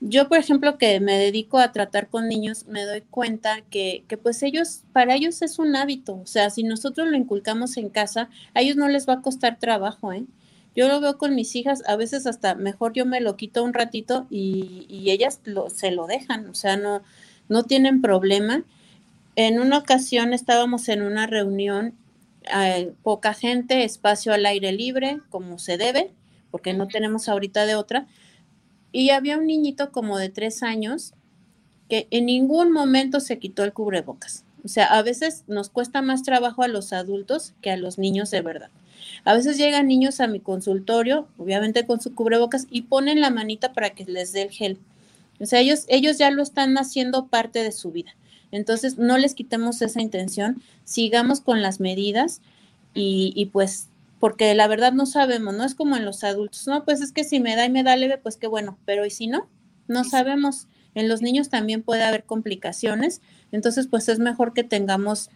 Yo, 0.00 0.28
por 0.28 0.38
ejemplo, 0.38 0.76
que 0.76 1.00
me 1.00 1.18
dedico 1.18 1.58
a 1.58 1.72
tratar 1.72 2.08
con 2.08 2.28
niños, 2.28 2.66
me 2.66 2.84
doy 2.84 3.00
cuenta 3.00 3.62
que, 3.70 4.04
que, 4.08 4.18
pues 4.18 4.42
ellos, 4.42 4.82
para 4.92 5.14
ellos 5.14 5.40
es 5.40 5.58
un 5.58 5.74
hábito. 5.74 6.16
O 6.16 6.26
sea, 6.26 6.50
si 6.50 6.62
nosotros 6.64 7.08
lo 7.08 7.16
inculcamos 7.16 7.76
en 7.78 7.88
casa, 7.88 8.28
a 8.54 8.60
ellos 8.60 8.76
no 8.76 8.88
les 8.88 9.08
va 9.08 9.14
a 9.14 9.22
costar 9.22 9.58
trabajo, 9.58 10.12
¿eh? 10.12 10.24
Yo 10.74 10.88
lo 10.88 11.00
veo 11.00 11.16
con 11.16 11.34
mis 11.34 11.56
hijas, 11.56 11.82
a 11.86 11.96
veces 11.96 12.26
hasta 12.26 12.54
mejor 12.54 12.92
yo 12.92 13.06
me 13.06 13.22
lo 13.22 13.36
quito 13.36 13.64
un 13.64 13.72
ratito 13.72 14.26
y, 14.28 14.84
y 14.90 15.10
ellas 15.10 15.40
lo, 15.44 15.70
se 15.70 15.90
lo 15.90 16.06
dejan, 16.06 16.46
o 16.50 16.54
sea, 16.54 16.76
no, 16.76 17.02
no 17.48 17.64
tienen 17.64 18.02
problema. 18.02 18.62
En 19.36 19.58
una 19.58 19.78
ocasión 19.78 20.34
estábamos 20.34 20.90
en 20.90 21.00
una 21.02 21.26
reunión, 21.26 21.94
eh, 22.54 22.92
poca 23.02 23.32
gente, 23.32 23.84
espacio 23.84 24.34
al 24.34 24.44
aire 24.44 24.72
libre, 24.72 25.20
como 25.30 25.58
se 25.58 25.78
debe, 25.78 26.10
porque 26.50 26.74
no 26.74 26.88
tenemos 26.88 27.28
ahorita 27.30 27.64
de 27.64 27.74
otra 27.74 28.06
y 28.96 29.10
había 29.10 29.36
un 29.36 29.46
niñito 29.46 29.92
como 29.92 30.16
de 30.16 30.30
tres 30.30 30.62
años 30.62 31.12
que 31.90 32.08
en 32.10 32.24
ningún 32.24 32.72
momento 32.72 33.20
se 33.20 33.38
quitó 33.38 33.62
el 33.62 33.74
cubrebocas. 33.74 34.42
O 34.64 34.68
sea, 34.68 34.86
a 34.86 35.02
veces 35.02 35.44
nos 35.48 35.68
cuesta 35.68 36.00
más 36.00 36.22
trabajo 36.22 36.62
a 36.62 36.68
los 36.68 36.94
adultos 36.94 37.52
que 37.60 37.70
a 37.70 37.76
los 37.76 37.98
niños 37.98 38.30
de 38.30 38.40
verdad. 38.40 38.70
A 39.24 39.34
veces 39.34 39.58
llegan 39.58 39.86
niños 39.86 40.20
a 40.20 40.28
mi 40.28 40.40
consultorio, 40.40 41.28
obviamente 41.36 41.86
con 41.86 42.00
su 42.00 42.14
cubrebocas, 42.14 42.66
y 42.70 42.82
ponen 42.82 43.20
la 43.20 43.28
manita 43.28 43.74
para 43.74 43.90
que 43.90 44.06
les 44.06 44.32
dé 44.32 44.42
el 44.42 44.50
gel. 44.50 44.78
O 45.40 45.44
sea, 45.44 45.60
ellos, 45.60 45.84
ellos 45.88 46.16
ya 46.16 46.30
lo 46.30 46.42
están 46.42 46.78
haciendo 46.78 47.26
parte 47.26 47.62
de 47.62 47.72
su 47.72 47.92
vida. 47.92 48.16
Entonces, 48.50 48.96
no 48.96 49.18
les 49.18 49.34
quitemos 49.34 49.82
esa 49.82 50.00
intención, 50.00 50.62
sigamos 50.84 51.42
con 51.42 51.60
las 51.60 51.80
medidas 51.80 52.40
y, 52.94 53.34
y 53.36 53.46
pues 53.46 53.88
porque 54.18 54.54
la 54.54 54.66
verdad 54.66 54.92
no 54.92 55.06
sabemos, 55.06 55.54
no 55.54 55.64
es 55.64 55.74
como 55.74 55.96
en 55.96 56.04
los 56.04 56.24
adultos, 56.24 56.66
no, 56.66 56.84
pues 56.84 57.00
es 57.00 57.12
que 57.12 57.24
si 57.24 57.40
me 57.40 57.56
da 57.56 57.66
y 57.66 57.70
me 57.70 57.82
da 57.82 57.96
leve, 57.96 58.18
pues 58.18 58.36
qué 58.36 58.46
bueno, 58.46 58.78
pero 58.84 59.04
¿y 59.04 59.10
si 59.10 59.26
no? 59.26 59.48
No 59.88 60.04
sabemos. 60.04 60.68
En 60.94 61.08
los 61.08 61.20
niños 61.20 61.50
también 61.50 61.82
puede 61.82 62.04
haber 62.04 62.24
complicaciones, 62.24 63.20
entonces 63.52 63.86
pues 63.86 64.08
es 64.08 64.18
mejor 64.18 64.54
que 64.54 64.64
tengamos 64.64 65.28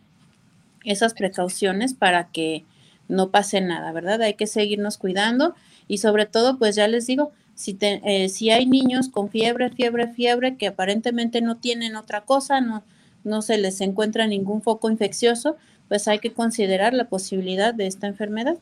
esas 0.85 1.13
precauciones 1.13 1.93
para 1.93 2.29
que 2.31 2.65
no 3.09 3.31
pase 3.31 3.61
nada, 3.61 3.93
¿verdad? 3.93 4.23
Hay 4.23 4.35
que 4.35 4.47
seguirnos 4.47 4.97
cuidando 4.97 5.55
y 5.87 5.99
sobre 5.99 6.25
todo, 6.25 6.59
pues 6.59 6.77
ya 6.77 6.89
les 6.89 7.07
digo, 7.07 7.33
si, 7.55 7.77
eh, 7.83 8.31
si 8.31 8.51
hay 8.51 8.65
niños 8.65 9.11
con 9.11 9.29
fiebre, 9.29 9.69
fiebre, 9.69 10.09
fiebre, 10.09 10.57
que 10.57 10.69
aparentemente 10.69 11.43
no 11.43 11.59
tienen 11.59 11.97
otra 11.97 12.23
cosa, 12.23 12.63
no, 12.63 12.83
no 13.25 13.43
se 13.43 13.59
les 13.59 13.83
encuentra 13.83 14.27
ningún 14.27 14.63
foco 14.63 14.89
infeccioso, 14.89 15.57
pues 15.89 16.09
hay 16.09 16.21
que 16.21 16.33
considerar 16.33 16.95
la 16.95 17.09
posibilidad 17.09 17.75
de 17.75 17.87
esta 17.87 18.07
enfermedad 18.07 18.57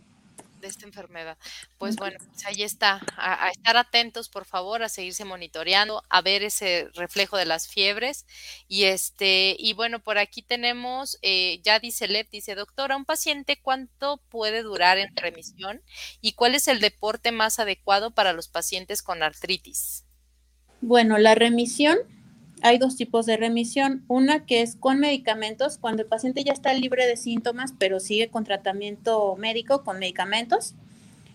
de 0.61 0.69
esta 0.69 0.87
enfermedad. 0.87 1.39
Pues 1.79 1.97
bueno, 1.97 2.19
pues 2.27 2.47
ahí 2.47 2.63
está, 2.63 3.01
a, 3.17 3.51
estar 3.51 3.77
atentos, 3.77 4.29
por 4.29 4.45
favor, 4.45 4.83
a 4.83 4.89
seguirse 4.89 5.25
monitoreando, 5.25 6.03
a 6.09 6.23
ver 6.23 6.43
ese 6.43 6.89
reflejo 6.95 7.37
de 7.37 7.45
las 7.45 7.69
fiebres. 7.69 8.27
Y 8.69 8.85
este, 8.85 9.57
y 9.59 9.73
bueno, 9.75 10.01
por 10.01 10.19
aquí 10.19 10.43
tenemos, 10.43 11.19
eh, 11.23 11.61
ya 11.63 11.81
dice 11.81 12.09
Lev, 12.09 12.29
dice, 12.31 12.55
doctora, 12.55 12.97
un 12.97 13.05
paciente, 13.05 13.61
¿cuánto 13.61 14.19
puede 14.29 14.63
durar 14.63 14.99
en 14.99 15.15
remisión? 15.17 15.83
¿Y 16.21 16.33
cuál 16.33 16.55
es 16.55 16.69
el 16.69 16.81
deporte 16.81 17.33
más 17.33 17.59
adecuado 17.59 18.11
para 18.11 18.33
los 18.33 18.49
pacientes 18.49 19.03
con 19.03 19.23
artritis? 19.23 20.05
Bueno, 20.81 21.19
la 21.19 21.35
remisión 21.35 21.99
hay 22.63 22.79
dos 22.79 22.97
tipos 22.97 23.27
de 23.27 23.37
remisión. 23.37 24.05
Una 24.09 24.47
que 24.47 24.63
es 24.63 24.77
con 24.77 25.01
medicamentos, 25.01 25.79
cuando 25.79 26.03
el 26.03 26.09
paciente 26.09 26.45
ya 26.45 26.53
está 26.53 26.73
libre 26.73 27.07
de 27.07 27.17
síntomas, 27.17 27.75
pero 27.79 28.01
sigue 28.01 28.29
con 28.29 28.45
tratamiento 28.45 29.37
médico, 29.37 29.85
con 29.85 29.99
medicamentos. 29.99 30.75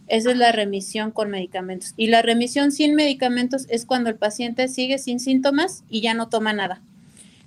Esa 0.07 0.31
es 0.31 0.37
la 0.37 0.51
remisión 0.51 1.11
con 1.11 1.29
medicamentos. 1.29 1.93
Y 1.97 2.07
la 2.07 2.21
remisión 2.21 2.71
sin 2.71 2.95
medicamentos 2.95 3.65
es 3.69 3.85
cuando 3.85 4.09
el 4.09 4.15
paciente 4.15 4.67
sigue 4.67 4.97
sin 4.97 5.19
síntomas 5.19 5.83
y 5.89 6.01
ya 6.01 6.13
no 6.13 6.29
toma 6.29 6.53
nada. 6.53 6.81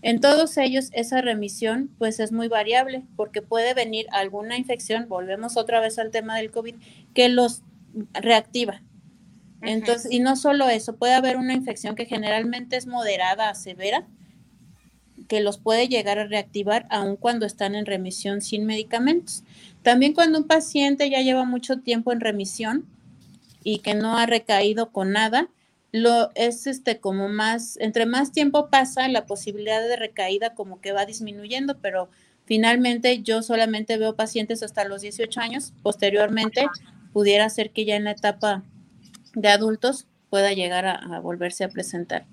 En 0.03 0.21
todos 0.21 0.57
ellos, 0.57 0.91
esa 0.93 1.21
remisión 1.21 1.91
pues 1.99 2.21
es 2.21 2.33
muy 2.33 2.49
variable 2.49 3.03
porque 3.17 3.43
puede 3.43 3.75
venir 3.75 4.07
alguna 4.13 4.57
infección, 4.57 5.09
volvemos 5.09 5.57
otra 5.57 5.81
vez 5.81 5.99
al 5.99 6.11
tema 6.11 6.37
del 6.37 6.51
COVID, 6.51 6.75
que 7.13 7.29
los 7.29 7.63
reactiva. 8.13 8.83
Entonces, 9.63 10.13
y 10.13 10.21
no 10.21 10.37
solo 10.37 10.69
eso, 10.69 10.97
puede 10.97 11.15
haber 11.15 11.37
una 11.37 11.55
infección 11.55 11.95
que 11.95 12.07
generalmente 12.07 12.77
es 12.77 12.87
moderada 12.87 13.49
a 13.49 13.55
severa, 13.55 14.07
que 15.29 15.41
los 15.41 15.59
puede 15.59 15.89
llegar 15.89 16.19
a 16.19 16.27
reactivar 16.27 16.87
aun 16.91 17.17
cuando 17.17 17.47
están 17.47 17.75
en 17.75 17.87
remisión 17.87 18.41
sin 18.43 18.65
medicamentos. 18.65 19.43
También 19.83 20.13
cuando 20.13 20.39
un 20.39 20.47
paciente 20.47 21.11
ya 21.11 21.21
lleva 21.21 21.45
mucho 21.45 21.81
tiempo 21.81 22.13
en 22.13 22.21
remisión 22.21 22.87
y 23.65 23.79
que 23.79 23.95
no 23.95 24.17
ha 24.17 24.27
recaído 24.27 24.93
con 24.93 25.13
nada, 25.13 25.49
lo 25.93 26.31
es 26.35 26.67
este 26.67 27.01
como 27.01 27.29
más, 27.29 27.77
entre 27.79 28.07
más 28.07 28.33
tiempo 28.33 28.69
pasa, 28.69 29.09
la 29.09 29.27
posibilidad 29.27 29.81
de 29.81 29.97
recaída 29.97 30.55
como 30.55 30.81
que 30.81 30.93
va 30.93 31.07
disminuyendo, 31.07 31.79
pero 31.79 32.09
finalmente 32.45 33.23
yo 33.23 33.43
solamente 33.43 33.97
veo 33.97 34.15
pacientes 34.15 34.63
hasta 34.63 34.85
los 34.85 35.03
18 35.03 35.41
años, 35.41 35.73
posteriormente 35.83 36.67
pudiera 37.13 37.49
ser 37.49 37.71
que 37.71 37.85
ya 37.85 37.97
en 37.97 38.05
la 38.05 38.11
etapa 38.13 38.63
de 39.37 39.49
adultos 39.49 40.07
pueda 40.31 40.53
llegar 40.53 40.87
a, 40.87 41.21
volverse 41.21 41.63
a 41.63 41.69
presentar. 41.69 42.25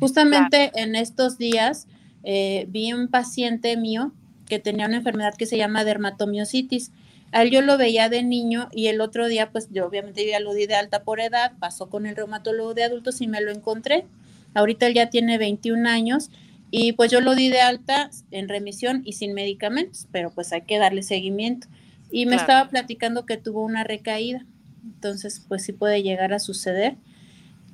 Justamente 0.00 0.72
en 0.74 0.96
estos 0.96 1.38
días 1.38 1.86
eh, 2.24 2.66
vi 2.68 2.92
un 2.92 3.08
paciente 3.08 3.76
mío 3.76 4.12
que 4.46 4.58
tenía 4.58 4.86
una 4.86 4.96
enfermedad 4.96 5.34
que 5.34 5.46
se 5.46 5.56
llama 5.56 5.84
dermatomiositis. 5.84 6.90
A 7.32 7.42
él 7.42 7.50
yo 7.50 7.62
lo 7.62 7.78
veía 7.78 8.08
de 8.08 8.24
niño 8.24 8.68
y 8.72 8.88
el 8.88 9.00
otro 9.00 9.28
día, 9.28 9.52
pues 9.52 9.68
yo 9.70 9.86
obviamente 9.86 10.26
ya 10.26 10.40
lo 10.40 10.52
di 10.52 10.66
de 10.66 10.74
alta 10.74 11.04
por 11.04 11.20
edad, 11.20 11.52
pasó 11.60 11.88
con 11.88 12.06
el 12.06 12.16
reumatólogo 12.16 12.74
de 12.74 12.82
adultos 12.82 13.20
y 13.20 13.28
me 13.28 13.40
lo 13.40 13.52
encontré. 13.52 14.06
Ahorita 14.54 14.86
él 14.86 14.94
ya 14.94 15.10
tiene 15.10 15.38
21 15.38 15.88
años 15.88 16.30
y 16.70 16.92
pues 16.92 17.10
yo 17.10 17.20
lo 17.20 17.34
di 17.34 17.48
de 17.48 17.60
alta 17.60 18.10
en 18.30 18.48
remisión 18.48 19.02
y 19.04 19.12
sin 19.12 19.34
medicamentos, 19.34 20.08
pero 20.10 20.30
pues 20.30 20.52
hay 20.52 20.62
que 20.62 20.78
darle 20.78 21.02
seguimiento. 21.02 21.68
Y 22.10 22.26
me 22.26 22.34
estaba 22.34 22.68
platicando 22.68 23.26
que 23.26 23.36
tuvo 23.36 23.64
una 23.64 23.84
recaída. 23.84 24.44
Entonces, 24.84 25.44
pues 25.48 25.64
sí 25.64 25.72
puede 25.72 26.02
llegar 26.02 26.32
a 26.32 26.38
suceder. 26.38 26.96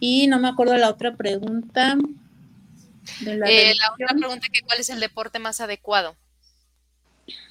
Y 0.01 0.27
no 0.27 0.39
me 0.39 0.49
acuerdo 0.49 0.77
la 0.77 0.91
otra 0.91 1.17
pregunta. 1.17 1.97
la, 3.23 3.51
eh, 3.51 3.75
la 3.75 3.93
otra 3.93 4.17
pregunta 4.17 4.49
que 4.53 4.61
cuál 4.63 4.81
es 4.81 4.91
el 4.91 5.01
deporte 5.01 5.39
más 5.39 5.61
adecuado. 5.61 6.17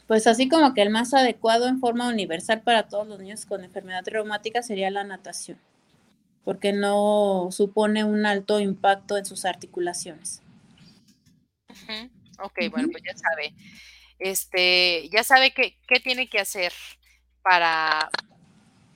Pues 0.07 0.27
así 0.27 0.47
como 0.47 0.73
que 0.73 0.81
el 0.81 0.91
más 0.91 1.13
adecuado 1.13 1.67
en 1.67 1.79
forma 1.79 2.07
universal 2.07 2.61
para 2.61 2.87
todos 2.87 3.07
los 3.07 3.19
niños 3.19 3.45
con 3.45 3.63
enfermedad 3.63 4.03
reumática 4.05 4.61
sería 4.61 4.91
la 4.91 5.03
natación, 5.03 5.57
porque 6.43 6.73
no 6.73 7.49
supone 7.51 8.03
un 8.03 8.25
alto 8.25 8.59
impacto 8.59 9.17
en 9.17 9.25
sus 9.25 9.45
articulaciones. 9.45 10.41
Ok, 12.39 12.59
bueno, 12.69 12.89
pues 12.91 13.03
ya 13.03 13.17
sabe. 13.17 13.55
Este, 14.19 15.09
ya 15.09 15.23
sabe 15.23 15.51
qué, 15.51 15.77
qué 15.87 15.99
tiene 15.99 16.29
que 16.29 16.39
hacer 16.39 16.71
para, 17.41 18.09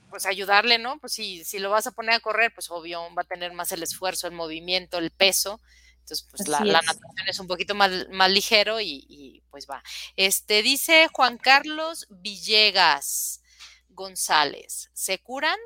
pues 0.09 0.25
ayudarle, 0.25 0.77
¿no? 0.77 0.99
Pues 0.99 1.13
si, 1.13 1.43
si 1.43 1.59
lo 1.59 1.69
vas 1.69 1.87
a 1.87 1.91
poner 1.91 2.15
a 2.15 2.19
correr, 2.19 2.53
pues 2.53 2.69
obvio 2.69 3.01
va 3.15 3.21
a 3.21 3.25
tener 3.25 3.53
más 3.53 3.71
el 3.71 3.83
esfuerzo, 3.83 4.27
el 4.27 4.33
movimiento, 4.33 4.97
el 4.97 5.11
peso. 5.11 5.59
Entonces, 5.99 6.27
pues 6.31 6.47
la, 6.47 6.59
natación 6.61 7.27
es 7.27 7.39
un 7.39 7.47
poquito 7.47 7.75
más, 7.75 8.09
más 8.09 8.31
ligero 8.31 8.81
y, 8.81 9.43
pues 9.51 9.67
va. 9.69 9.83
Este 10.15 10.63
dice 10.63 11.07
Juan 11.11 11.37
Carlos 11.37 12.07
Villegas 12.09 13.41
González, 13.89 14.89
¿se 14.93 15.19
curan? 15.19 15.57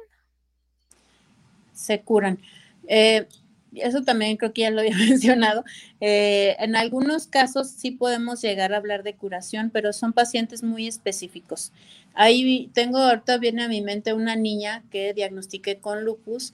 Se 1.73 2.01
curan. 2.01 2.43
Eh, 2.87 3.27
eso 3.75 4.03
también 4.03 4.37
creo 4.37 4.53
que 4.53 4.61
ya 4.61 4.71
lo 4.71 4.81
había 4.81 4.95
mencionado. 5.09 5.63
Eh, 6.01 6.55
en 6.59 6.75
algunos 6.75 7.27
casos 7.27 7.69
sí 7.69 7.91
podemos 7.91 8.41
llegar 8.41 8.73
a 8.73 8.77
hablar 8.77 9.03
de 9.03 9.15
curación, 9.15 9.69
pero 9.71 9.93
son 9.93 10.13
pacientes 10.13 10.63
muy 10.63 10.87
específicos. 10.87 11.71
Ahí 12.13 12.69
tengo, 12.73 12.99
ahorita 12.99 13.37
viene 13.37 13.63
a 13.63 13.67
mi 13.67 13.81
mente 13.81 14.13
una 14.13 14.35
niña 14.35 14.83
que 14.91 15.13
diagnostiqué 15.13 15.77
con 15.77 16.03
lupus 16.03 16.53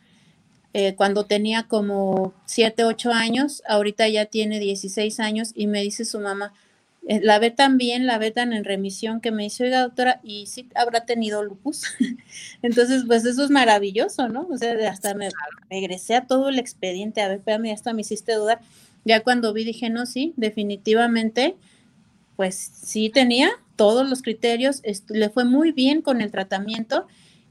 eh, 0.73 0.93
cuando 0.95 1.25
tenía 1.25 1.63
como 1.63 2.33
7, 2.45 2.83
8 2.83 3.11
años, 3.11 3.63
ahorita 3.67 4.07
ya 4.07 4.25
tiene 4.25 4.59
16 4.59 5.19
años 5.19 5.51
y 5.55 5.65
me 5.65 5.81
dice 5.81 6.05
su 6.05 6.19
mamá, 6.19 6.53
la 7.21 7.39
ve 7.39 7.49
tan 7.49 7.77
bien, 7.77 8.05
la 8.05 8.19
ve 8.19 8.29
tan 8.29 8.53
en 8.53 8.63
remisión 8.63 9.19
que 9.19 9.31
me 9.31 9.43
dice, 9.43 9.63
oiga 9.63 9.81
doctora, 9.81 10.19
y 10.23 10.45
sí 10.45 10.69
habrá 10.75 11.05
tenido 11.05 11.43
lupus. 11.43 11.85
Entonces, 12.61 13.03
pues 13.07 13.25
eso 13.25 13.43
es 13.43 13.49
maravilloso, 13.49 14.29
¿no? 14.29 14.47
O 14.49 14.57
sea, 14.57 14.75
hasta 14.89 15.15
me 15.15 15.29
regresé 15.71 16.15
a 16.15 16.27
todo 16.27 16.49
el 16.49 16.59
expediente, 16.59 17.21
a 17.21 17.27
ver, 17.27 17.37
espérame, 17.37 17.73
hasta 17.73 17.93
me 17.93 18.01
hiciste 18.01 18.33
dudar. 18.33 18.61
Ya 19.05 19.21
cuando 19.21 19.53
vi 19.53 19.63
dije, 19.63 19.89
no, 19.89 20.05
sí, 20.05 20.33
definitivamente, 20.37 21.55
pues 22.35 22.55
sí 22.55 23.09
tenía 23.09 23.49
todos 23.75 24.07
los 24.07 24.21
criterios, 24.21 24.81
le 25.07 25.29
fue 25.29 25.45
muy 25.45 25.71
bien 25.71 26.01
con 26.01 26.21
el 26.21 26.31
tratamiento 26.31 27.07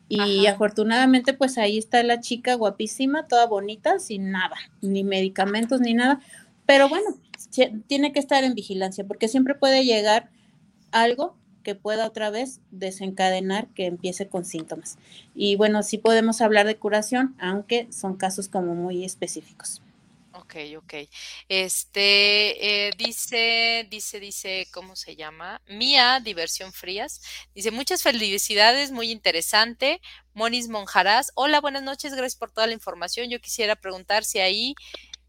y 0.09 0.47
afortunadamente 0.47 1.35
pues 1.35 1.59
ahí 1.59 1.79
está 1.79 2.03
la 2.03 2.21
chica 2.21 2.55
guapísima, 2.55 3.27
toda 3.27 3.47
bonita, 3.47 3.99
sin 3.99 4.31
nada, 4.31 4.57
ni 4.81 5.05
medicamentos 5.05 5.81
ni 5.81 5.95
nada, 5.95 6.21
pero 6.65 6.89
bueno, 6.89 7.07
tiene 7.51 8.13
que 8.13 8.19
estar 8.21 8.45
en 8.45 8.55
vigilancia 8.55 9.05
porque 9.05 9.29
siempre 9.29 9.55
puede 9.55 9.85
llegar 9.85 10.31
algo 10.93 11.37
que 11.63 11.75
pueda 11.75 12.07
otra 12.07 12.31
vez 12.31 12.61
desencadenar 12.71 13.69
que 13.75 13.87
empiece 13.87 14.29
con 14.29 14.45
síntomas. 14.45 14.97
Y 15.35 15.57
bueno, 15.57 15.83
sí 15.83 15.99
podemos 15.99 16.41
hablar 16.41 16.67
de 16.67 16.77
curación, 16.77 17.37
aunque 17.39 17.89
son 17.91 18.17
casos 18.17 18.49
como 18.49 18.75
muy 18.75 19.05
específicos. 19.05 19.83
Ok, 20.33 20.55
ok. 20.79 20.95
Este 21.49 22.87
eh, 22.87 22.91
dice, 22.97 23.87
dice, 23.91 24.21
dice, 24.21 24.69
¿cómo 24.73 24.95
se 24.95 25.17
llama? 25.17 25.61
Mía, 25.69 26.21
Diversión 26.25 26.73
Frías. 26.73 27.21
Dice, 27.55 27.71
muchas 27.71 28.03
felicidades, 28.03 28.93
muy 28.93 29.11
interesante. 29.11 30.01
Monis 30.33 30.69
Monjarás. 30.69 31.33
Hola, 31.35 31.61
buenas 31.61 31.83
noches, 31.83 32.13
gracias 32.15 32.37
por 32.37 32.53
toda 32.53 32.69
la 32.69 32.73
información. 32.73 33.29
Yo 33.29 33.41
quisiera 33.41 33.77
preguntar 33.77 34.25
si 34.25 34.39
ahí 34.39 34.75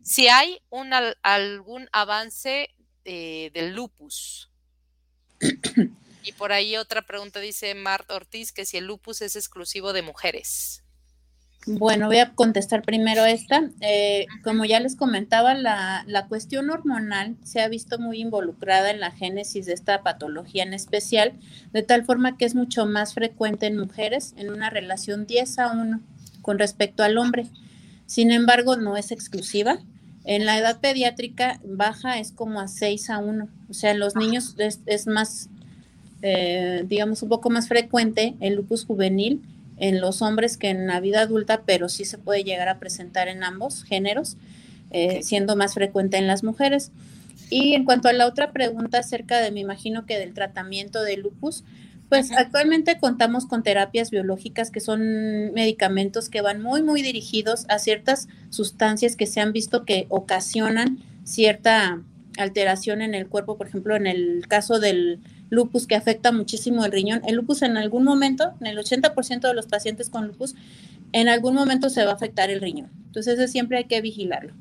si 0.03 0.27
hay 0.27 0.61
un, 0.69 0.91
algún 1.21 1.87
avance 1.91 2.69
eh, 3.05 3.51
del 3.53 3.73
lupus. 3.73 4.49
y 6.23 6.31
por 6.33 6.51
ahí 6.51 6.75
otra 6.77 7.01
pregunta 7.01 7.39
dice 7.39 7.73
Marta 7.75 8.15
Ortiz 8.15 8.51
que 8.51 8.65
si 8.65 8.77
el 8.77 8.85
lupus 8.85 9.21
es 9.21 9.35
exclusivo 9.35 9.93
de 9.93 10.01
mujeres. 10.01 10.83
Bueno, 11.67 12.07
voy 12.07 12.19
a 12.19 12.33
contestar 12.33 12.81
primero 12.83 13.25
esta. 13.25 13.69
Eh, 13.81 14.27
como 14.43 14.63
ya 14.65 14.79
les 14.79 14.95
comentaba, 14.95 15.53
la, 15.53 16.03
la, 16.07 16.27
cuestión 16.27 16.69
hormonal 16.69 17.35
se 17.43 17.61
ha 17.61 17.67
visto 17.67 17.99
muy 17.99 18.21
involucrada 18.21 18.89
en 18.89 18.99
la 18.99 19.11
génesis 19.11 19.65
de 19.65 19.73
esta 19.73 20.01
patología 20.01 20.63
en 20.63 20.73
especial, 20.73 21.33
de 21.73 21.83
tal 21.83 22.05
forma 22.05 22.37
que 22.37 22.45
es 22.45 22.55
mucho 22.55 22.85
más 22.85 23.13
frecuente 23.13 23.67
en 23.67 23.77
mujeres 23.77 24.33
en 24.37 24.49
una 24.49 24.69
relación 24.69 25.27
10 25.27 25.59
a 25.59 25.71
1 25.73 25.99
con 26.41 26.59
respecto 26.59 27.03
al 27.03 27.17
hombre. 27.17 27.45
Sin 28.09 28.31
embargo, 28.31 28.75
no 28.75 28.97
es 28.97 29.11
exclusiva. 29.11 29.77
En 30.25 30.47
la 30.47 30.57
edad 30.57 30.79
pediátrica 30.79 31.59
baja 31.63 32.17
es 32.17 32.31
como 32.31 32.59
a 32.59 32.67
6 32.67 33.11
a 33.11 33.19
1. 33.19 33.47
O 33.69 33.73
sea, 33.75 33.91
en 33.91 33.99
los 33.99 34.15
niños 34.15 34.55
es, 34.57 35.05
más, 35.05 35.47
eh, 36.23 36.85
digamos, 36.87 37.21
un 37.21 37.29
poco 37.29 37.51
más 37.51 37.67
frecuente 37.67 38.33
el 38.39 38.55
lupus 38.55 38.83
juvenil 38.85 39.43
en 39.77 40.01
los 40.01 40.23
hombres 40.23 40.57
que 40.57 40.71
en 40.71 40.87
la 40.87 40.99
vida 41.01 41.21
adulta, 41.21 41.61
pero 41.67 41.87
sí 41.87 42.03
se 42.03 42.17
puede 42.17 42.43
llegar 42.43 42.67
a 42.67 42.79
presentar 42.79 43.27
en 43.27 43.43
ambos 43.43 43.83
géneros, 43.83 44.37
eh, 44.89 45.19
siendo 45.21 45.55
más 45.55 45.75
frecuente 45.75 46.17
en 46.17 46.25
las 46.25 46.43
mujeres. 46.43 46.91
Y 47.51 47.75
en 47.75 47.85
cuanto 47.85 48.07
a 48.07 48.13
la 48.13 48.25
otra 48.25 48.51
pregunta 48.53 48.97
acerca 48.97 49.39
de, 49.39 49.51
me 49.51 49.59
imagino 49.59 50.07
que 50.07 50.17
del 50.17 50.33
tratamiento 50.33 51.03
de 51.03 51.17
lupus, 51.17 51.63
pues 52.09 52.31
actualmente 52.31 52.97
contamos 52.99 53.45
con 53.45 53.61
terapias 53.61 54.09
biológicas 54.09 54.71
que 54.71 54.79
son 54.79 55.53
medicamentos 55.53 56.29
que 56.29 56.41
van 56.41 56.61
muy, 56.61 56.81
muy 56.81 57.03
dirigidos 57.03 57.65
a 57.69 57.77
ciertas 57.77 58.27
sustancias 58.49 59.15
que 59.15 59.27
se 59.27 59.41
han 59.41 59.53
visto 59.53 59.85
que 59.85 60.07
ocasionan 60.09 60.99
cierta 61.23 62.01
alteración 62.37 63.01
en 63.01 63.13
el 63.13 63.27
cuerpo, 63.27 63.57
por 63.57 63.67
ejemplo, 63.67 63.95
en 63.95 64.07
el 64.07 64.47
caso 64.47 64.79
del 64.79 65.19
lupus 65.49 65.87
que 65.87 65.95
afecta 65.95 66.31
muchísimo 66.31 66.83
el 66.83 66.91
riñón. 66.91 67.21
El 67.27 67.35
lupus 67.35 67.61
en 67.61 67.77
algún 67.77 68.03
momento, 68.03 68.53
en 68.59 68.67
el 68.67 68.77
80% 68.77 69.41
de 69.41 69.53
los 69.53 69.67
pacientes 69.67 70.09
con 70.09 70.27
lupus, 70.27 70.55
en 71.11 71.27
algún 71.27 71.53
momento 71.53 71.89
se 71.89 72.03
va 72.05 72.11
a 72.11 72.15
afectar 72.15 72.49
el 72.49 72.61
riñón. 72.61 72.89
Entonces, 73.07 73.37
eso 73.37 73.51
siempre 73.51 73.77
hay 73.77 73.85
que 73.85 74.01
vigilarlo. 74.01 74.53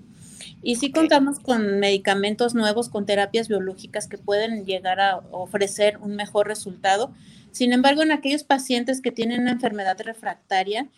Y 0.62 0.76
sí 0.76 0.90
contamos 0.90 1.38
con 1.38 1.78
medicamentos 1.78 2.54
nuevos, 2.54 2.88
con 2.88 3.06
terapias 3.06 3.48
biológicas 3.48 4.08
que 4.08 4.18
pueden 4.18 4.64
llegar 4.64 5.00
a 5.00 5.18
ofrecer 5.30 5.98
un 5.98 6.16
mejor 6.16 6.48
resultado. 6.48 7.12
Sin 7.52 7.72
embargo, 7.72 8.02
en 8.02 8.12
aquellos 8.12 8.44
pacientes 8.44 9.00
que 9.00 9.12
tienen 9.12 9.42
una 9.42 9.52
enfermedad 9.52 9.98
refractaria, 10.00 10.88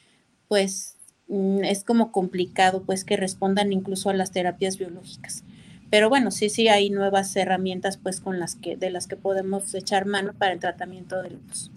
pues 0.48 0.96
mm, 1.28 1.64
es 1.64 1.84
como 1.84 2.12
complicado 2.12 2.82
pues 2.84 3.04
que 3.04 3.16
respondan 3.16 3.72
incluso 3.72 4.10
a 4.10 4.14
las 4.14 4.32
terapias 4.32 4.78
biológicas. 4.78 5.44
Pero 5.90 6.08
bueno, 6.08 6.30
sí, 6.30 6.50
sí 6.50 6.68
hay 6.68 6.90
nuevas 6.90 7.34
herramientas 7.34 7.96
pues 7.96 8.20
con 8.20 8.38
las 8.38 8.54
que 8.54 8.76
de 8.76 8.90
las 8.90 9.06
que 9.06 9.16
podemos 9.16 9.74
echar 9.74 10.06
mano 10.06 10.34
para 10.34 10.52
el 10.52 10.60
tratamiento 10.60 11.20
de 11.22 11.30
lupus. 11.30 11.70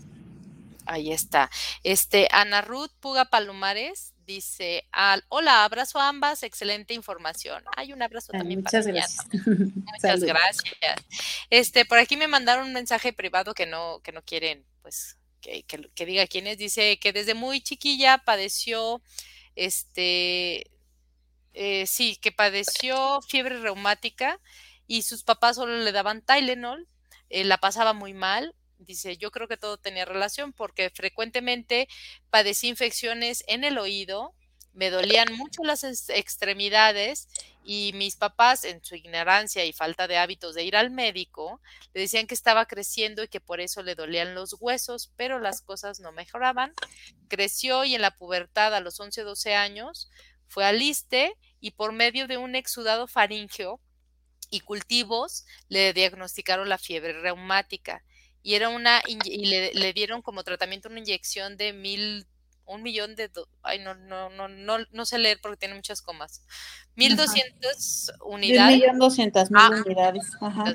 Ahí 0.86 1.12
está. 1.12 1.50
Este 1.84 2.28
Ana 2.32 2.62
Ruth 2.62 2.92
Puga 3.00 3.26
Palomares 3.26 4.13
dice, 4.26 4.88
al, 4.92 5.24
hola, 5.30 5.64
abrazo 5.64 6.00
a 6.00 6.10
ambas, 6.10 6.44
excelente 6.44 6.94
información. 6.94 7.64
Hay 7.76 7.94
un 7.94 8.02
abrazo 8.02 8.32
también 8.32 8.62
muchas 8.62 8.88
gracias. 8.88 9.26
Muchas 9.32 10.24
gracias. 10.24 10.96
Este, 11.50 11.86
por 11.86 12.00
aquí 12.00 12.18
me 12.18 12.28
mandaron 12.28 12.68
un 12.68 12.74
mensaje 12.74 13.14
privado 13.14 13.54
que 13.54 13.66
no, 13.66 14.00
que 14.04 14.12
no 14.12 14.24
quieren, 14.24 14.66
pues, 14.82 15.18
que, 15.42 15.64
que 15.64 16.06
diga 16.06 16.28
quién 16.28 16.48
es. 16.48 16.58
Dice 16.58 17.00
que 17.00 17.14
desde 17.14 17.34
muy 17.34 17.62
chiquilla 17.62 18.20
padeció, 18.20 19.02
este, 19.56 20.72
eh, 21.54 21.86
sí, 21.86 22.16
que 22.16 22.32
padeció 22.32 23.22
fiebre 23.22 23.60
reumática 23.60 24.40
y 24.88 25.04
sus 25.04 25.24
papás 25.24 25.56
solo 25.56 25.78
le 25.78 25.92
daban 25.92 26.22
Tylenol, 26.22 26.88
eh, 27.30 27.44
la 27.44 27.58
pasaba 27.58 27.94
muy 27.94 28.14
mal. 28.14 28.56
Dice, 28.86 29.18
yo 29.18 29.32
creo 29.32 29.48
que 29.48 29.58
todo 29.58 29.78
tenía 29.78 30.06
relación 30.06 30.54
porque 30.54 30.90
frecuentemente 30.90 31.88
padecí 32.30 32.68
infecciones 32.68 33.44
en 33.48 33.64
el 33.64 33.78
oído, 33.78 34.34
me 34.74 34.90
dolían 34.90 35.34
mucho 35.34 35.64
las 35.64 35.84
extremidades 36.10 37.28
y 37.64 37.92
mis 37.94 38.16
papás, 38.16 38.64
en 38.64 38.84
su 38.84 38.96
ignorancia 38.96 39.64
y 39.66 39.72
falta 39.72 40.08
de 40.08 40.18
hábitos 40.18 40.56
de 40.56 40.64
ir 40.64 40.76
al 40.76 40.90
médico, 40.90 41.62
le 41.94 42.02
decían 42.02 42.28
que 42.28 42.34
estaba 42.34 42.66
creciendo 42.66 43.24
y 43.24 43.28
que 43.28 43.40
por 43.40 43.62
eso 43.62 43.84
le 43.84 43.96
dolían 43.96 44.36
los 44.36 44.56
huesos, 44.60 45.12
pero 45.16 45.40
las 45.40 45.62
cosas 45.62 46.00
no 46.00 46.12
mejoraban. 46.12 46.74
Creció 47.30 47.86
y 47.86 47.96
en 47.96 48.02
la 48.02 48.18
pubertad 48.18 48.74
a 48.74 48.82
los 48.82 49.00
11, 49.00 49.22
12 49.22 49.56
años 49.56 50.10
fue 50.48 50.66
al 50.66 50.82
ISTE 50.82 51.36
y 51.60 51.72
por 51.72 51.94
medio 51.94 52.28
de 52.28 52.38
un 52.38 52.56
exudado 52.56 53.08
faríngeo 53.08 53.80
y 54.50 54.60
cultivos 54.60 55.46
le 55.70 55.94
diagnosticaron 55.94 56.68
la 56.68 56.78
fiebre 56.78 57.14
reumática 57.22 58.04
y 58.44 58.56
era 58.56 58.70
una 58.70 59.02
y 59.08 59.46
le, 59.46 59.94
dieron 59.94 60.22
como 60.22 60.44
tratamiento 60.44 60.90
una 60.90 61.00
inyección 61.00 61.58
de 61.58 61.74
mil 61.74 62.28
un 62.66 62.84
millón 62.84 63.16
de 63.16 63.30
ay 63.64 63.80
no 63.80 63.96
no 63.96 64.30
no 64.30 64.48
no 64.48 64.78
no 64.92 65.06
sé 65.06 65.18
leer 65.18 65.40
porque 65.42 65.58
tiene 65.58 65.76
muchas 65.76 66.02
comas 66.02 66.44
mil 66.96 67.16
doscientas 67.16 68.12
unidades 68.24 68.78
millón 68.78 69.00
doscientas 69.00 69.50
mil 69.50 69.62
ah, 69.62 69.84
unidades 69.86 70.24
Ajá. 70.40 70.74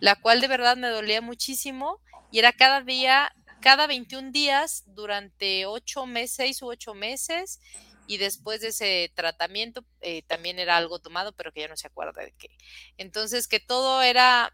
la 0.00 0.16
cual 0.16 0.40
de 0.40 0.48
verdad 0.48 0.76
me 0.76 0.88
dolía 0.88 1.20
muchísimo 1.20 2.00
y 2.30 2.38
era 2.38 2.52
cada 2.52 2.80
día 2.80 3.32
cada 3.60 3.86
21 3.86 4.32
días 4.32 4.84
durante 4.88 5.66
ocho 5.66 6.06
meses 6.06 6.36
seis 6.36 6.62
u 6.62 6.68
ocho 6.68 6.94
meses 6.94 7.60
y 8.06 8.18
después 8.18 8.60
de 8.60 8.68
ese 8.68 9.12
tratamiento 9.14 9.84
eh, 10.00 10.22
también 10.26 10.58
era 10.58 10.76
algo 10.76 10.98
tomado, 10.98 11.32
pero 11.32 11.52
que 11.52 11.60
ya 11.60 11.68
no 11.68 11.76
se 11.76 11.88
acuerda 11.88 12.22
de 12.22 12.32
qué. 12.38 12.50
Entonces, 12.96 13.48
que 13.48 13.60
todo 13.60 14.02
era, 14.02 14.52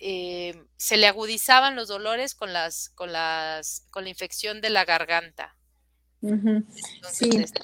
eh, 0.00 0.64
se 0.76 0.96
le 0.96 1.06
agudizaban 1.06 1.76
los 1.76 1.88
dolores 1.88 2.34
con 2.34 2.52
las, 2.52 2.90
con 2.90 3.12
las, 3.12 3.86
con 3.90 4.04
la 4.04 4.10
infección 4.10 4.60
de 4.60 4.70
la 4.70 4.84
garganta. 4.84 5.56
sí. 7.10 7.30
Este, 7.32 7.60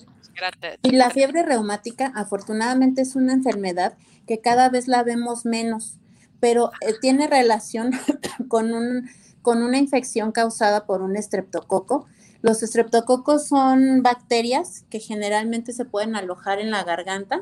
y 0.82 0.90
la 0.90 1.08
fiebre 1.08 1.42
reumática, 1.42 2.12
afortunadamente, 2.14 3.00
es 3.00 3.16
una 3.16 3.32
enfermedad 3.32 3.96
que 4.26 4.42
cada 4.42 4.68
vez 4.68 4.86
la 4.86 5.02
vemos 5.02 5.46
menos, 5.46 5.96
pero 6.40 6.72
eh, 6.82 6.92
tiene 7.00 7.26
relación 7.26 7.92
con, 8.48 8.72
un, 8.72 9.08
con 9.40 9.62
una 9.62 9.78
infección 9.78 10.32
causada 10.32 10.84
por 10.84 11.00
un 11.00 11.16
estreptococo 11.16 12.06
los 12.46 12.62
estreptococos 12.62 13.48
son 13.48 14.04
bacterias 14.04 14.84
que 14.88 15.00
generalmente 15.00 15.72
se 15.72 15.84
pueden 15.84 16.14
alojar 16.14 16.60
en 16.60 16.70
la 16.70 16.84
garganta, 16.84 17.40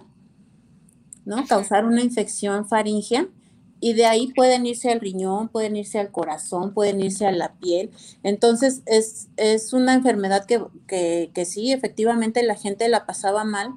¿no? 1.27 1.47
Causar 1.47 1.85
una 1.85 2.01
infección 2.01 2.67
faríngea 2.67 3.29
y 3.85 3.93
de 3.93 4.07
ahí 4.07 4.33
pueden 4.33 4.65
irse 4.65 4.91
al 4.91 4.99
riñón, 4.99 5.51
pueden 5.51 5.77
irse 5.77 5.99
al 5.99 6.11
corazón, 6.11 6.73
pueden 6.73 7.03
irse 7.03 7.27
a 7.27 7.33
la 7.33 7.53
piel. 7.53 7.91
Entonces 8.23 8.81
es, 8.87 9.29
es 9.37 9.75
una 9.75 9.93
enfermedad 9.93 10.47
que, 10.47 10.65
que, 10.87 11.31
que, 11.35 11.45
sí, 11.45 11.71
efectivamente 11.71 12.43
la 12.43 12.55
gente 12.55 12.89
la 12.89 13.05
pasaba 13.05 13.45
mal, 13.45 13.75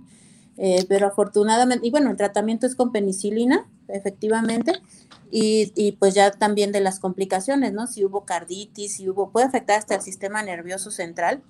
eh, 0.55 0.85
pero 0.87 1.07
afortunadamente, 1.07 1.85
y 1.85 1.91
bueno, 1.91 2.09
el 2.09 2.15
tratamiento 2.15 2.65
es 2.65 2.75
con 2.75 2.93
penicilina, 2.93 3.69
efectivamente, 3.89 4.81
y, 5.29 5.91
pues 5.99 6.13
ya 6.13 6.31
también 6.31 6.71
de 6.71 6.79
las 6.79 7.01
complicaciones, 7.01 7.73
¿no? 7.73 7.85
Si 7.85 8.05
hubo 8.05 8.23
carditis, 8.23 8.95
si 8.95 9.09
hubo, 9.09 9.31
puede 9.31 9.47
afectar 9.47 9.77
hasta 9.77 9.95
el 9.95 10.01
sistema 10.01 10.41
nervioso 10.41 10.89
central. 10.89 11.43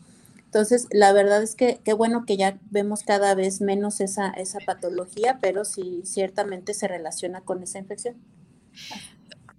Entonces, 0.46 0.88
la 0.90 1.14
verdad 1.14 1.44
es 1.44 1.54
que 1.54 1.80
qué 1.84 1.94
bueno 1.94 2.26
que 2.26 2.38
ya 2.38 2.58
vemos 2.72 3.04
cada 3.04 3.36
vez 3.36 3.62
menos 3.62 4.02
esa, 4.02 4.32
esa 4.32 4.58
patología, 4.66 5.38
pero 5.40 5.64
sí 5.64 6.02
ciertamente 6.06 6.74
se 6.74 6.88
relaciona 6.88 7.42
con 7.42 7.62
esa 7.62 7.78
infección. 7.78 8.16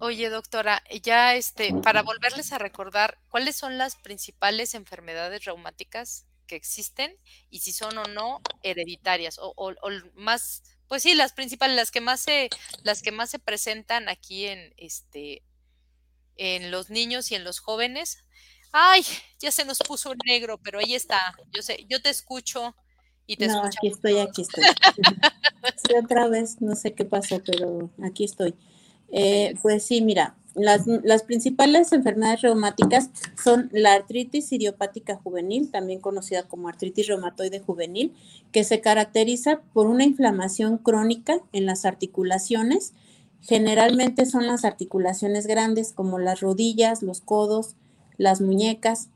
Oye, 0.01 0.31
doctora, 0.31 0.83
ya 1.03 1.35
este, 1.35 1.75
para 1.83 2.03
volverles 2.03 2.53
a 2.53 2.59
recordar, 2.59 3.19
¿cuáles 3.29 3.57
son 3.57 3.79
las 3.79 3.97
principales 3.97 4.75
enfermedades 4.75 5.45
reumáticas 5.45 6.27
que 6.47 6.57
existen 6.57 7.17
y 7.51 7.61
si 7.61 7.73
son 7.73 7.99
o 7.99 8.05
no 8.05 8.41
hereditarias 8.63 9.39
o, 9.39 9.53
o 9.57 9.75
más 10.15 10.63
pues 10.89 11.03
sí, 11.03 11.15
las 11.15 11.33
principales, 11.33 11.77
las 11.77 11.91
que 11.91 12.01
más 12.01 12.21
se, 12.21 12.49
las 12.83 13.03
que 13.03 13.13
más 13.13 13.31
se 13.31 13.39
presentan 13.39 14.09
aquí 14.09 14.47
en 14.47 14.73
este, 14.79 15.43
en 16.37 16.71
los 16.71 16.89
niños 16.91 17.31
y 17.31 17.35
en 17.35 17.45
los 17.45 17.61
jóvenes. 17.61 18.25
Ay, 18.73 19.05
ya 19.39 19.53
se 19.53 19.65
nos 19.65 19.79
puso 19.79 20.15
negro, 20.25 20.59
pero 20.59 20.79
ahí 20.79 20.95
está. 20.95 21.35
Yo 21.55 21.63
sé, 21.63 21.85
yo 21.89 22.01
te 22.01 22.09
escucho 22.09 22.75
y 23.27 23.37
te 23.37 23.49
no, 23.49 23.63
Aquí 23.65 23.89
estoy, 23.89 24.19
aquí 24.19 24.43
estoy. 24.43 24.65
sí, 25.87 25.95
otra 26.03 26.27
vez, 26.29 26.61
no 26.61 26.75
sé 26.75 26.95
qué 26.95 27.05
pasó, 27.05 27.43
pero 27.45 27.91
aquí 28.03 28.25
estoy. 28.25 28.55
Eh, 29.11 29.55
pues 29.63 29.85
sí, 29.85 30.03
mira, 30.03 30.35
las, 30.59 31.23
principales 31.23 31.93
enfermedades 31.93 32.43
reumáticas 32.43 33.11
son 33.43 33.69
la 33.73 33.95
artritis 33.95 34.53
idiopática 34.53 35.17
juvenil, 35.17 35.71
también 35.71 36.01
conocida 36.01 36.43
como 36.43 36.69
artritis 36.69 37.07
reumatoide 37.07 37.61
juvenil, 37.61 38.13
que 38.51 38.65
se 38.65 38.81
caracteriza 38.81 39.61
por 39.73 39.87
una 39.87 40.05
inflamación 40.05 40.79
crónica 40.79 41.41
en 41.53 41.67
las 41.67 41.85
articulaciones. 41.85 42.93
Generalmente 43.41 44.27
son 44.27 44.47
las 44.47 44.65
articulaciones 44.65 45.47
grandes 45.47 45.93
como 45.93 46.19
las 46.19 46.41
rodillas, 46.41 47.03
los 47.03 47.21
codos, 47.21 47.77
las 48.17 48.41
muñecas, 48.41 49.09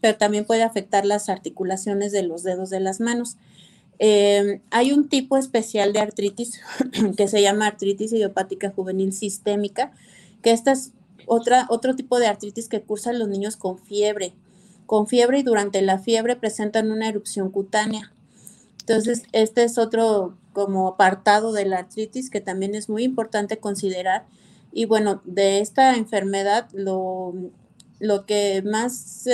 pero 0.00 0.16
también 0.16 0.44
puede 0.44 0.62
afectar 0.62 1.04
las 1.04 1.28
articulaciones 1.28 2.12
de 2.12 2.22
los 2.22 2.44
dedos 2.44 2.70
de 2.70 2.78
las 2.78 3.00
manos. 3.00 3.36
Eh, 3.98 4.60
hay 4.70 4.92
un 4.92 5.08
tipo 5.08 5.36
especial 5.36 5.92
de 5.92 6.00
artritis 6.00 6.60
que 7.16 7.28
se 7.28 7.42
llama 7.42 7.66
artritis 7.66 8.12
idiopática 8.12 8.70
juvenil 8.70 9.12
sistémica, 9.12 9.92
que 10.42 10.50
esta 10.50 10.72
es 10.72 10.92
otra, 11.26 11.66
otro 11.68 11.96
tipo 11.96 12.18
de 12.18 12.26
artritis 12.26 12.68
que 12.68 12.82
cursan 12.82 13.18
los 13.18 13.28
niños 13.28 13.56
con 13.56 13.78
fiebre. 13.78 14.32
Con 14.86 15.08
fiebre 15.08 15.40
y 15.40 15.42
durante 15.42 15.82
la 15.82 15.98
fiebre 15.98 16.36
presentan 16.36 16.92
una 16.92 17.08
erupción 17.08 17.50
cutánea. 17.50 18.12
Entonces, 18.80 19.24
este 19.32 19.64
es 19.64 19.78
otro 19.78 20.36
como 20.52 20.88
apartado 20.88 21.52
de 21.52 21.64
la 21.64 21.78
artritis 21.78 22.30
que 22.30 22.40
también 22.40 22.74
es 22.74 22.88
muy 22.88 23.02
importante 23.02 23.58
considerar. 23.58 24.26
Y 24.72 24.84
bueno, 24.84 25.20
de 25.24 25.58
esta 25.58 25.96
enfermedad 25.96 26.68
lo, 26.72 27.34
lo 27.98 28.26
que 28.26 28.62
más 28.62 29.26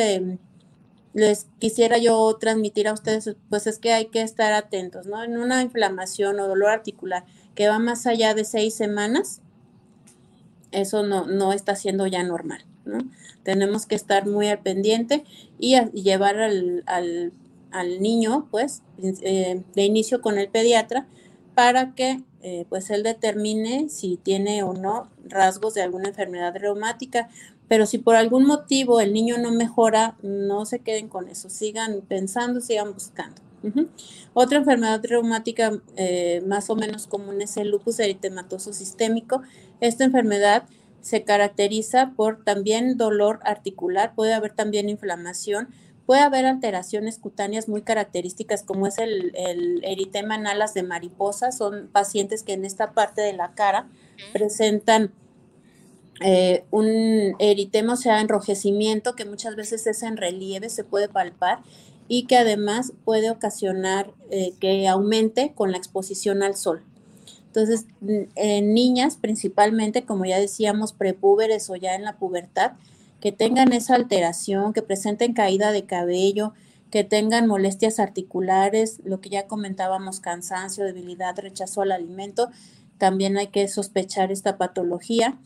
les 1.14 1.46
quisiera 1.58 1.98
yo 1.98 2.34
transmitir 2.38 2.88
a 2.88 2.92
ustedes, 2.92 3.36
pues 3.50 3.66
es 3.66 3.78
que 3.78 3.92
hay 3.92 4.06
que 4.06 4.22
estar 4.22 4.52
atentos, 4.52 5.06
¿no? 5.06 5.22
En 5.22 5.36
una 5.36 5.62
inflamación 5.62 6.40
o 6.40 6.48
dolor 6.48 6.70
articular 6.70 7.24
que 7.54 7.68
va 7.68 7.78
más 7.78 8.06
allá 8.06 8.34
de 8.34 8.44
seis 8.44 8.74
semanas, 8.74 9.40
eso 10.70 11.02
no, 11.02 11.26
no 11.26 11.52
está 11.52 11.76
siendo 11.76 12.06
ya 12.06 12.22
normal, 12.22 12.64
¿no? 12.84 12.98
Tenemos 13.42 13.86
que 13.86 13.94
estar 13.94 14.26
muy 14.26 14.48
al 14.48 14.60
pendiente 14.60 15.24
y, 15.58 15.78
llevar 15.92 16.38
al, 16.38 16.82
al, 16.86 17.32
niño, 18.00 18.48
pues, 18.50 18.82
eh, 19.02 19.62
de 19.74 19.84
inicio 19.84 20.22
con 20.22 20.38
el 20.38 20.48
pediatra 20.48 21.06
para 21.54 21.94
que 21.94 22.22
eh, 22.44 22.66
pues 22.68 22.90
él 22.90 23.04
determine 23.04 23.88
si 23.88 24.16
tiene 24.16 24.64
o 24.64 24.72
no 24.72 25.08
rasgos 25.24 25.74
de 25.74 25.82
alguna 25.82 26.08
enfermedad 26.08 26.54
reumática. 26.56 27.28
Pero 27.72 27.86
si 27.86 27.96
por 27.96 28.16
algún 28.16 28.44
motivo 28.44 29.00
el 29.00 29.14
niño 29.14 29.38
no 29.38 29.50
mejora, 29.50 30.14
no 30.20 30.66
se 30.66 30.80
queden 30.80 31.08
con 31.08 31.26
eso, 31.28 31.48
sigan 31.48 32.02
pensando, 32.02 32.60
sigan 32.60 32.92
buscando. 32.92 33.40
Otra 34.34 34.58
enfermedad 34.58 35.00
reumática 35.02 35.80
eh, 35.96 36.42
más 36.46 36.68
o 36.68 36.76
menos 36.76 37.06
común 37.06 37.40
es 37.40 37.56
el 37.56 37.70
lupus 37.70 37.98
eritematoso 37.98 38.74
sistémico. 38.74 39.40
Esta 39.80 40.04
enfermedad 40.04 40.64
se 41.00 41.24
caracteriza 41.24 42.12
por 42.14 42.44
también 42.44 42.98
dolor 42.98 43.40
articular, 43.42 44.14
puede 44.14 44.34
haber 44.34 44.52
también 44.52 44.90
inflamación, 44.90 45.68
puede 46.04 46.20
haber 46.20 46.44
alteraciones 46.44 47.18
cutáneas 47.18 47.70
muy 47.70 47.80
características 47.80 48.64
como 48.64 48.86
es 48.86 48.98
el, 48.98 49.32
eritema 49.82 50.34
en 50.34 50.46
alas 50.46 50.74
de 50.74 50.82
mariposa, 50.82 51.52
son 51.52 51.88
pacientes 51.90 52.42
que 52.42 52.52
en 52.52 52.66
esta 52.66 52.92
parte 52.92 53.22
de 53.22 53.32
la 53.32 53.54
cara 53.54 53.88
presentan 54.34 55.10
eh, 56.24 56.64
un 56.70 57.34
eritema, 57.38 57.94
o 57.94 57.96
sea, 57.96 58.20
enrojecimiento 58.20 59.14
que 59.14 59.24
muchas 59.24 59.56
veces 59.56 59.86
es 59.86 60.02
en 60.02 60.16
relieve, 60.16 60.68
se 60.68 60.84
puede 60.84 61.08
palpar 61.08 61.60
y 62.08 62.26
que 62.26 62.36
además 62.36 62.92
puede 63.04 63.30
ocasionar 63.30 64.12
eh, 64.30 64.54
que 64.60 64.88
aumente 64.88 65.52
con 65.54 65.72
la 65.72 65.78
exposición 65.78 66.42
al 66.42 66.56
sol. 66.56 66.82
Entonces, 67.46 67.86
en 68.34 68.72
niñas 68.72 69.18
principalmente, 69.20 70.04
como 70.04 70.24
ya 70.24 70.38
decíamos, 70.38 70.94
prepúberes 70.94 71.68
o 71.68 71.76
ya 71.76 71.94
en 71.94 72.02
la 72.02 72.16
pubertad, 72.16 72.72
que 73.20 73.30
tengan 73.30 73.72
esa 73.72 73.94
alteración, 73.94 74.72
que 74.72 74.82
presenten 74.82 75.34
caída 75.34 75.70
de 75.70 75.84
cabello, 75.84 76.54
que 76.90 77.04
tengan 77.04 77.46
molestias 77.46 77.98
articulares, 78.00 79.00
lo 79.04 79.20
que 79.20 79.30
ya 79.30 79.46
comentábamos, 79.46 80.20
cansancio, 80.20 80.84
debilidad, 80.84 81.38
rechazo 81.38 81.82
al 81.82 81.92
alimento, 81.92 82.50
también 82.98 83.36
hay 83.36 83.48
que 83.48 83.66
sospechar 83.68 84.30
esta 84.30 84.58
patología. 84.58 85.38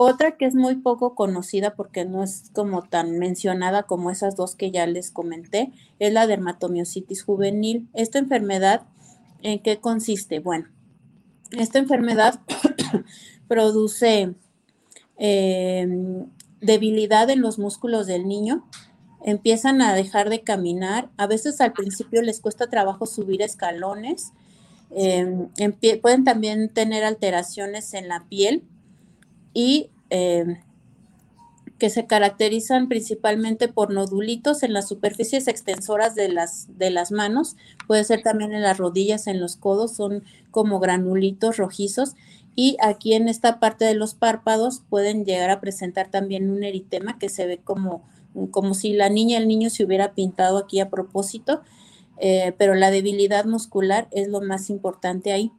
Otra 0.00 0.36
que 0.36 0.44
es 0.44 0.54
muy 0.54 0.76
poco 0.76 1.16
conocida 1.16 1.74
porque 1.74 2.04
no 2.04 2.22
es 2.22 2.52
como 2.54 2.84
tan 2.84 3.18
mencionada 3.18 3.82
como 3.82 4.12
esas 4.12 4.36
dos 4.36 4.54
que 4.54 4.70
ya 4.70 4.86
les 4.86 5.10
comenté, 5.10 5.72
es 5.98 6.12
la 6.12 6.28
dermatomiositis 6.28 7.24
juvenil. 7.24 7.88
Esta 7.94 8.20
enfermedad, 8.20 8.82
¿en 9.42 9.58
qué 9.58 9.80
consiste? 9.80 10.38
Bueno, 10.38 10.68
esta 11.50 11.80
enfermedad 11.80 12.38
produce 13.48 14.36
em, 15.16 16.26
debilidad 16.60 17.28
en 17.28 17.40
los 17.40 17.58
músculos 17.58 18.06
del 18.06 18.28
niño, 18.28 18.64
empiezan 19.24 19.82
a 19.82 19.94
dejar 19.94 20.30
de 20.30 20.42
caminar, 20.42 21.10
a 21.16 21.26
veces 21.26 21.60
al 21.60 21.72
principio 21.72 22.22
les 22.22 22.38
cuesta 22.38 22.70
trabajo 22.70 23.04
subir 23.04 23.42
escalones, 23.42 24.32
em, 24.92 25.48
pueden 26.00 26.22
también 26.22 26.68
tener 26.68 27.02
alteraciones 27.02 27.94
en 27.94 28.06
la 28.06 28.24
piel 28.28 28.62
y 29.54 29.90
em, 30.10 30.58
que 31.78 31.90
se 31.90 32.06
caracterizan 32.06 32.88
principalmente 32.88 33.68
por 33.68 33.92
nodulitos 33.92 34.62
en 34.62 34.72
las 34.72 34.88
superficies 34.88 35.46
extensoras 35.46 36.14
de 36.14 36.28
las, 36.28 36.66
de 36.76 36.90
las 36.90 37.12
manos, 37.12 37.56
puede 37.86 38.02
ser 38.04 38.22
también 38.22 38.52
en 38.52 38.62
las 38.62 38.78
rodillas, 38.78 39.28
en 39.28 39.40
los 39.40 39.56
codos, 39.56 39.94
son 39.94 40.24
como 40.50 40.80
granulitos 40.80 41.56
rojizos. 41.56 42.14
Y 42.56 42.76
aquí 42.82 43.14
en 43.14 43.28
esta 43.28 43.60
parte 43.60 43.84
de 43.84 43.94
los 43.94 44.14
párpados 44.14 44.82
pueden 44.90 45.24
llegar 45.24 45.50
a 45.50 45.60
presentar 45.60 46.10
también 46.10 46.50
un 46.50 46.64
eritema 46.64 47.16
que 47.16 47.28
se 47.28 47.46
ve 47.46 47.58
como, 47.58 48.02
como 48.50 48.74
si 48.74 48.92
la 48.94 49.08
niña, 49.08 49.38
el 49.38 49.46
niño 49.46 49.70
se 49.70 49.84
hubiera 49.84 50.14
pintado 50.14 50.58
aquí 50.58 50.80
a 50.80 50.90
propósito, 50.90 51.62
eh, 52.20 52.52
pero 52.58 52.74
la 52.74 52.90
debilidad 52.90 53.44
muscular 53.44 54.08
es 54.10 54.26
lo 54.26 54.40
más 54.40 54.70
importante 54.70 55.32
ahí. 55.32 55.52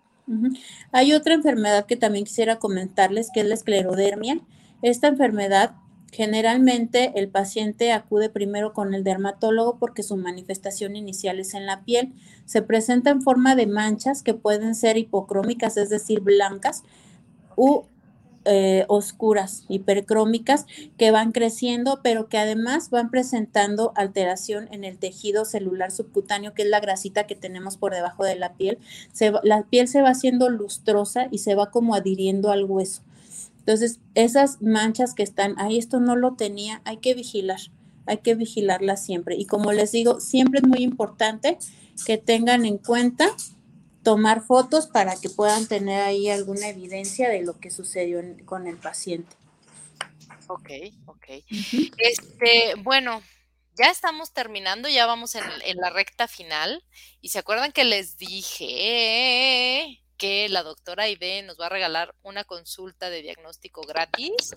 Hay 0.91 1.13
otra 1.13 1.33
enfermedad 1.33 1.85
que 1.85 1.95
también 1.95 2.25
quisiera 2.25 2.59
comentarles, 2.59 3.29
que 3.33 3.41
es 3.41 3.47
la 3.47 3.55
esclerodermia. 3.55 4.39
Esta 4.81 5.07
enfermedad 5.07 5.75
Generalmente 6.11 7.13
el 7.15 7.29
paciente 7.29 7.91
acude 7.91 8.29
primero 8.29 8.73
con 8.73 8.93
el 8.93 9.03
dermatólogo 9.03 9.77
porque 9.77 10.01
su 10.01 10.17
manifestación 10.17 10.95
inicial 10.95 11.39
es 11.39 11.53
en 11.53 11.65
la 11.65 11.83
piel. 11.83 12.13
Se 12.45 12.61
presenta 12.61 13.11
en 13.11 13.21
forma 13.21 13.55
de 13.55 13.67
manchas 13.67 14.23
que 14.23 14.33
pueden 14.33 14.73
ser 14.73 14.97
hipocrómicas, 14.97 15.77
es 15.77 15.89
decir, 15.89 16.21
blancas, 16.21 16.83
u 17.55 17.83
eh, 18.45 18.85
oscuras, 18.87 19.65
hipercrómicas, 19.67 20.65
que 20.97 21.11
van 21.11 21.31
creciendo, 21.31 21.99
pero 22.01 22.29
que 22.29 22.37
además 22.37 22.89
van 22.89 23.11
presentando 23.11 23.91
alteración 23.95 24.69
en 24.71 24.83
el 24.83 24.97
tejido 24.97 25.45
celular 25.45 25.91
subcutáneo, 25.91 26.53
que 26.53 26.63
es 26.63 26.69
la 26.69 26.79
grasita 26.79 27.27
que 27.27 27.35
tenemos 27.35 27.77
por 27.77 27.93
debajo 27.93 28.23
de 28.23 28.35
la 28.35 28.53
piel. 28.53 28.77
la 29.43 29.63
piel 29.63 29.87
se 29.87 30.01
va 30.01 30.09
haciendo 30.09 30.49
lustrosa 30.49 31.27
y 31.31 31.39
se 31.39 31.55
va 31.55 31.69
como 31.69 31.95
adhiriendo 31.95 32.51
al 32.51 32.65
hueso. 32.65 33.01
Entonces, 33.59 33.99
esas 34.15 34.61
manchas 34.61 35.13
que 35.13 35.23
están 35.23 35.53
ahí, 35.59 35.77
esto 35.77 35.99
no 35.99 36.15
lo 36.15 36.33
tenía, 36.33 36.81
hay 36.85 36.97
que 36.97 37.13
vigilar, 37.13 37.59
hay 38.05 38.17
que 38.17 38.35
vigilarlas 38.35 39.03
siempre. 39.03 39.35
Y 39.35 39.45
como 39.45 39.71
les 39.73 39.91
digo, 39.91 40.19
siempre 40.19 40.61
es 40.61 40.67
muy 40.67 40.79
importante 40.79 41.57
que 42.05 42.17
tengan 42.17 42.65
en 42.65 42.77
cuenta 42.77 43.27
tomar 44.03 44.41
fotos 44.41 44.87
para 44.87 45.15
que 45.15 45.29
puedan 45.29 45.67
tener 45.67 46.01
ahí 46.01 46.29
alguna 46.29 46.67
evidencia 46.69 47.29
de 47.29 47.41
lo 47.41 47.59
que 47.59 47.71
sucedió 47.71 48.21
con 48.45 48.67
el 48.67 48.77
paciente. 48.77 49.35
Ok, 50.47 50.69
ok. 51.05 51.25
Este, 51.97 52.73
bueno, 52.79 53.21
ya 53.75 53.91
estamos 53.91 54.33
terminando, 54.33 54.89
ya 54.89 55.05
vamos 55.05 55.35
en, 55.35 55.43
en, 55.63 55.77
la 55.77 55.89
recta 55.89 56.27
final. 56.27 56.83
Y 57.21 57.29
se 57.29 57.39
acuerdan 57.39 57.71
que 57.71 57.83
les 57.83 58.17
dije 58.17 60.01
que 60.17 60.49
la 60.49 60.63
doctora 60.63 61.03
Aide 61.03 61.43
nos 61.43 61.59
va 61.59 61.67
a 61.67 61.69
regalar 61.69 62.13
una 62.23 62.43
consulta 62.43 63.09
de 63.09 63.21
diagnóstico 63.21 63.81
gratis. 63.81 64.53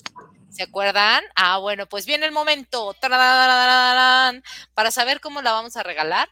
¿Se 0.51 0.65
acuerdan? 0.65 1.23
Ah, 1.37 1.59
bueno, 1.59 1.87
pues 1.87 2.05
viene 2.05 2.27
el 2.27 2.33
momento 2.33 2.95
para 3.01 4.91
saber 4.91 5.21
cómo 5.21 5.41
la 5.41 5.53
vamos 5.53 5.77
a 5.77 5.83
regalar, 5.83 6.29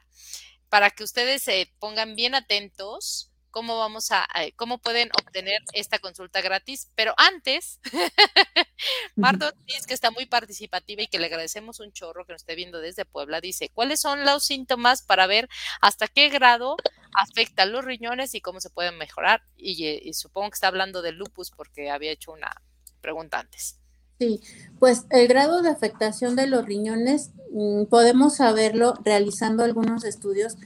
para 0.71 0.91
que 0.91 1.05
ustedes 1.05 1.43
se 1.43 1.71
pongan 1.79 2.15
bien 2.17 2.35
atentos 2.35 3.31
cómo 3.51 3.77
vamos 3.79 4.13
a, 4.13 4.27
cómo 4.57 4.79
pueden 4.79 5.11
obtener 5.21 5.61
esta 5.73 5.99
consulta 5.99 6.41
gratis. 6.41 6.91
Pero 6.95 7.15
antes, 7.17 7.81
Marta 9.17 9.53
dice 9.67 9.87
que 9.87 9.95
está 9.95 10.11
muy 10.11 10.27
participativa 10.27 11.03
y 11.03 11.09
que 11.09 11.19
le 11.19 11.27
agradecemos 11.27 11.81
un 11.81 11.93
chorro 11.93 12.25
que 12.25 12.33
nos 12.33 12.43
esté 12.43 12.55
viendo 12.55 12.81
desde 12.81 13.05
Puebla. 13.05 13.41
Dice, 13.41 13.71
¿cuáles 13.75 14.01
son 14.01 14.25
los 14.25 14.45
síntomas 14.45 15.03
para 15.03 15.27
ver 15.27 15.49
hasta 15.81 16.09
qué 16.09 16.29
grado 16.29 16.77
afectan 17.13 17.73
los 17.73 17.85
riñones 17.85 18.35
y 18.35 18.41
cómo 18.41 18.61
se 18.61 18.71
pueden 18.71 18.97
mejorar? 18.97 19.43
Y, 19.57 19.85
eh, 19.87 20.01
y 20.03 20.15
supongo 20.15 20.51
que 20.51 20.55
está 20.55 20.69
hablando 20.69 21.03
de 21.03 21.13
lupus 21.13 21.51
porque 21.51 21.91
había 21.91 22.13
hecho 22.13 22.33
una 22.33 22.55
pregunta 23.01 23.41
antes. 23.41 23.80
Sí, 24.21 24.41
pues 24.79 25.07
el 25.09 25.29
grado 25.29 25.63
de 25.63 25.71
afectación 25.71 26.37
de 26.37 26.47
los 26.47 26.67
riñones 26.67 27.31
mm, 27.53 27.85
podemos 27.85 28.37
saberlo 28.37 28.93
realizando 29.03 29.65
algunos 29.65 30.05
estudios 30.05 30.59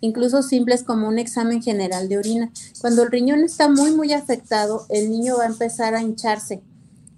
incluso 0.00 0.42
simples 0.42 0.84
como 0.84 1.08
un 1.08 1.18
examen 1.18 1.60
general 1.60 2.08
de 2.08 2.18
orina. 2.18 2.52
Cuando 2.80 3.02
el 3.02 3.10
riñón 3.10 3.40
está 3.40 3.68
muy, 3.68 3.90
muy 3.90 4.12
afectado, 4.12 4.86
el 4.88 5.10
niño 5.10 5.38
va 5.38 5.44
a 5.44 5.48
empezar 5.48 5.94
a 5.94 6.02
hincharse 6.02 6.62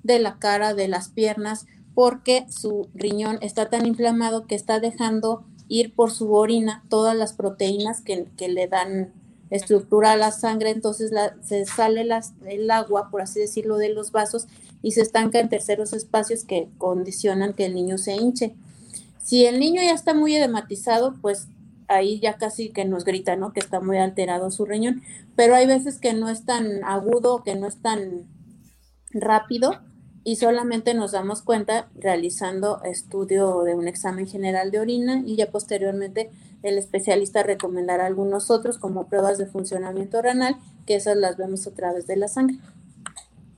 de 0.03 0.18
la 0.18 0.38
cara, 0.38 0.74
de 0.74 0.88
las 0.88 1.11
piernas, 1.11 1.66
porque 1.95 2.47
su 2.49 2.88
riñón 2.95 3.38
está 3.43 3.68
tan 3.68 3.86
inflamado 3.86 4.47
que 4.47 4.55
está 4.55 4.80
dejando 4.80 5.45
ir 5.68 5.95
por 5.95 6.11
su 6.11 6.32
orina 6.32 6.82
todas 6.88 7.14
las 7.14 7.34
proteínas 7.34 8.01
que, 8.01 8.26
le 8.49 8.66
dan 8.66 9.12
estructura 9.53 10.16
la 10.16 10.32
sangre, 10.32 10.70
entonces 10.70 11.12
se 11.42 11.64
sale 11.66 12.09
el 12.46 12.70
agua, 12.70 13.11
por 13.11 13.20
así 13.20 13.38
decirlo, 13.38 13.76
de 13.76 13.90
los 13.90 14.11
vasos 14.11 14.46
y 14.82 14.92
se 14.92 15.03
estanca 15.03 15.38
en 15.40 15.48
terceros 15.48 15.92
espacios 15.92 16.44
que 16.44 16.68
condicionan 16.78 17.53
que 17.53 17.66
el 17.66 17.74
niño 17.74 17.98
se 17.98 18.14
hinche. 18.14 18.55
Si 19.22 19.44
el 19.44 19.61
niño 19.61 19.82
ya 19.82 19.92
está 19.92 20.14
muy 20.14 20.34
edematizado, 20.34 21.14
pues 21.20 21.48
ahí 21.86 22.18
ya 22.18 22.38
casi 22.38 22.70
que 22.70 22.86
nos 22.86 23.05
grita, 23.05 23.36
¿no? 23.36 23.53
Que 23.53 23.61
está 23.61 23.80
muy 23.80 23.98
alterado 23.98 24.50
su 24.50 24.64
riñón, 24.64 25.03
pero 25.36 25.55
hay 25.55 25.66
veces 25.66 25.98
que 25.98 26.14
no 26.14 26.30
es 26.30 26.44
tan 26.46 26.82
agudo, 26.84 27.42
que 27.44 27.55
no 27.55 27.66
es 27.66 27.76
tan 27.76 28.26
rápido 29.12 29.80
y 30.24 30.36
solamente 30.36 30.94
nos 30.94 31.12
damos 31.12 31.42
cuenta 31.42 31.90
realizando 31.94 32.82
estudio 32.84 33.62
de 33.64 33.74
un 33.74 33.86
examen 33.86 34.26
general 34.26 34.70
de 34.70 34.80
orina 34.80 35.22
y 35.26 35.36
ya 35.36 35.50
posteriormente 35.50 36.30
el 36.63 36.79
especialista 36.79 37.43
recomendará 37.43 38.07
algunos 38.07 38.51
otros 38.51 38.79
como 38.79 39.09
pruebas 39.09 39.39
de 39.39 39.47
funcionamiento 39.47 40.23
renal, 40.23 40.57
que 40.87 40.97
esas 40.97 41.17
las 41.17 41.37
vemos 41.37 41.67
a 41.67 41.75
través 41.75 42.07
de 42.07 42.17
la 42.17 42.29
sangre. 42.29 42.59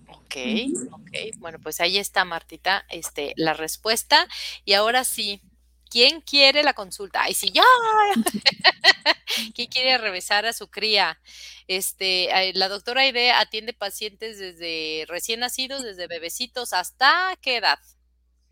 Ok, 0.08 0.36
ok, 0.90 1.38
bueno, 1.38 1.58
pues 1.62 1.80
ahí 1.80 1.98
está 1.98 2.24
Martita, 2.24 2.84
este, 2.88 3.34
la 3.36 3.54
respuesta. 3.54 4.26
Y 4.64 4.72
ahora 4.72 5.04
sí, 5.04 5.40
¿quién 5.90 6.20
quiere 6.22 6.62
la 6.64 6.74
consulta? 6.74 7.22
Ay, 7.22 7.34
sí, 7.34 7.50
ya. 7.52 7.62
¿Quién 9.54 9.68
quiere 9.68 9.98
revisar 9.98 10.46
a 10.46 10.52
su 10.52 10.68
cría? 10.68 11.20
Este, 11.68 12.52
la 12.54 12.68
doctora 12.68 13.02
Aide 13.02 13.32
atiende 13.32 13.72
pacientes 13.72 14.38
desde 14.38 15.04
recién 15.08 15.40
nacidos, 15.40 15.82
desde 15.82 16.06
bebecitos, 16.06 16.72
¿hasta 16.72 17.38
qué 17.40 17.58
edad? 17.58 17.78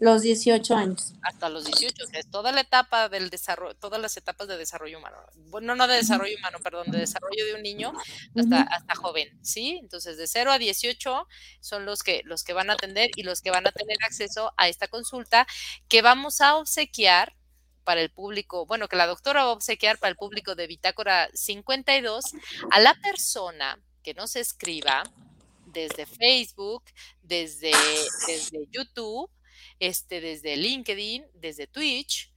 Los 0.02 0.22
18 0.22 0.74
años. 0.74 1.12
Hasta 1.22 1.48
los 1.48 1.64
18, 1.64 2.06
es 2.14 2.28
toda 2.28 2.50
la 2.50 2.62
etapa 2.62 3.08
del 3.08 3.30
desarrollo, 3.30 3.76
todas 3.76 4.00
las 4.00 4.16
etapas 4.16 4.48
de 4.48 4.56
desarrollo 4.56 4.98
humano. 4.98 5.16
Bueno, 5.46 5.76
no 5.76 5.86
de 5.86 5.94
desarrollo 5.94 6.36
humano, 6.38 6.58
perdón, 6.60 6.90
de 6.90 6.98
desarrollo 6.98 7.46
de 7.46 7.54
un 7.54 7.62
niño 7.62 7.92
hasta, 8.34 8.62
hasta 8.62 8.96
joven, 8.96 9.28
¿sí? 9.44 9.78
Entonces, 9.80 10.16
de 10.16 10.26
0 10.26 10.50
a 10.50 10.58
18 10.58 11.28
son 11.60 11.86
los 11.86 12.02
que, 12.02 12.22
los 12.24 12.42
que 12.42 12.52
van 12.52 12.70
a 12.70 12.72
atender 12.72 13.12
y 13.14 13.22
los 13.22 13.42
que 13.42 13.52
van 13.52 13.64
a 13.64 13.70
tener 13.70 13.96
acceso 14.04 14.52
a 14.56 14.66
esta 14.66 14.88
consulta 14.88 15.46
que 15.86 16.02
vamos 16.02 16.40
a 16.40 16.56
obsequiar 16.56 17.36
para 17.84 18.00
el 18.00 18.10
público, 18.10 18.66
bueno, 18.66 18.88
que 18.88 18.96
la 18.96 19.06
doctora 19.06 19.44
va 19.44 19.50
a 19.50 19.54
obsequiar 19.54 20.00
para 20.00 20.10
el 20.10 20.16
público 20.16 20.56
de 20.56 20.66
Bitácora 20.66 21.28
52 21.32 22.24
a 22.72 22.80
la 22.80 22.94
persona 22.94 23.78
que 24.02 24.14
nos 24.14 24.34
escriba 24.34 25.04
desde 25.66 26.06
Facebook, 26.06 26.82
desde, 27.22 27.70
desde 28.26 28.66
YouTube 28.72 29.30
este, 29.82 30.20
desde 30.20 30.56
LinkedIn, 30.56 31.26
desde 31.34 31.66
Twitch, 31.66 32.32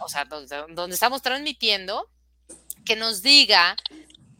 o 0.00 0.08
sea, 0.08 0.24
donde, 0.24 0.94
estamos 0.94 1.20
transmitiendo, 1.20 2.10
que 2.86 2.96
nos 2.96 3.20
diga 3.20 3.76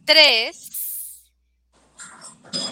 tres, 0.05 1.21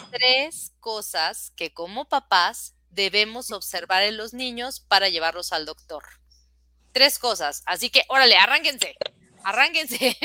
tres 0.10 0.74
cosas 0.80 1.52
que 1.56 1.72
como 1.72 2.10
papás 2.10 2.74
debemos 2.90 3.52
observar 3.52 4.02
en 4.02 4.18
los 4.18 4.34
niños 4.34 4.80
para 4.80 5.08
llevarlos 5.08 5.54
al 5.54 5.68
doctor. 5.68 6.04
Tres 6.92 7.20
cosas. 7.20 7.62
Así 7.68 7.92
que, 7.92 8.06
órale, 8.10 8.38
arránquense. 8.38 8.96
Arránquense. 9.44 10.18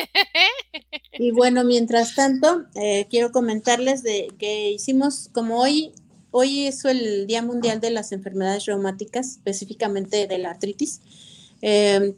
Y 1.12 1.30
bueno, 1.32 1.64
mientras 1.64 2.14
tanto, 2.14 2.64
eh, 2.74 3.06
quiero 3.10 3.30
comentarles 3.30 4.02
de 4.02 4.28
que 4.38 4.70
hicimos, 4.70 5.28
como 5.34 5.60
hoy 5.60 5.92
Hoy 6.34 6.66
es 6.66 6.82
el 6.86 7.26
Día 7.26 7.42
Mundial 7.42 7.78
de 7.82 7.90
las 7.90 8.10
Enfermedades 8.10 8.64
Reumáticas, 8.64 9.32
específicamente 9.32 10.26
de 10.26 10.38
la 10.38 10.52
artritis. 10.52 11.02
Em, 11.60 12.14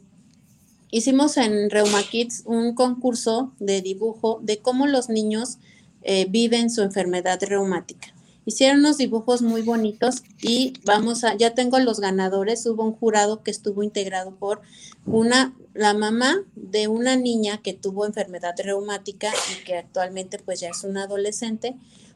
hicimos 0.89 1.35
en 1.35 1.69
Reuma 1.69 2.01
Kids 2.01 2.43
un 2.45 2.75
concurso 2.75 3.51
de 3.59 3.81
dibujo 3.81 4.39
de 4.41 4.59
cómo 4.59 4.87
los 4.87 5.09
niños 5.09 5.57
eh, 6.01 6.27
viven 6.29 6.69
su 6.69 6.81
enfermedad 6.81 7.43
reumática. 7.43 8.15
Hicieron 8.45 8.79
unos 8.79 8.97
dibujos 8.97 9.41
muy 9.41 9.63
bonitos 9.63 10.23
y 10.41 10.71
vamos 10.85 11.25
a, 11.25 11.35
ya 11.35 11.53
tengo 11.53 11.77
los 11.79 11.99
ganadores. 11.99 12.65
Hubo 12.67 12.85
un 12.85 12.93
jurado 12.93 13.43
que 13.43 13.51
estuvo 13.51 13.83
integrado 13.83 14.33
por 14.37 14.61
una, 15.05 15.53
la 15.73 15.93
mamá 15.93 16.37
de 16.55 16.87
una 16.87 17.17
niña 17.17 17.61
que 17.61 17.73
tuvo 17.73 18.05
enfermedad 18.05 18.53
reumática 18.63 19.29
y 19.51 19.65
que 19.65 19.75
actualmente 19.75 20.39
pues 20.39 20.61
ya 20.61 20.69
es 20.69 20.85
una 20.85 21.03
adolescente 21.03 21.75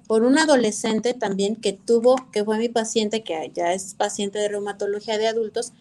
por 0.10 0.24
un 0.24 0.40
adolescente 0.40 1.14
también 1.14 1.56
que 1.56 1.72
tuvo, 1.72 2.16
que 2.32 2.44
fue 2.44 2.58
mi 2.58 2.68
paciente, 2.68 3.22
que 3.24 3.52
ya 3.54 3.74
es 3.74 3.94
paciente 3.94 4.40
de 4.40 4.48
reumatología 4.48 5.20
de 5.20 5.28
adultos, 5.28 5.72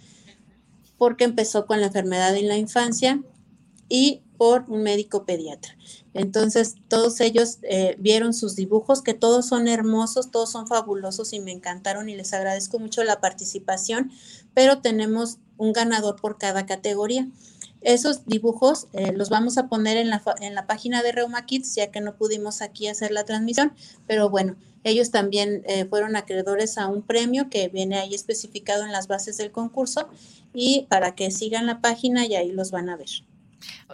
porque 0.99 1.25
empezó 1.25 1.65
con 1.65 1.81
la 1.81 1.87
enfermedad 1.87 2.37
en 2.37 2.47
la 2.47 2.59
infancia 2.59 3.23
y 3.89 4.21
por 4.37 4.67
un 4.69 4.83
médico 4.83 5.25
pediatra. 5.25 5.79
Entonces, 6.13 6.75
todos 6.89 7.23
ellos 7.23 7.57
eh, 7.63 7.97
vieron 7.99 8.35
sus 8.35 8.55
dibujos, 8.55 9.01
que 9.01 9.15
todos 9.15 9.47
son 9.47 9.67
hermosos, 9.67 10.31
todos 10.31 10.53
son 10.53 10.67
fabulosos 10.67 11.33
y 11.33 11.41
me 11.41 11.53
encantaron 11.53 12.11
y 12.11 12.15
les 12.15 12.35
agradezco 12.35 12.79
mucho 12.79 13.05
la 13.05 13.23
participación, 13.23 14.13
pero 14.53 14.83
tenemos 14.83 15.39
un 15.57 15.73
ganador 15.73 16.17
por 16.21 16.37
cada 16.37 16.67
categoría. 16.67 17.27
Esos 17.81 18.25
dibujos 18.27 18.89
eh, 18.93 19.13
los 19.13 19.29
vamos 19.29 19.57
a 19.57 19.69
poner 19.69 19.97
en 19.97 20.11
la, 20.11 20.23
en 20.41 20.55
la 20.55 20.67
página 20.67 21.03
de 21.03 21.13
Reuma 21.13 21.47
Kids, 21.47 21.75
ya 21.77 21.91
que 21.91 22.01
no 22.01 22.17
pudimos 22.17 22.61
aquí 22.61 22.89
hacer 22.89 23.13
la 23.13 23.25
transmisión, 23.25 23.73
pero 24.07 24.31
bueno, 24.31 24.57
ellos 24.85 25.11
también 25.11 25.63
eh, 25.67 25.85
fueron 25.85 26.17
acreedores 26.17 26.79
a 26.79 26.89
un 26.89 27.03
premio 27.03 27.51
que 27.51 27.69
viene 27.69 27.99
ahí 27.99 28.15
especificado 28.15 28.85
en 28.85 28.93
las 28.93 29.07
bases 29.07 29.37
del 29.37 29.53
concurso 29.53 30.09
y 30.55 30.87
para 30.89 31.15
que 31.15 31.31
sigan 31.31 31.67
la 31.67 31.81
página 31.81 32.27
y 32.27 32.35
ahí 32.35 32.53
los 32.53 32.71
van 32.71 32.89
a 32.89 32.97
ver. 32.97 33.09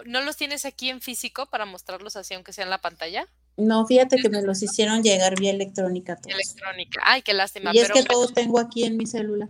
¿No 0.05 0.21
los 0.21 0.37
tienes 0.37 0.65
aquí 0.65 0.89
en 0.89 1.01
físico 1.01 1.47
para 1.47 1.65
mostrarlos 1.65 2.15
así, 2.15 2.33
aunque 2.33 2.53
sea 2.53 2.63
en 2.63 2.69
la 2.69 2.81
pantalla? 2.81 3.27
No, 3.57 3.85
fíjate 3.85 4.17
que 4.17 4.29
me 4.29 4.41
los 4.41 4.61
hicieron 4.61 5.01
llegar 5.01 5.39
vía 5.39 5.51
electrónica. 5.51 6.17
Todos. 6.17 6.33
Electrónica, 6.33 7.01
ay, 7.03 7.21
qué 7.21 7.33
lástima. 7.33 7.71
Y 7.73 7.79
es 7.79 7.91
que 7.91 8.03
todos 8.03 8.33
tengo 8.33 8.59
aquí 8.59 8.83
en 8.83 8.97
mi 8.97 9.05
celular. 9.05 9.49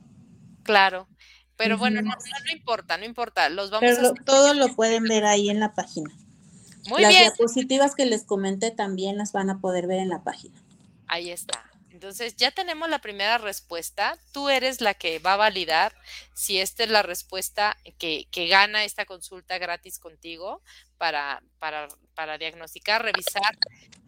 Claro, 0.64 1.08
pero 1.58 1.78
bueno, 1.78 2.02
no, 2.02 2.10
no, 2.10 2.52
importa, 2.52 2.98
no 2.98 3.06
importa. 3.06 3.50
Los 3.50 3.70
vamos 3.70 3.96
Pero 3.96 4.14
todo 4.26 4.54
lo 4.54 4.76
pueden 4.76 5.04
ver 5.04 5.26
ahí 5.26 5.50
en 5.50 5.60
la 5.60 5.74
página. 5.74 6.12
Muy 6.88 7.02
las 7.02 7.12
diapositivas 7.12 7.96
que 7.96 8.06
les 8.06 8.24
comenté 8.24 8.72
también 8.72 9.18
las 9.18 9.32
van 9.32 9.50
a 9.50 9.60
poder 9.60 9.88
ver 9.88 10.00
en 10.00 10.10
la 10.10 10.24
página. 10.24 10.62
Ahí 11.08 11.32
está. 11.32 11.64
Entonces 11.90 12.36
ya 12.36 12.52
tenemos 12.52 12.90
la 12.90 13.00
primera 13.00 13.38
respuesta. 13.38 14.20
Tú 14.34 14.50
eres 14.50 14.82
la 14.82 14.94
que 14.94 15.20
va 15.20 15.34
a 15.34 15.38
validar 15.38 15.96
si 16.34 16.60
esta 16.60 16.84
es 16.84 16.90
la 16.90 17.04
respuesta 17.04 17.78
que, 17.98 18.28
que 18.32 18.48
gana 18.48 18.84
esta 18.84 19.06
consulta 19.06 19.58
gratis 19.58 19.98
contigo 19.98 20.62
para, 20.98 21.42
para, 21.58 21.88
para 22.14 22.38
diagnosticar, 22.38 23.02
revisar, 23.02 23.58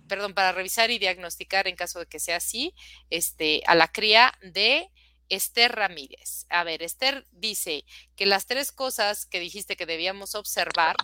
perdón, 0.07 0.33
para 0.33 0.51
revisar 0.51 0.91
y 0.91 0.99
diagnosticar 0.99 1.67
en 1.67 1.77
caso 1.77 1.99
de 1.99 2.07
que 2.07 2.19
sea 2.19 2.37
así, 2.37 2.73
este, 3.09 3.61
a 3.67 3.73
la 3.73 3.87
cría 3.87 4.33
de 4.41 4.91
Esther 5.29 5.75
Ramírez. 5.75 6.45
A 6.49 6.63
ver, 6.63 6.83
Esther 6.83 7.27
dice 7.31 7.85
que 8.15 8.25
las 8.25 8.45
tres 8.45 8.71
cosas 8.71 9.25
que 9.25 9.39
dijiste 9.39 9.75
que 9.75 9.85
debíamos 9.85 10.35
observar 10.35 10.95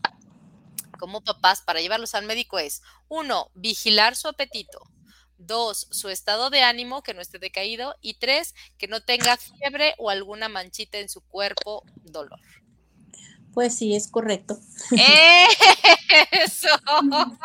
como 1.00 1.24
papás 1.24 1.62
para 1.62 1.82
llevarlos 1.82 2.16
al 2.16 2.26
médico 2.26 2.60
es, 2.60 2.82
uno, 3.10 3.52
vigilar 3.54 4.16
su 4.16 4.28
apetito. 4.28 4.80
Dos, 5.38 5.88
su 5.92 6.10
estado 6.10 6.50
de 6.50 6.62
ánimo, 6.62 7.04
que 7.04 7.14
no 7.14 7.22
esté 7.22 7.40
decaído. 7.40 7.96
Y 8.02 8.14
tres, 8.14 8.56
que 8.78 8.88
no 8.88 9.02
tenga 9.02 9.36
fiebre 9.36 9.96
o 9.98 10.10
alguna 10.10 10.48
manchita 10.48 11.00
en 11.00 11.10
su 11.10 11.22
cuerpo, 11.22 11.84
dolor. 12.04 12.40
Pues 13.54 13.78
sí, 13.78 13.96
es 13.96 14.08
correcto. 14.10 14.58
Eso. 16.32 16.70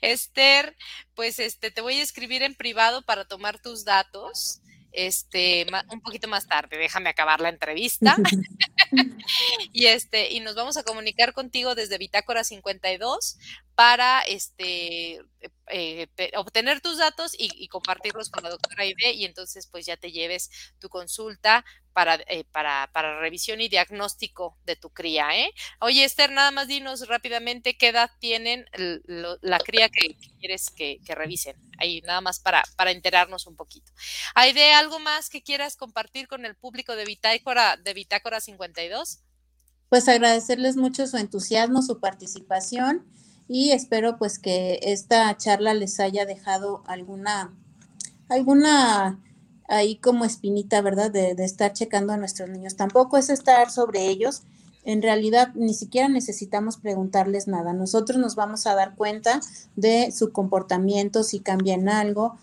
Esther, 0.00 0.76
pues 1.14 1.38
este, 1.38 1.70
te 1.70 1.80
voy 1.80 1.98
a 1.98 2.02
escribir 2.02 2.42
en 2.42 2.54
privado 2.54 3.02
para 3.02 3.26
tomar 3.26 3.60
tus 3.60 3.84
datos 3.84 4.60
este, 4.92 5.66
un 5.90 6.00
poquito 6.00 6.28
más 6.28 6.46
tarde, 6.46 6.78
déjame 6.78 7.10
acabar 7.10 7.40
la 7.40 7.48
entrevista. 7.48 8.16
y 9.72 9.86
este, 9.86 10.32
y 10.32 10.40
nos 10.40 10.54
vamos 10.54 10.76
a 10.76 10.82
comunicar 10.82 11.32
contigo 11.32 11.74
desde 11.74 11.98
Bitácora 11.98 12.44
52 12.44 13.38
para 13.74 14.20
este 14.20 15.20
eh, 15.72 16.08
obtener 16.36 16.80
tus 16.80 16.98
datos 16.98 17.32
y, 17.36 17.68
compartirlos 17.68 18.30
con 18.30 18.42
la 18.42 18.50
doctora 18.50 18.84
Ide 18.84 19.12
y 19.12 19.24
entonces 19.24 19.66
pues 19.66 19.86
ya 19.86 19.96
te 19.96 20.12
lleves 20.12 20.50
tu 20.78 20.88
consulta 20.88 21.64
para, 21.92 22.16
eh, 22.26 22.44
para, 22.52 22.90
para, 22.92 23.20
revisión 23.20 23.60
y 23.60 23.68
diagnóstico 23.68 24.56
de 24.64 24.76
tu 24.76 24.90
cría. 24.90 25.36
¿eh? 25.38 25.50
Oye, 25.80 26.04
Esther, 26.04 26.30
nada 26.30 26.50
más 26.50 26.68
dinos 26.68 27.06
rápidamente 27.08 27.76
qué 27.76 27.88
edad 27.88 28.10
tienen 28.18 28.66
la 28.74 29.58
cría 29.58 29.88
que, 29.88 30.16
quieres 30.38 30.70
que, 30.70 31.00
revisen. 31.08 31.56
Ahí 31.78 32.00
nada 32.02 32.20
más 32.20 32.40
para, 32.40 32.62
para 32.76 32.90
enterarnos 32.90 33.46
un 33.46 33.56
poquito. 33.56 33.92
¿Hay 34.34 34.52
de 34.52 34.72
algo 34.72 34.98
más 34.98 35.28
que 35.30 35.42
quieras 35.42 35.76
compartir 35.76 36.28
con 36.28 36.44
el 36.44 36.54
público 36.54 36.96
de 36.96 37.04
Bitácora, 37.04 37.76
de 37.76 37.94
Bitácora 37.94 38.40
52? 38.40 39.20
Pues 39.88 40.08
agradecerles 40.08 40.76
mucho 40.76 41.06
su 41.06 41.16
entusiasmo, 41.16 41.82
su 41.82 41.98
participación 41.98 43.10
y 43.52 43.72
espero 43.72 44.16
pues 44.16 44.38
que 44.38 44.78
esta 44.80 45.36
charla 45.36 45.74
les 45.74 45.98
haya 45.98 46.24
dejado 46.24 46.84
alguna, 46.86 47.52
alguna 48.28 49.18
ahí 49.66 49.96
como 49.96 50.24
espinita, 50.24 50.80
¿verdad? 50.82 51.10
De, 51.10 51.32
estar 51.32 51.72
checando 51.72 52.12
a 52.12 52.16
nuestros 52.16 52.48
niños. 52.48 52.76
Tampoco 52.76 53.18
es 53.18 53.28
estar 53.28 53.68
sobre 53.72 54.06
ellos. 54.06 54.44
En 54.84 55.02
realidad 55.02 55.50
ni 55.56 55.74
siquiera 55.74 56.08
necesitamos 56.08 56.76
preguntarles 56.76 57.48
nada. 57.48 57.72
Nosotros 57.72 58.20
nos 58.20 58.36
vamos 58.36 58.68
a 58.68 58.76
dar 58.76 58.94
cuenta 58.94 59.40
de 59.74 60.12
su 60.12 60.30
comportamiento, 60.30 61.24
si 61.24 61.40
cambian 61.40 61.88
algo. 61.88 62.38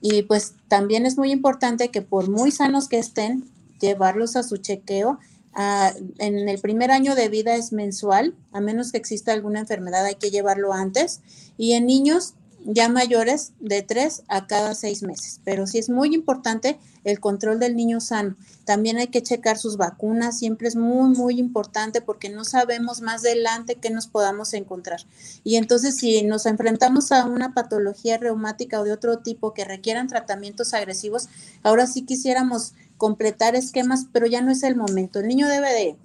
Y 0.00 0.22
pues 0.22 0.54
también 0.66 1.06
es 1.06 1.16
muy 1.16 1.30
importante 1.30 1.90
que 1.92 2.02
por 2.02 2.28
muy 2.28 2.50
sanos 2.50 2.88
que 2.88 2.98
estén, 2.98 3.48
llevarlos 3.78 4.34
a 4.34 4.42
su 4.42 4.56
chequeo 4.56 5.20
Ah, 5.60 5.92
en 6.18 6.48
el 6.48 6.60
primer 6.60 6.92
año 6.92 7.16
de 7.16 7.28
vida 7.28 7.56
es 7.56 7.72
mensual, 7.72 8.36
a 8.52 8.60
menos 8.60 8.92
que 8.92 8.98
exista 8.98 9.32
alguna 9.32 9.58
enfermedad 9.58 10.04
hay 10.04 10.14
que 10.14 10.30
llevarlo 10.30 10.72
antes. 10.72 11.20
Y 11.56 11.72
en 11.72 11.86
niños 11.86 12.34
ya 12.64 12.88
mayores 12.88 13.54
de 13.58 13.82
tres 13.82 14.22
a 14.28 14.46
cada 14.46 14.76
seis 14.76 15.02
meses. 15.02 15.40
Pero 15.42 15.66
sí 15.66 15.78
es 15.78 15.90
muy 15.90 16.14
importante 16.14 16.78
el 17.02 17.18
control 17.18 17.58
del 17.58 17.74
niño 17.74 18.00
sano. 18.00 18.36
También 18.64 18.98
hay 18.98 19.08
que 19.08 19.22
checar 19.22 19.58
sus 19.58 19.76
vacunas, 19.76 20.38
siempre 20.38 20.68
es 20.68 20.76
muy, 20.76 21.16
muy 21.16 21.40
importante 21.40 22.02
porque 22.02 22.28
no 22.28 22.44
sabemos 22.44 23.00
más 23.00 23.24
adelante 23.24 23.78
qué 23.80 23.90
nos 23.90 24.06
podamos 24.06 24.54
encontrar. 24.54 25.00
Y 25.42 25.56
entonces 25.56 25.96
si 25.96 26.22
nos 26.22 26.46
enfrentamos 26.46 27.10
a 27.10 27.26
una 27.26 27.52
patología 27.52 28.16
reumática 28.16 28.80
o 28.80 28.84
de 28.84 28.92
otro 28.92 29.18
tipo 29.18 29.54
que 29.54 29.64
requieran 29.64 30.06
tratamientos 30.06 30.72
agresivos, 30.72 31.28
ahora 31.64 31.88
sí 31.88 32.02
quisiéramos 32.02 32.74
completar 32.98 33.56
esquemas, 33.56 34.06
pero 34.12 34.26
ya 34.26 34.42
no 34.42 34.50
es 34.50 34.62
el 34.62 34.76
momento. 34.76 35.20
El 35.20 35.28
niño 35.28 35.48
debe 35.48 35.72
de 35.72 35.96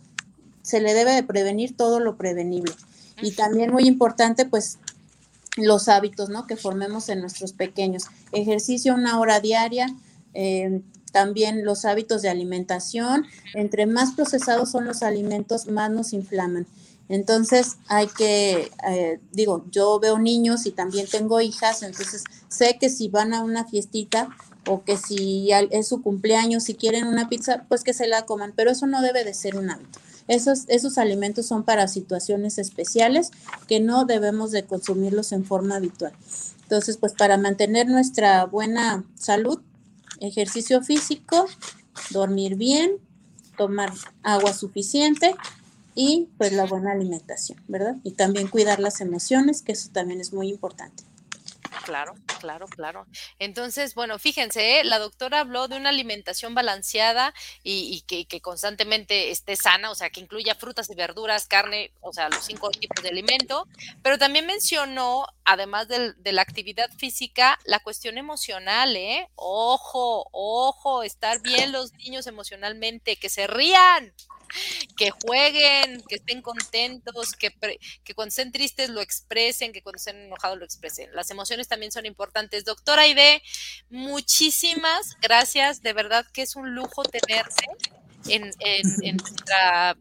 se 0.64 0.80
le 0.80 0.94
debe 0.94 1.12
de 1.12 1.24
prevenir 1.24 1.76
todo 1.76 2.00
lo 2.00 2.16
prevenible. 2.16 2.74
Y 3.22 3.32
también 3.32 3.72
muy 3.72 3.86
importante, 3.86 4.46
pues, 4.46 4.80
los 5.58 5.88
hábitos, 5.88 6.30
¿no? 6.30 6.48
Que 6.48 6.56
formemos 6.56 7.10
en 7.10 7.20
nuestros 7.20 7.54
pequeños. 7.54 8.06
Ejercicio 8.32 8.96
una 8.96 9.20
hora 9.20 9.40
diaria, 9.40 9.94
eh, 10.34 10.82
también 11.12 11.64
los 11.64 11.86
hábitos 11.86 12.22
de 12.22 12.30
alimentación. 12.30 13.26
Entre 13.54 13.86
más 13.86 14.14
procesados 14.14 14.72
son 14.72 14.86
los 14.86 15.04
alimentos, 15.04 15.68
más 15.68 15.92
nos 15.92 16.14
inflaman. 16.14 16.66
Entonces 17.10 17.76
hay 17.88 18.08
que, 18.08 18.72
eh, 18.90 19.20
digo, 19.32 19.66
yo 19.70 20.00
veo 20.00 20.18
niños 20.18 20.66
y 20.66 20.72
también 20.72 21.06
tengo 21.06 21.42
hijas, 21.42 21.84
entonces 21.84 22.24
sé 22.48 22.78
que 22.80 22.90
si 22.90 23.10
van 23.10 23.34
a 23.34 23.44
una 23.44 23.66
fiestita 23.66 24.30
o 24.68 24.84
que 24.84 24.98
si 24.98 25.50
es 25.52 25.88
su 25.88 26.02
cumpleaños, 26.02 26.64
si 26.64 26.76
quieren 26.76 27.08
una 27.08 27.30
pizza, 27.30 27.66
pues 27.68 27.84
que 27.84 27.94
se 27.94 28.08
la 28.08 28.26
coman, 28.26 28.54
pero 28.56 28.72
eso 28.72 28.88
no 28.88 29.02
debe 29.02 29.24
de 29.24 29.34
ser 29.34 29.56
un 29.58 29.70
hábito. 29.70 30.00
Esos, 30.28 30.64
esos 30.68 30.98
alimentos 30.98 31.46
son 31.46 31.64
para 31.64 31.88
situaciones 31.88 32.58
especiales 32.58 33.32
que 33.68 33.80
no 33.80 34.06
debemos 34.06 34.52
de 34.52 34.64
consumirlos 34.64 35.34
en 35.34 35.44
forma 35.44 35.76
habitual. 35.76 36.14
Entonces, 36.62 36.98
pues 36.98 37.14
para 37.14 37.38
mantener 37.38 37.88
nuestra 37.88 38.46
buena 38.46 39.04
salud, 39.16 39.60
ejercicio 40.22 40.82
físico, 40.82 41.46
dormir 42.12 42.56
bien, 42.56 42.94
tomar 43.58 43.92
agua 44.24 44.54
suficiente 44.54 45.36
y 45.96 46.30
pues 46.38 46.54
la 46.54 46.66
buena 46.66 46.92
alimentación, 46.92 47.62
¿verdad? 47.68 47.98
Y 48.04 48.12
también 48.12 48.48
cuidar 48.48 48.80
las 48.80 49.02
emociones, 49.02 49.62
que 49.62 49.74
eso 49.74 49.90
también 49.92 50.22
es 50.22 50.34
muy 50.34 50.50
importante. 50.50 51.04
Claro, 51.86 52.16
claro, 52.44 52.68
claro. 52.68 53.08
Entonces, 53.40 53.96
bueno, 53.96 54.20
fíjense, 54.20 54.80
¿eh? 54.80 54.84
la 54.84 55.00
doctora 55.00 55.40
habló 55.40 55.70
de 55.70 55.78
una 55.78 55.90
alimentación 55.90 56.54
balanceada 56.54 57.34
y, 57.64 58.02
que, 58.02 58.42
constantemente 58.42 59.32
esté 59.32 59.56
sana, 59.56 59.92
o 59.92 59.96
sea, 59.96 60.10
que 60.10 60.20
incluya 60.20 60.54
frutas 60.54 60.90
y 60.90 60.96
verduras, 60.96 61.48
carne, 61.48 61.94
o 62.02 62.12
sea, 62.12 62.28
los 62.28 62.44
cinco 62.44 62.70
tipos 62.72 63.02
de 63.02 63.10
alimento, 63.10 63.66
pero 64.02 64.18
también 64.18 64.46
mencionó, 64.46 65.26
además 65.46 65.88
de 65.88 66.32
la 66.34 66.42
actividad 66.42 66.90
física, 66.98 67.58
la 67.64 67.80
cuestión 67.80 68.18
emocional, 68.18 68.94
¿eh? 68.98 69.30
Ojo, 69.36 70.28
ojo, 70.34 71.04
estar 71.04 71.42
bien 71.42 71.72
los 71.72 71.94
niños 71.94 72.28
emocionalmente, 72.28 73.16
que 73.16 73.30
se 73.30 73.48
rían, 73.48 74.14
que 74.98 75.12
jueguen, 75.12 76.02
que 76.08 76.16
estén 76.16 76.42
contentos, 76.42 77.34
que, 77.34 77.52
que 78.04 78.14
cuando 78.14 78.30
estén 78.30 78.52
tristes 78.52 78.90
lo 78.90 79.02
expresen, 79.02 79.74
que 79.74 79.82
cuando 79.82 79.98
estén 79.98 80.18
enojados 80.18 80.58
lo 80.58 80.66
expresen. 80.66 81.14
Las 81.14 81.32
emociones 81.32 81.68
también 81.68 81.92
son 81.92 82.06
importantes. 82.34 82.66
Doctora 82.66 83.04
Aide, 83.04 83.42
muchísimas 83.90 85.18
gracias. 85.22 85.82
De 85.82 85.94
verdad 85.94 86.26
que 86.34 86.42
es 86.42 86.56
un 86.56 86.74
lujo 86.74 87.04
tenerte 87.04 87.66
en, 88.28 88.52
en, 88.60 89.04
en 89.04 89.18
nuestra 89.18 89.96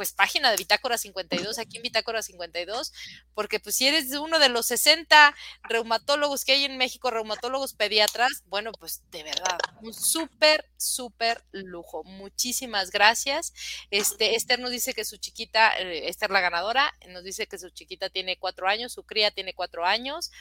pues 0.00 0.14
página 0.14 0.50
de 0.50 0.56
Bitácora 0.56 0.96
52, 0.96 1.58
aquí 1.58 1.76
en 1.76 1.82
Bitácora 1.82 2.22
52, 2.22 2.90
porque 3.34 3.60
pues 3.60 3.76
si 3.76 3.86
eres 3.86 4.10
uno 4.12 4.38
de 4.38 4.48
los 4.48 4.64
60 4.64 5.36
reumatólogos 5.64 6.46
que 6.46 6.52
hay 6.52 6.64
en 6.64 6.78
México, 6.78 7.10
reumatólogos 7.10 7.74
pediatras, 7.74 8.42
bueno, 8.46 8.72
pues 8.72 9.02
de 9.10 9.24
verdad, 9.24 9.58
un 9.82 9.92
súper, 9.92 10.64
súper 10.78 11.44
lujo. 11.52 12.02
Muchísimas 12.04 12.90
gracias. 12.90 13.52
Este, 13.90 14.36
Esther 14.36 14.58
nos 14.58 14.70
dice 14.70 14.94
que 14.94 15.04
su 15.04 15.18
chiquita, 15.18 15.78
eh, 15.78 16.08
Esther 16.08 16.30
la 16.30 16.40
ganadora, 16.40 16.94
nos 17.10 17.22
dice 17.22 17.46
que 17.46 17.58
su 17.58 17.68
chiquita 17.68 18.08
tiene 18.08 18.38
cuatro 18.38 18.68
años, 18.68 18.94
su 18.94 19.02
cría 19.02 19.30
tiene 19.30 19.52
cuatro 19.52 19.84
años, 19.84 20.32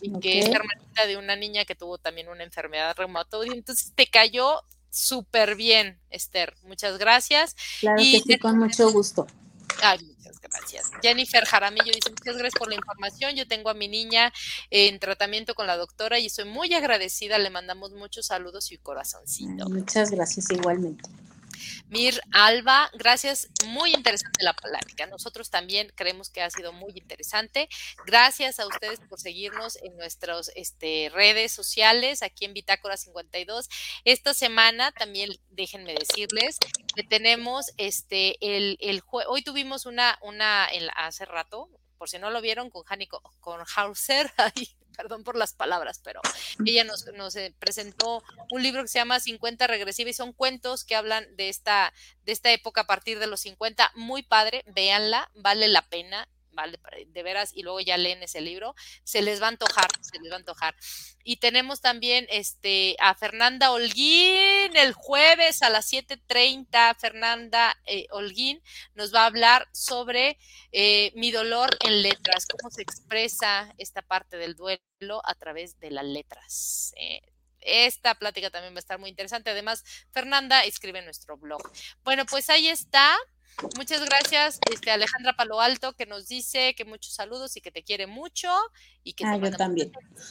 y 0.00 0.16
que 0.20 0.38
es 0.38 0.46
hermanita 0.46 1.06
de 1.08 1.16
una 1.16 1.34
niña 1.34 1.64
que 1.64 1.74
tuvo 1.74 1.98
también 1.98 2.28
una 2.28 2.44
enfermedad 2.44 2.94
reumatoide, 2.96 3.52
entonces 3.52 3.92
te 3.96 4.06
cayó 4.06 4.62
súper 4.90 5.56
bien, 5.56 6.00
Esther. 6.10 6.54
Muchas 6.62 6.98
gracias. 6.98 7.56
Claro 7.80 8.00
y 8.00 8.12
que 8.12 8.20
sí, 8.20 8.38
con 8.38 8.58
mucho 8.58 8.90
gusto. 8.90 9.26
Ay, 9.82 9.98
muchas 10.04 10.40
gracias. 10.40 10.90
Jennifer 11.02 11.44
Jaramillo 11.44 11.92
dice, 11.92 12.10
muchas 12.10 12.36
gracias 12.36 12.58
por 12.58 12.68
la 12.68 12.74
información. 12.74 13.36
Yo 13.36 13.46
tengo 13.46 13.70
a 13.70 13.74
mi 13.74 13.88
niña 13.88 14.32
en 14.70 14.98
tratamiento 14.98 15.54
con 15.54 15.66
la 15.66 15.76
doctora 15.76 16.18
y 16.18 16.26
estoy 16.26 16.46
muy 16.46 16.72
agradecida. 16.74 17.38
Le 17.38 17.50
mandamos 17.50 17.92
muchos 17.92 18.26
saludos 18.26 18.72
y 18.72 18.78
corazoncito. 18.78 19.68
muchas 19.68 20.10
gracias 20.10 20.50
igualmente. 20.50 21.08
Mir 21.88 22.20
Alba, 22.32 22.90
gracias, 22.92 23.48
muy 23.66 23.94
interesante 23.94 24.44
la 24.44 24.52
plática. 24.52 25.06
Nosotros 25.06 25.50
también 25.50 25.90
creemos 25.94 26.28
que 26.28 26.42
ha 26.42 26.50
sido 26.50 26.72
muy 26.72 26.92
interesante. 26.94 27.68
Gracias 28.06 28.60
a 28.60 28.66
ustedes 28.66 29.00
por 29.08 29.18
seguirnos 29.18 29.76
en 29.82 29.96
nuestras 29.96 30.50
este, 30.54 31.10
redes 31.14 31.52
sociales 31.52 32.22
aquí 32.22 32.44
en 32.44 32.52
Bitácora 32.52 32.98
52. 32.98 33.68
Esta 34.04 34.34
semana 34.34 34.92
también 34.92 35.30
déjenme 35.48 35.94
decirles 35.94 36.58
que 36.94 37.04
tenemos 37.04 37.72
este 37.78 38.36
el, 38.40 38.76
el 38.80 39.02
hoy 39.10 39.42
tuvimos 39.42 39.86
una 39.86 40.18
una 40.22 40.68
hace 40.94 41.24
rato 41.24 41.68
por 41.96 42.08
si 42.08 42.18
no 42.18 42.30
lo 42.30 42.40
vieron 42.40 42.70
con 42.70 42.82
Janico 42.84 43.22
con 43.40 43.60
Hauser 43.76 44.30
ahí 44.36 44.76
perdón 44.98 45.22
por 45.22 45.36
las 45.36 45.52
palabras, 45.52 46.00
pero 46.02 46.20
ella 46.66 46.82
nos, 46.82 47.06
nos, 47.14 47.36
eh, 47.36 47.54
presentó 47.60 48.24
un 48.50 48.64
libro 48.64 48.82
que 48.82 48.88
se 48.88 48.98
llama 48.98 49.20
50 49.20 49.68
regresiva 49.68 50.10
y 50.10 50.12
son 50.12 50.32
cuentos 50.32 50.84
que 50.84 50.96
hablan 50.96 51.24
de 51.36 51.48
esta, 51.48 51.94
de 52.24 52.32
esta 52.32 52.50
época 52.50 52.80
a 52.80 52.86
partir 52.88 53.20
de 53.20 53.28
los 53.28 53.38
50. 53.40 53.92
Muy 53.94 54.24
padre, 54.24 54.64
véanla, 54.66 55.30
vale 55.36 55.68
la 55.68 55.82
pena 55.82 56.28
de 56.66 57.22
veras, 57.22 57.52
y 57.54 57.62
luego 57.62 57.80
ya 57.80 57.96
leen 57.96 58.22
ese 58.22 58.40
libro, 58.40 58.74
se 59.04 59.22
les 59.22 59.40
va 59.40 59.46
a 59.46 59.50
antojar, 59.50 59.88
se 60.00 60.18
les 60.20 60.30
va 60.30 60.36
a 60.36 60.38
antojar. 60.38 60.74
Y 61.24 61.36
tenemos 61.36 61.80
también 61.80 62.26
este, 62.30 62.96
a 63.00 63.14
Fernanda 63.14 63.70
Holguín 63.70 64.76
el 64.76 64.92
jueves 64.92 65.62
a 65.62 65.70
las 65.70 65.92
7.30. 65.92 66.96
Fernanda 66.98 67.76
eh, 67.84 68.06
Holguín 68.10 68.62
nos 68.94 69.14
va 69.14 69.22
a 69.22 69.26
hablar 69.26 69.68
sobre 69.72 70.38
eh, 70.72 71.12
mi 71.14 71.30
dolor 71.30 71.76
en 71.84 72.02
letras, 72.02 72.46
cómo 72.46 72.70
se 72.70 72.82
expresa 72.82 73.74
esta 73.78 74.02
parte 74.02 74.36
del 74.36 74.54
duelo 74.54 74.80
a 75.24 75.34
través 75.34 75.78
de 75.80 75.90
las 75.90 76.04
letras. 76.04 76.92
Eh, 76.96 77.20
esta 77.60 78.14
plática 78.14 78.50
también 78.50 78.74
va 78.74 78.78
a 78.78 78.80
estar 78.80 78.98
muy 78.98 79.10
interesante. 79.10 79.50
Además, 79.50 79.84
Fernanda 80.12 80.64
escribe 80.64 81.00
en 81.00 81.04
nuestro 81.04 81.36
blog. 81.36 81.60
Bueno, 82.04 82.24
pues 82.26 82.48
ahí 82.50 82.68
está. 82.68 83.16
Muchas 83.76 84.04
gracias, 84.04 84.60
este, 84.70 84.90
Alejandra 84.90 85.34
Palo 85.34 85.60
Alto, 85.60 85.92
que 85.94 86.06
nos 86.06 86.28
dice 86.28 86.74
que 86.74 86.84
muchos 86.84 87.12
saludos 87.12 87.56
y 87.56 87.60
que 87.60 87.72
te 87.72 87.82
quiere 87.82 88.06
mucho. 88.06 88.48
Y 89.02 89.14
que 89.14 89.24
ah, 89.24 89.36
yo 89.36 89.50
también. 89.50 89.90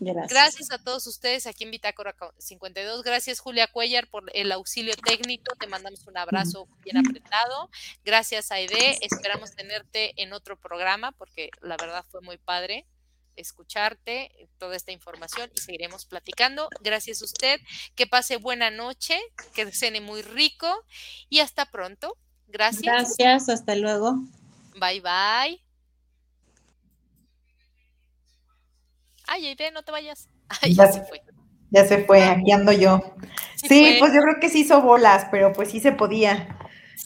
gracias. 0.00 0.28
gracias 0.28 0.70
a 0.72 0.78
todos 0.78 1.06
ustedes 1.06 1.46
aquí 1.46 1.64
en 1.64 1.70
Bitácora 1.70 2.14
52. 2.38 3.02
Gracias, 3.02 3.40
Julia 3.40 3.66
Cuellar, 3.66 4.08
por 4.08 4.24
el 4.34 4.52
auxilio 4.52 4.94
técnico. 4.96 5.54
Te 5.56 5.66
mandamos 5.66 6.06
un 6.06 6.18
abrazo 6.18 6.68
bien 6.84 6.98
apretado. 6.98 7.70
Gracias, 8.04 8.52
Aide. 8.52 8.98
Esperamos 9.00 9.54
tenerte 9.54 10.20
en 10.20 10.32
otro 10.32 10.58
programa 10.58 11.12
porque 11.12 11.50
la 11.62 11.76
verdad 11.78 12.04
fue 12.10 12.20
muy 12.20 12.36
padre 12.36 12.86
escucharte 13.36 14.48
toda 14.58 14.76
esta 14.76 14.92
información 14.92 15.50
y 15.54 15.60
seguiremos 15.60 16.04
platicando. 16.06 16.68
Gracias 16.80 17.22
a 17.22 17.24
usted, 17.24 17.60
que 17.94 18.06
pase 18.06 18.36
buena 18.36 18.70
noche, 18.70 19.18
que 19.54 19.70
cene 19.72 20.00
muy 20.00 20.22
rico 20.22 20.68
y 21.28 21.40
hasta 21.40 21.66
pronto. 21.66 22.16
Gracias. 22.46 22.82
Gracias, 22.82 23.48
hasta 23.48 23.74
luego. 23.74 24.16
Bye 24.78 25.00
bye. 25.00 25.62
Ay, 29.26 29.46
Aide, 29.46 29.70
no 29.70 29.82
te 29.82 29.92
vayas. 29.92 30.28
Ay, 30.62 30.74
ya, 30.74 30.92
se 30.92 31.02
fue. 31.04 31.22
Ya 31.70 31.86
se 31.86 32.04
fue, 32.04 32.22
aquí 32.22 32.52
ando 32.52 32.72
yo. 32.72 33.00
Sí, 33.56 33.96
pues 33.98 34.12
yo 34.12 34.20
creo 34.20 34.40
que 34.40 34.50
sí 34.50 34.60
hizo 34.60 34.82
bolas, 34.82 35.26
pero 35.30 35.52
pues 35.52 35.70
sí 35.70 35.80
se 35.80 35.92
podía. 35.92 36.58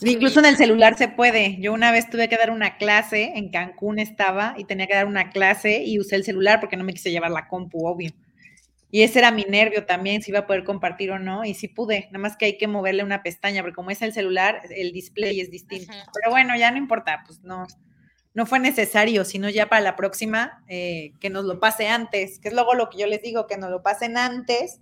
Incluso 0.03 0.41
en 0.41 0.47
el 0.47 0.57
celular 0.57 0.99
se 0.99 1.09
puede. 1.09 1.57
Yo 1.61 1.73
una 1.73 1.93
vez 1.93 2.11
tuve 2.11 2.29
que 2.29 2.37
dar 2.37 2.51
una 2.51 2.77
clase, 2.77 3.33
en 3.35 3.51
Cancún 3.51 3.99
estaba 3.99 4.55
y 4.59 4.65
tenía 4.65 4.87
que 4.87 4.95
dar 4.95 5.07
una 5.07 5.31
clase 5.31 5.83
y 5.85 5.99
usé 5.99 6.17
el 6.17 6.25
celular 6.25 6.61
porque 6.61 6.77
no 6.77 6.85
me 6.85 6.93
quise 6.93 7.11
llevar 7.11 7.31
la 7.31 7.49
compu, 7.49 7.87
obvio. 7.87 8.11
Y 8.91 9.03
ese 9.03 9.19
era 9.19 9.31
mi 9.31 9.45
nervio 9.45 9.85
también, 9.85 10.23
si 10.23 10.31
iba 10.31 10.41
a 10.41 10.47
poder 10.47 10.65
compartir 10.65 11.11
o 11.11 11.19
no, 11.19 11.45
y 11.45 11.55
sí 11.55 11.69
pude, 11.69 12.07
nada 12.07 12.19
más 12.19 12.37
que 12.37 12.47
hay 12.47 12.59
que 12.59 12.69
moverle 12.69 13.03
una 13.03 13.23
pestaña, 13.23 13.63
porque 13.63 13.75
como 13.75 13.91
es 13.91 14.01
el 14.01 14.13
celular, 14.13 14.63
el 14.71 14.93
display 14.93 15.41
es 15.41 15.51
distinto. 15.51 15.93
Pero 16.15 16.31
bueno, 16.31 16.57
ya 16.57 16.71
no 16.71 16.79
importa, 16.79 17.23
pues 17.27 17.43
no, 17.43 17.67
no 18.33 18.47
fue 18.47 18.61
necesario, 18.61 19.25
sino 19.25 19.51
ya 19.51 19.69
para 19.69 19.83
la 19.83 19.97
próxima, 19.97 20.63
eh, 20.69 21.13
que 21.21 21.31
nos 21.31 21.45
lo 21.45 21.59
pase 21.59 21.89
antes, 21.89 22.39
que 22.39 22.49
es 22.49 22.55
luego 22.55 22.75
lo 22.75 22.89
que 22.89 22.99
yo 22.99 23.07
les 23.07 23.23
digo, 23.23 23.47
que 23.47 23.57
nos 23.57 23.71
lo 23.71 23.83
pasen 23.83 24.17
antes 24.17 24.81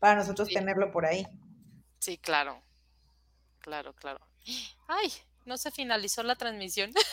para 0.00 0.16
nosotros 0.16 0.48
tenerlo 0.48 0.90
por 0.90 1.06
ahí. 1.06 1.26
Sí, 2.00 2.18
claro, 2.18 2.62
claro, 3.60 3.94
claro. 3.94 4.29
Ay, 4.88 5.12
no 5.44 5.56
se 5.56 5.70
finalizó 5.70 6.22
la 6.22 6.36
transmisión. 6.36 6.92